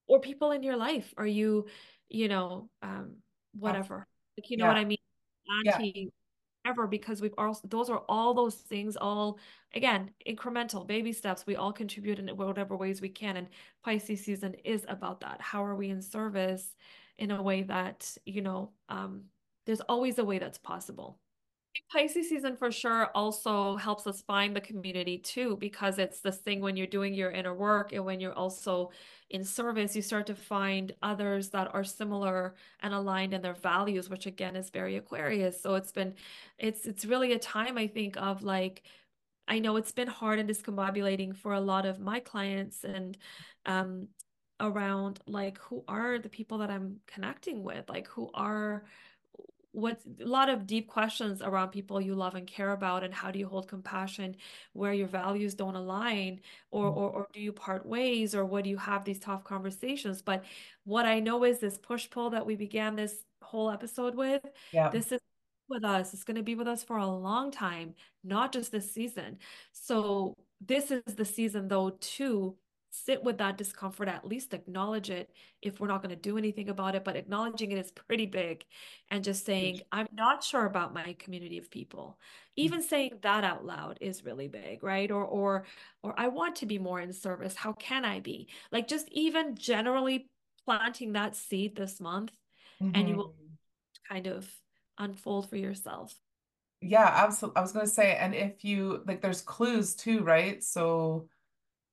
or 0.07 0.21
people 0.21 0.53
in 0.53 0.63
your 0.63 0.77
life. 0.77 1.13
Are 1.17 1.27
you, 1.27 1.67
you 2.09 2.29
know, 2.29 2.71
um, 2.81 3.17
whatever. 3.59 4.07
Like, 4.39 4.51
you 4.51 4.57
know 4.57 4.67
what 4.67 4.77
I 4.77 4.85
mean? 4.85 4.99
yeah, 5.65 5.77
Auntie, 5.77 6.11
ever 6.67 6.87
because 6.87 7.21
we've 7.23 7.35
also 7.39 7.67
those 7.69 7.89
are 7.91 8.03
all 8.09 8.35
those 8.35 8.57
things 8.57 8.97
all 8.97 9.39
again 9.75 10.11
incremental 10.29 10.87
baby 10.87 11.13
steps. 11.13 11.47
We 11.47 11.57
all 11.57 11.73
contribute 11.73 12.19
in 12.19 12.29
whatever 12.37 12.77
ways 12.77 13.01
we 13.01 13.09
can 13.09 13.37
and 13.37 13.49
pisces 13.85 14.25
season 14.25 14.55
is 14.65 14.85
about 14.89 15.21
that. 15.21 15.41
How 15.41 15.65
are 15.65 15.77
we 15.77 15.91
in 15.91 16.03
service 16.03 16.75
in 17.19 17.31
a 17.31 17.43
way 17.43 17.63
that 17.63 18.17
you 18.27 18.43
know 18.43 18.73
um 18.89 19.23
there's 19.67 19.81
always 19.83 20.19
a 20.19 20.25
way 20.25 20.39
that's 20.39 20.59
possible 20.59 21.19
Pisces 21.91 22.29
season 22.29 22.57
for 22.57 22.71
sure 22.71 23.07
also 23.15 23.77
helps 23.77 24.07
us 24.07 24.23
find 24.23 24.55
the 24.55 24.61
community 24.61 25.19
too, 25.19 25.57
because 25.59 25.99
it's 25.99 26.21
this 26.21 26.39
thing 26.39 26.61
when 26.61 26.77
you're 26.77 26.87
doing 26.87 27.15
your 27.15 27.31
inner 27.31 27.55
work 27.55 27.93
and 27.93 28.05
when 28.05 28.21
you're 28.21 28.33
also 28.35 28.91
in 29.31 29.45
service, 29.45 29.97
you 29.97 30.03
start 30.03 30.27
to 30.27 30.35
find 30.35 30.93
others 31.03 31.51
that 31.51 31.73
are 31.75 31.85
similar 31.85 32.55
and 32.81 32.95
aligned 32.95 33.35
in 33.35 33.43
their 33.43 33.55
values, 33.55 34.09
which 34.09 34.27
again 34.27 34.57
is 34.57 34.71
very 34.71 34.97
Aquarius. 34.97 35.61
So 35.61 35.75
it's 35.75 35.93
been, 35.93 36.15
it's 36.59 36.87
it's 36.87 37.05
really 37.05 37.33
a 37.33 37.39
time 37.39 37.79
I 37.79 37.87
think 37.87 38.17
of 38.17 38.43
like, 38.43 38.83
I 39.49 39.59
know 39.59 39.77
it's 39.77 39.93
been 39.93 40.09
hard 40.09 40.39
and 40.39 40.49
discombobulating 40.49 41.37
for 41.37 41.53
a 41.53 41.61
lot 41.61 41.87
of 41.87 42.01
my 42.01 42.21
clients 42.21 42.85
and 42.85 43.17
um 43.67 44.09
around 44.59 45.21
like 45.27 45.59
who 45.59 45.85
are 45.87 46.19
the 46.19 46.31
people 46.31 46.59
that 46.59 46.71
I'm 46.71 47.01
connecting 47.07 47.63
with, 47.63 47.89
like 47.89 48.09
who 48.09 48.31
are 48.35 48.85
what's 49.77 50.07
a 50.21 50.25
lot 50.25 50.49
of 50.49 50.67
deep 50.67 50.89
questions 50.89 51.43
around 51.43 51.69
people 51.69 52.01
you 52.01 52.15
love 52.15 52.35
and 52.35 52.47
care 52.47 52.73
about 52.73 53.05
and 53.05 53.13
how 53.13 53.31
do 53.31 53.39
you 53.39 53.47
hold 53.47 53.69
compassion 53.69 54.35
where 54.73 54.95
your 54.95 55.07
values 55.07 55.55
don't 55.55 55.77
align 55.77 56.41
or, 56.71 56.91
mm. 56.91 56.97
or 56.97 57.11
or 57.11 57.29
do 57.33 57.41
you 57.41 57.53
part 57.53 57.85
ways 57.85 58.35
or 58.35 58.45
what 58.45 58.65
do 58.65 58.71
you 58.71 58.79
have 58.79 59.05
these 59.05 59.19
tough 59.19 59.45
conversations? 59.45 60.23
But 60.23 60.45
what 60.85 61.05
i 61.05 61.21
know 61.21 61.45
is 61.45 61.59
this 61.59 61.79
push 61.79 62.09
pull 62.09 62.31
that 62.31 62.47
we 62.47 62.57
began 62.57 62.97
this 62.97 63.25
whole 63.43 63.71
episode 63.71 64.15
with 64.15 64.43
yeah, 64.73 64.89
this 64.89 65.13
is 65.13 65.21
with 65.69 65.85
us 65.85 66.15
it's 66.15 66.25
going 66.25 66.37
to 66.37 66.43
be 66.43 66.55
with 66.55 66.69
us 66.69 66.85
for 66.85 66.97
a 66.97 67.07
long 67.07 67.51
time 67.51 67.93
not 68.27 68.53
just 68.53 68.73
this 68.73 68.93
season. 68.93 69.39
So 69.73 70.35
this 70.61 70.91
is 70.91 71.03
the 71.05 71.25
season 71.25 71.69
though 71.69 71.91
to 71.91 72.57
sit 73.05 73.23
with 73.23 73.39
that 73.39 73.59
discomfort, 73.59 74.09
at 74.09 74.27
least 74.27 74.55
acknowledge 74.55 75.11
it 75.11 75.31
if 75.63 75.81
we're 75.81 75.87
not 75.87 76.03
going 76.03 76.15
to 76.15 76.21
do 76.21 76.39
anything 76.39 76.69
about 76.69 76.95
it, 76.95 77.05
but 77.05 77.17
acknowledging 77.17 77.73
it 77.73 77.79
is 77.79 77.91
pretty 77.91 78.27
big 78.27 78.65
and 79.11 79.25
just 79.25 79.45
saying, 79.45 79.81
I'm 79.93 80.09
not 80.13 80.43
sure 80.43 80.67
about 80.67 80.95
my 80.95 81.15
community 81.19 81.59
of 81.59 81.71
people. 81.71 82.19
Even 82.57 82.83
saying 82.83 83.13
that 83.23 83.45
out 83.45 83.65
loud 83.65 83.99
is 84.01 84.25
really 84.25 84.49
big, 84.49 84.83
right? 84.83 85.11
Or 85.11 85.25
or 85.25 85.65
or 86.03 86.15
I 86.19 86.29
want 86.29 86.57
to 86.57 86.67
be 86.67 86.79
more 86.79 87.01
in 87.01 87.13
service. 87.13 87.55
How 87.55 87.73
can 87.73 88.05
I 88.05 88.21
be? 88.21 88.49
Like 88.73 88.89
just 88.89 89.09
even 89.11 89.57
generally 89.57 90.29
planting 90.65 91.13
that 91.13 91.37
seed 91.37 91.77
this 91.77 92.01
month 92.01 92.33
mm-hmm. 92.83 92.93
and 92.95 93.09
you 93.09 93.17
will 93.17 93.29
mm-hmm. 93.29 94.15
kind 94.15 94.27
of 94.27 94.49
unfold 94.99 95.49
for 95.51 95.57
yourself. 95.57 96.15
Yeah, 96.81 97.11
absolutely. 97.13 97.59
I 97.59 97.63
was 97.63 97.73
going 97.73 97.87
to 97.87 97.93
say, 97.93 98.17
and 98.17 98.35
if 98.35 98.65
you 98.65 99.03
like, 99.07 99.23
there's 99.23 99.41
clues 99.41 99.95
too, 99.95 100.23
right? 100.23 100.63
So 100.63 101.29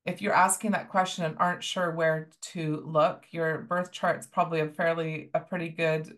if 0.05 0.21
you're 0.21 0.33
asking 0.33 0.71
that 0.71 0.89
question 0.89 1.23
and 1.25 1.37
aren't 1.39 1.63
sure 1.63 1.91
where 1.91 2.29
to 2.41 2.83
look, 2.85 3.25
your 3.31 3.59
birth 3.59 3.91
chart's 3.91 4.27
probably 4.27 4.59
a 4.59 4.67
fairly 4.67 5.29
a 5.33 5.39
pretty 5.39 5.69
good 5.69 6.17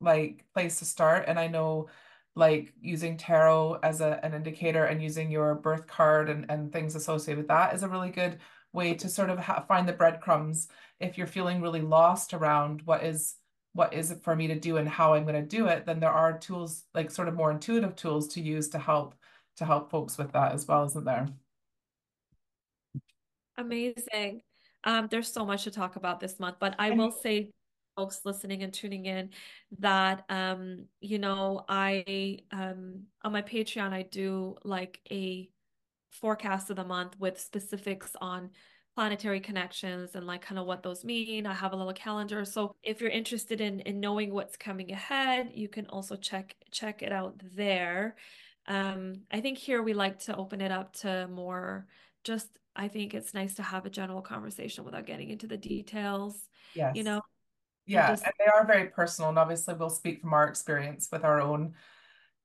like 0.00 0.44
place 0.54 0.78
to 0.78 0.84
start. 0.84 1.24
And 1.26 1.38
I 1.38 1.48
know 1.48 1.88
like 2.36 2.74
using 2.80 3.16
tarot 3.16 3.78
as 3.82 4.00
a, 4.00 4.24
an 4.24 4.34
indicator 4.34 4.84
and 4.84 5.02
using 5.02 5.30
your 5.30 5.54
birth 5.54 5.86
card 5.86 6.28
and, 6.28 6.46
and 6.50 6.72
things 6.72 6.94
associated 6.94 7.38
with 7.38 7.48
that 7.48 7.74
is 7.74 7.82
a 7.82 7.88
really 7.88 8.10
good 8.10 8.38
way 8.72 8.94
to 8.94 9.08
sort 9.08 9.30
of 9.30 9.44
find 9.66 9.88
the 9.88 9.92
breadcrumbs 9.92 10.68
if 11.00 11.16
you're 11.16 11.26
feeling 11.26 11.62
really 11.62 11.80
lost 11.80 12.34
around 12.34 12.82
what 12.84 13.02
is 13.02 13.36
what 13.72 13.92
is 13.92 14.10
it 14.10 14.22
for 14.22 14.34
me 14.34 14.46
to 14.46 14.58
do 14.58 14.78
and 14.78 14.88
how 14.88 15.14
I'm 15.14 15.24
going 15.24 15.34
to 15.34 15.42
do 15.42 15.66
it, 15.66 15.84
then 15.84 16.00
there 16.00 16.10
are 16.10 16.38
tools 16.38 16.84
like 16.94 17.10
sort 17.10 17.28
of 17.28 17.34
more 17.34 17.50
intuitive 17.50 17.94
tools 17.94 18.26
to 18.28 18.40
use 18.40 18.68
to 18.70 18.78
help 18.78 19.14
to 19.56 19.64
help 19.66 19.90
folks 19.90 20.16
with 20.18 20.32
that 20.32 20.52
as 20.52 20.66
well, 20.66 20.84
isn't 20.84 21.04
there? 21.04 21.28
Amazing. 23.58 24.42
Um, 24.84 25.08
there's 25.10 25.32
so 25.32 25.44
much 25.44 25.64
to 25.64 25.70
talk 25.70 25.96
about 25.96 26.20
this 26.20 26.38
month, 26.38 26.56
but 26.60 26.74
I 26.78 26.90
will 26.90 27.10
say, 27.22 27.50
folks 27.96 28.20
listening 28.26 28.62
and 28.62 28.74
tuning 28.74 29.06
in, 29.06 29.30
that 29.78 30.24
um, 30.28 30.84
you 31.00 31.18
know, 31.18 31.64
I 31.68 32.38
um 32.52 33.04
on 33.24 33.32
my 33.32 33.42
Patreon 33.42 33.92
I 33.92 34.02
do 34.02 34.56
like 34.64 35.00
a 35.10 35.48
forecast 36.10 36.70
of 36.70 36.76
the 36.76 36.84
month 36.84 37.18
with 37.18 37.40
specifics 37.40 38.12
on 38.20 38.50
planetary 38.94 39.40
connections 39.40 40.14
and 40.14 40.26
like 40.26 40.40
kind 40.40 40.58
of 40.58 40.66
what 40.66 40.82
those 40.82 41.04
mean. 41.04 41.46
I 41.46 41.52
have 41.54 41.72
a 41.72 41.76
little 41.76 41.92
calendar. 41.92 42.44
So 42.44 42.74
if 42.82 43.00
you're 43.00 43.10
interested 43.10 43.60
in 43.60 43.80
in 43.80 44.00
knowing 44.00 44.32
what's 44.32 44.56
coming 44.56 44.92
ahead, 44.92 45.50
you 45.54 45.68
can 45.68 45.86
also 45.88 46.16
check 46.16 46.54
check 46.70 47.02
it 47.02 47.12
out 47.12 47.40
there. 47.56 48.16
Um, 48.66 49.22
I 49.30 49.40
think 49.40 49.58
here 49.58 49.82
we 49.82 49.94
like 49.94 50.18
to 50.20 50.36
open 50.36 50.60
it 50.60 50.72
up 50.72 50.94
to 50.98 51.28
more 51.28 51.86
just 52.24 52.48
I 52.76 52.88
think 52.88 53.14
it's 53.14 53.34
nice 53.34 53.54
to 53.54 53.62
have 53.62 53.86
a 53.86 53.90
general 53.90 54.20
conversation 54.20 54.84
without 54.84 55.06
getting 55.06 55.30
into 55.30 55.46
the 55.46 55.56
details. 55.56 56.36
Yes. 56.74 56.94
You 56.94 57.04
know. 57.04 57.22
Yeah, 57.86 58.08
and, 58.08 58.12
just... 58.16 58.24
and 58.24 58.34
they 58.38 58.46
are 58.46 58.66
very 58.66 58.88
personal, 58.88 59.30
and 59.30 59.38
obviously 59.38 59.74
we'll 59.74 59.90
speak 59.90 60.20
from 60.20 60.34
our 60.34 60.48
experience 60.48 61.08
with 61.10 61.24
our 61.24 61.40
own, 61.40 61.74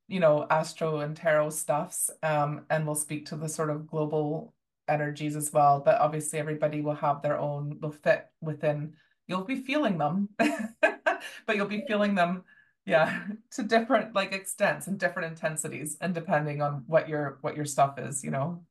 you 0.08 0.20
know, 0.20 0.46
astro 0.50 1.00
and 1.00 1.16
tarot 1.16 1.50
stuffs, 1.50 2.10
um, 2.24 2.66
and 2.70 2.86
we'll 2.86 2.96
speak 2.96 3.26
to 3.28 3.36
the 3.36 3.50
sort 3.50 3.70
of 3.70 3.88
global 3.88 4.54
energies 4.88 5.36
as 5.36 5.52
well. 5.52 5.82
But 5.84 6.00
obviously, 6.00 6.40
everybody 6.40 6.82
will 6.82 6.96
have 6.96 7.22
their 7.22 7.40
own, 7.40 7.80
will 7.82 7.92
fit 7.92 8.28
within. 8.40 8.94
You'll 9.28 9.44
be 9.44 9.62
feeling 9.62 9.98
them, 9.98 10.30
but 10.38 11.56
you'll 11.56 11.66
be 11.66 11.86
feeling 11.88 12.16
them, 12.16 12.44
yeah, 12.86 13.24
to 13.52 13.64
different 13.64 14.14
like 14.14 14.34
extents 14.34 14.88
and 14.88 15.00
different 15.00 15.32
intensities, 15.32 15.98
and 16.02 16.14
depending 16.14 16.62
on 16.62 16.84
what 16.86 17.10
your 17.10 17.40
what 17.42 17.56
your 17.56 17.66
stuff 17.66 17.98
is, 17.98 18.24
you 18.24 18.30
know 18.30 18.64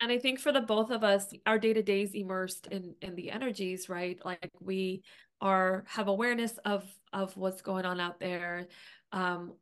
and 0.00 0.12
i 0.12 0.18
think 0.18 0.38
for 0.38 0.52
the 0.52 0.60
both 0.60 0.90
of 0.90 1.02
us 1.02 1.32
our 1.46 1.58
day 1.58 1.72
to 1.72 1.82
days 1.82 2.12
immersed 2.14 2.66
in 2.68 2.94
in 3.02 3.14
the 3.14 3.30
energies 3.30 3.88
right? 3.88 4.18
Like 4.24 4.50
we 4.60 5.02
are 5.40 5.84
have 5.88 6.08
awareness 6.08 6.58
of 6.64 6.84
of 7.12 7.36
what's 7.36 7.62
going 7.62 7.84
on 7.84 8.00
out 8.00 8.20
there 8.20 8.68
um 9.12 9.54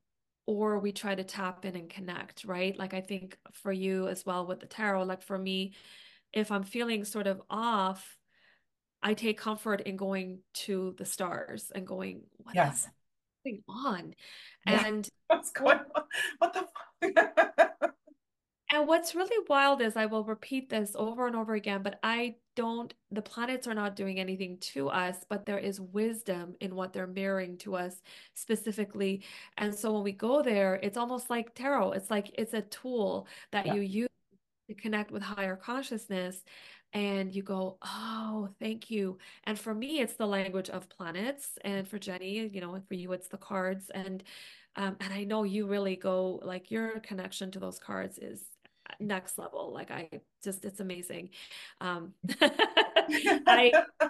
or 0.47 0.79
we 0.79 0.93
try 0.93 1.15
to 1.15 1.25
tap 1.25 1.65
in 1.65 1.77
and 1.77 1.91
connect 1.91 2.45
right? 2.45 2.79
Like 2.79 2.95
i 2.95 3.01
think 3.01 3.39
for 3.53 3.73
you 3.73 4.09
as 4.09 4.25
well 4.25 4.47
with 4.47 4.61
the 4.61 4.67
tarot 4.67 5.05
like 5.05 5.23
for 5.23 5.39
me 5.39 5.75
if 6.33 6.51
i'm 6.51 6.65
feeling 6.65 7.05
sort 7.05 7.27
of 7.27 7.41
off 7.49 8.17
i 9.03 9.15
take 9.15 9.39
comfort 9.39 9.83
in 9.83 9.97
going 9.97 10.41
to 10.53 10.95
the 10.99 11.05
stars 11.05 11.71
and 11.75 11.87
going 11.87 12.23
what 12.39 12.55
yes. 12.55 12.89
going 13.45 13.63
on? 13.69 14.15
Yeah. 14.67 14.87
and 14.87 15.09
what's 15.29 15.51
going 15.51 15.79
on? 15.95 16.03
What 16.39 16.55
the 16.55 17.71
and 18.75 18.89
what's 18.89 19.15
really 19.15 19.47
wild 19.49 19.81
is 19.81 19.97
I 19.97 20.07
will 20.07 20.25
repeat 20.25 20.69
this 20.69 20.97
over 20.97 21.29
and 21.29 21.37
over 21.37 21.55
again, 21.55 21.83
but 21.83 22.01
I 22.03 22.35
don't, 22.57 22.93
the 23.13 23.23
planets 23.23 23.69
are 23.69 23.75
not 23.75 23.95
doing 23.95 24.19
anything 24.19 24.59
to 24.59 24.89
us, 24.89 25.19
but 25.29 25.47
there 25.47 25.59
is 25.59 25.81
wisdom 25.81 26.57
in 26.61 26.75
what 26.75 26.93
they're 26.93 27.07
mirroring 27.07 27.57
to 27.59 27.77
us 27.77 28.03
specifically. 28.35 29.23
And 29.59 29.73
so 29.73 29.93
when 29.93 30.03
we 30.03 30.11
go 30.11 30.43
there, 30.43 30.81
it's 30.83 30.97
almost 30.97 31.31
like 31.31 31.55
tarot. 31.55 31.93
It's 31.93 32.11
like 32.11 32.33
it's 32.37 32.53
a 32.53 32.63
tool 32.63 33.29
that 33.53 33.67
yeah. 33.67 33.75
you 33.75 33.81
use 33.83 34.09
to 34.69 34.75
connect 34.75 35.13
with 35.13 35.23
higher 35.23 35.55
consciousness. 35.57 36.43
And 36.93 37.35
you 37.35 37.43
go, 37.43 37.77
oh, 37.83 38.49
thank 38.61 38.89
you. 38.89 39.19
And 39.45 39.59
for 39.59 39.75
me, 39.75 40.01
it's 40.01 40.15
the 40.15 40.27
language 40.27 40.71
of 40.71 40.89
planets. 40.89 41.59
And 41.63 41.87
for 41.89 41.99
Jenny, 41.99 42.49
you 42.53 42.61
know, 42.61 42.81
for 42.87 42.95
you, 42.95 43.13
it's 43.13 43.27
the 43.29 43.37
cards. 43.37 43.91
And 43.91 44.23
um, 44.77 44.97
and 45.01 45.13
I 45.13 45.25
know 45.25 45.45
you 45.45 45.67
really 45.67 45.97
go 45.97 46.41
like 46.43 46.71
your 46.71 47.01
connection 47.01 47.51
to 47.53 47.61
those 47.61 47.79
cards 47.79 48.19
is 48.19 48.43
next 49.01 49.39
level. 49.39 49.73
Like 49.73 49.91
I 49.91 50.09
just, 50.43 50.65
it's 50.65 50.81
amazing. 50.81 51.31
Um, 51.81 52.13
I, 52.41 53.73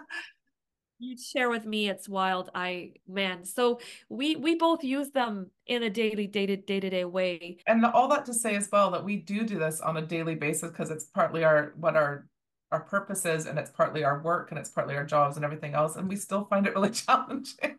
you 0.98 1.16
share 1.16 1.50
with 1.50 1.66
me, 1.66 1.88
it's 1.88 2.08
wild. 2.08 2.50
I, 2.54 2.92
man, 3.08 3.44
so 3.44 3.80
we, 4.08 4.36
we 4.36 4.54
both 4.56 4.84
use 4.84 5.10
them 5.10 5.50
in 5.66 5.82
a 5.82 5.90
daily, 5.90 6.26
day 6.26 6.46
to 6.46 6.56
day 6.56 6.80
to 6.80 6.90
day 6.90 7.04
way. 7.04 7.58
And 7.66 7.84
all 7.84 8.08
that 8.08 8.24
to 8.26 8.34
say 8.34 8.56
as 8.56 8.68
well, 8.70 8.90
that 8.92 9.04
we 9.04 9.16
do 9.16 9.44
do 9.44 9.58
this 9.58 9.80
on 9.80 9.96
a 9.96 10.02
daily 10.02 10.34
basis 10.34 10.70
because 10.70 10.90
it's 10.90 11.04
partly 11.04 11.44
our, 11.44 11.74
what 11.76 11.96
our, 11.96 12.26
our 12.72 12.80
purpose 12.80 13.24
is, 13.24 13.46
and 13.46 13.58
it's 13.58 13.70
partly 13.70 14.04
our 14.04 14.20
work 14.22 14.50
and 14.50 14.58
it's 14.58 14.70
partly 14.70 14.96
our 14.96 15.04
jobs 15.04 15.36
and 15.36 15.44
everything 15.44 15.74
else. 15.74 15.96
And 15.96 16.08
we 16.08 16.16
still 16.16 16.44
find 16.44 16.66
it 16.66 16.74
really 16.74 16.90
challenging. 16.90 17.76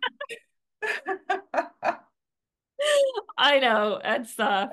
I 3.38 3.60
know. 3.60 4.00
It's, 4.04 4.40
uh, 4.40 4.68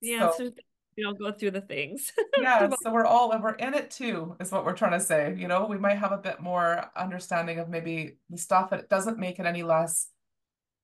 yeah, 0.00 0.30
so, 0.36 0.50
we 0.96 1.02
don't 1.02 1.18
go 1.18 1.32
through 1.32 1.52
the 1.52 1.60
things. 1.60 2.12
yeah, 2.40 2.70
so 2.82 2.90
we're 2.90 3.04
all 3.04 3.32
and 3.32 3.42
we're 3.42 3.54
in 3.54 3.74
it 3.74 3.90
too, 3.90 4.36
is 4.40 4.50
what 4.50 4.64
we're 4.64 4.76
trying 4.76 4.98
to 4.98 5.00
say. 5.00 5.34
You 5.36 5.48
know, 5.48 5.66
we 5.66 5.78
might 5.78 5.98
have 5.98 6.12
a 6.12 6.18
bit 6.18 6.40
more 6.40 6.90
understanding 6.96 7.58
of 7.58 7.68
maybe 7.68 8.16
the 8.30 8.38
stuff 8.38 8.70
that 8.70 8.88
doesn't 8.88 9.18
make 9.18 9.38
it 9.38 9.46
any 9.46 9.62
less 9.62 10.08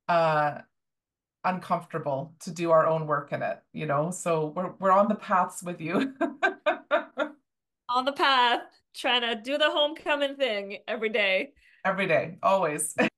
uh 0.09 0.59
uncomfortable 1.45 2.35
to 2.41 2.51
do 2.51 2.71
our 2.71 2.87
own 2.87 3.07
work 3.07 3.33
in 3.33 3.43
it, 3.43 3.61
you 3.73 3.87
know. 3.87 4.11
So 4.11 4.53
we're 4.55 4.73
we're 4.79 4.93
on 4.93 5.09
the 5.09 5.15
paths 5.15 5.63
with 5.63 5.81
you. 5.81 6.15
on 7.89 8.05
the 8.05 8.13
path, 8.13 8.63
trying 8.95 9.23
to 9.23 9.35
do 9.35 9.59
the 9.59 9.71
homecoming 9.71 10.37
thing 10.37 10.79
every 10.89 11.11
day. 11.11 11.53
Every 11.85 12.07
day, 12.07 12.39
always. 12.43 12.95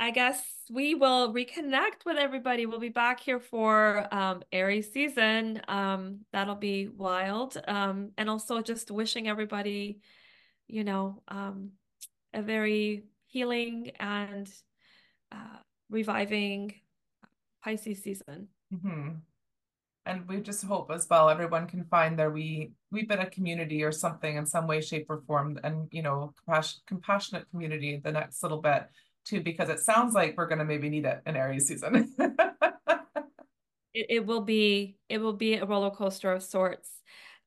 I 0.00 0.12
guess 0.12 0.42
we 0.70 0.94
will 0.94 1.34
reconnect 1.34 2.06
with 2.06 2.16
everybody. 2.16 2.64
We'll 2.64 2.80
be 2.80 2.88
back 2.88 3.20
here 3.20 3.38
for 3.38 4.08
um, 4.10 4.42
Aries 4.50 4.90
season. 4.90 5.60
Um, 5.68 6.20
that'll 6.32 6.54
be 6.54 6.88
wild. 6.88 7.60
Um, 7.68 8.12
and 8.16 8.30
also 8.30 8.62
just 8.62 8.90
wishing 8.90 9.28
everybody, 9.28 10.00
you 10.68 10.84
know, 10.84 11.22
um, 11.28 11.72
a 12.32 12.40
very 12.40 13.04
healing 13.26 13.92
and 14.00 14.50
uh, 15.30 15.58
reviving 15.90 16.72
Pisces 17.62 18.02
season. 18.02 18.48
Mm-hmm. 18.72 19.16
And 20.06 20.26
we 20.26 20.40
just 20.40 20.64
hope 20.64 20.90
as 20.90 21.06
well 21.10 21.28
everyone 21.28 21.66
can 21.66 21.84
find 21.84 22.18
their 22.18 22.30
wee 22.30 22.72
wee 22.90 23.04
bit 23.04 23.18
of 23.18 23.30
community 23.32 23.84
or 23.84 23.92
something 23.92 24.36
in 24.36 24.46
some 24.46 24.66
way, 24.66 24.80
shape, 24.80 25.10
or 25.10 25.20
form, 25.26 25.60
and 25.62 25.88
you 25.92 26.02
know, 26.02 26.32
compassion, 26.42 26.80
compassionate 26.86 27.50
community 27.50 28.00
the 28.02 28.10
next 28.10 28.42
little 28.42 28.62
bit 28.62 28.88
too, 29.24 29.40
because 29.40 29.68
it 29.68 29.80
sounds 29.80 30.14
like 30.14 30.36
we're 30.36 30.48
going 30.48 30.58
to 30.58 30.64
maybe 30.64 30.88
need 30.88 31.04
it 31.04 31.20
in 31.26 31.36
Aries 31.36 31.68
season. 31.68 32.14
it, 33.94 34.06
it 34.08 34.26
will 34.26 34.42
be 34.42 34.96
it 35.08 35.18
will 35.18 35.32
be 35.32 35.54
a 35.54 35.64
roller 35.64 35.90
coaster 35.90 36.32
of 36.32 36.42
sorts. 36.42 36.90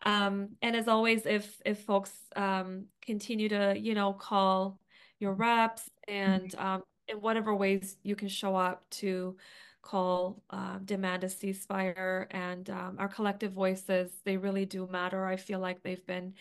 Um, 0.05 0.49
and 0.61 0.75
as 0.75 0.87
always, 0.87 1.25
if 1.25 1.61
if 1.65 1.79
folks 1.81 2.11
um, 2.35 2.85
continue 3.01 3.49
to 3.49 3.75
you 3.77 3.93
know 3.93 4.13
call 4.13 4.79
your 5.19 5.33
reps 5.33 5.89
and 6.07 6.49
mm-hmm. 6.49 6.65
um, 6.65 6.83
in 7.07 7.17
whatever 7.17 7.55
ways 7.55 7.97
you 8.03 8.15
can 8.15 8.27
show 8.27 8.55
up 8.55 8.83
to 8.89 9.37
call 9.81 10.41
uh, 10.49 10.77
demand 10.85 11.23
a 11.23 11.27
ceasefire 11.27 12.27
and 12.31 12.69
um, 12.69 12.95
our 12.99 13.07
collective 13.07 13.51
voices 13.51 14.11
they 14.23 14.37
really 14.37 14.65
do 14.65 14.87
matter 14.89 15.25
i 15.25 15.35
feel 15.35 15.59
like 15.59 15.83
they've 15.83 16.05
been 16.05 16.33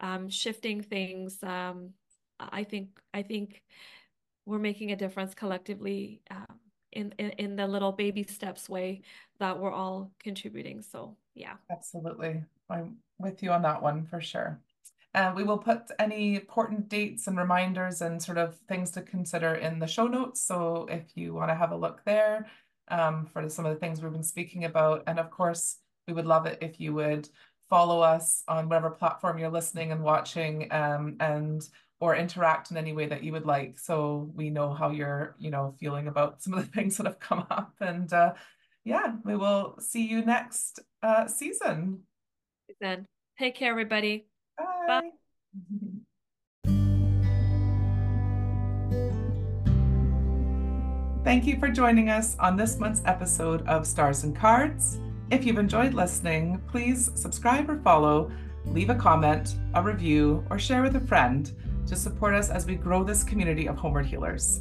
um, 0.00 0.28
shifting 0.28 0.80
things 0.80 1.38
um, 1.42 1.90
i 2.38 2.62
think 2.62 2.88
i 3.12 3.22
think 3.22 3.62
we're 4.46 4.58
making 4.58 4.92
a 4.92 4.96
difference 4.96 5.34
collectively 5.34 6.20
um, 6.30 6.58
in, 6.92 7.12
in 7.18 7.30
in 7.30 7.56
the 7.56 7.66
little 7.66 7.92
baby 7.92 8.22
steps 8.22 8.68
way 8.68 9.02
that 9.40 9.58
we're 9.58 9.72
all 9.72 10.10
contributing. 10.20 10.82
So 10.82 11.16
yeah, 11.34 11.54
absolutely, 11.70 12.42
I'm 12.70 12.96
with 13.18 13.42
you 13.42 13.50
on 13.50 13.62
that 13.62 13.82
one 13.82 14.06
for 14.06 14.20
sure. 14.20 14.60
And 15.14 15.36
we 15.36 15.44
will 15.44 15.58
put 15.58 15.90
any 16.00 16.34
important 16.34 16.88
dates 16.88 17.28
and 17.28 17.38
reminders 17.38 18.02
and 18.02 18.20
sort 18.20 18.36
of 18.36 18.56
things 18.68 18.90
to 18.92 19.02
consider 19.02 19.54
in 19.54 19.78
the 19.78 19.86
show 19.86 20.08
notes. 20.08 20.40
So 20.40 20.88
if 20.90 21.04
you 21.14 21.32
want 21.34 21.50
to 21.50 21.54
have 21.54 21.70
a 21.70 21.76
look 21.76 22.02
there 22.04 22.46
um, 22.88 23.26
for 23.26 23.48
some 23.48 23.66
of 23.66 23.72
the 23.72 23.80
things 23.80 24.02
we've 24.02 24.12
been 24.12 24.22
speaking 24.22 24.64
about. 24.64 25.04
And 25.06 25.18
of 25.18 25.30
course, 25.30 25.76
we 26.06 26.12
would 26.12 26.26
love 26.26 26.46
it 26.46 26.58
if 26.60 26.80
you 26.80 26.94
would 26.94 27.28
follow 27.70 28.00
us 28.00 28.42
on 28.48 28.68
whatever 28.68 28.90
platform 28.90 29.38
you're 29.38 29.50
listening 29.50 29.92
and 29.92 30.02
watching 30.02 30.68
um, 30.70 31.16
and 31.20 31.68
or 32.00 32.16
interact 32.16 32.70
in 32.70 32.76
any 32.76 32.92
way 32.92 33.06
that 33.06 33.22
you 33.22 33.32
would 33.32 33.46
like. 33.46 33.78
So 33.78 34.30
we 34.34 34.50
know 34.50 34.72
how 34.72 34.90
you're 34.90 35.36
you 35.38 35.50
know 35.50 35.74
feeling 35.78 36.08
about 36.08 36.42
some 36.42 36.54
of 36.54 36.64
the 36.64 36.70
things 36.70 36.96
that 36.96 37.06
have 37.06 37.20
come 37.20 37.46
up. 37.50 37.74
And 37.80 38.12
uh, 38.12 38.34
yeah 38.84 39.14
we 39.24 39.36
will 39.36 39.76
see 39.80 40.06
you 40.06 40.24
next 40.24 40.80
uh, 41.02 41.26
season. 41.26 42.00
Then. 42.80 43.06
Take 43.38 43.56
care 43.56 43.70
everybody. 43.70 44.26
Bye, 44.56 44.86
bye. 44.86 45.10
Thank 51.24 51.46
you 51.46 51.58
for 51.58 51.68
joining 51.68 52.10
us 52.10 52.36
on 52.38 52.54
this 52.54 52.78
month's 52.78 53.00
episode 53.06 53.66
of 53.66 53.86
Stars 53.86 54.24
and 54.24 54.36
Cards. 54.36 55.00
If 55.30 55.46
you've 55.46 55.58
enjoyed 55.58 55.94
listening, 55.94 56.60
please 56.68 57.10
subscribe 57.14 57.70
or 57.70 57.78
follow, 57.78 58.30
leave 58.66 58.90
a 58.90 58.94
comment, 58.94 59.56
a 59.72 59.82
review, 59.82 60.44
or 60.50 60.58
share 60.58 60.82
with 60.82 60.96
a 60.96 61.00
friend 61.00 61.50
to 61.86 61.96
support 61.96 62.34
us 62.34 62.50
as 62.50 62.66
we 62.66 62.74
grow 62.74 63.04
this 63.04 63.24
community 63.24 63.68
of 63.68 63.76
homeward 63.76 64.06
healers. 64.06 64.60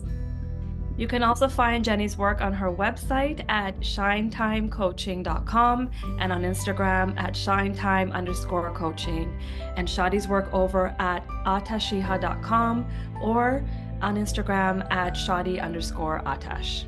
You 0.95 1.07
can 1.07 1.23
also 1.23 1.47
find 1.47 1.83
Jenny's 1.83 2.15
work 2.17 2.41
on 2.41 2.53
her 2.53 2.71
website 2.71 3.43
at 3.49 3.79
shinetimecoaching.com 3.79 5.91
and 6.19 6.31
on 6.31 6.43
Instagram 6.43 7.19
at 7.19 7.35
shinetime 7.35 8.11
underscore 8.11 8.71
coaching, 8.75 9.35
and 9.75 9.87
Shadi's 9.87 10.27
work 10.27 10.53
over 10.53 10.95
at 10.99 11.27
atashiha.com 11.45 12.85
or 13.23 13.65
on 14.01 14.17
Instagram 14.17 14.85
at 14.91 15.15
shadi 15.15 15.59
underscore 15.59 16.21
atash. 16.25 16.85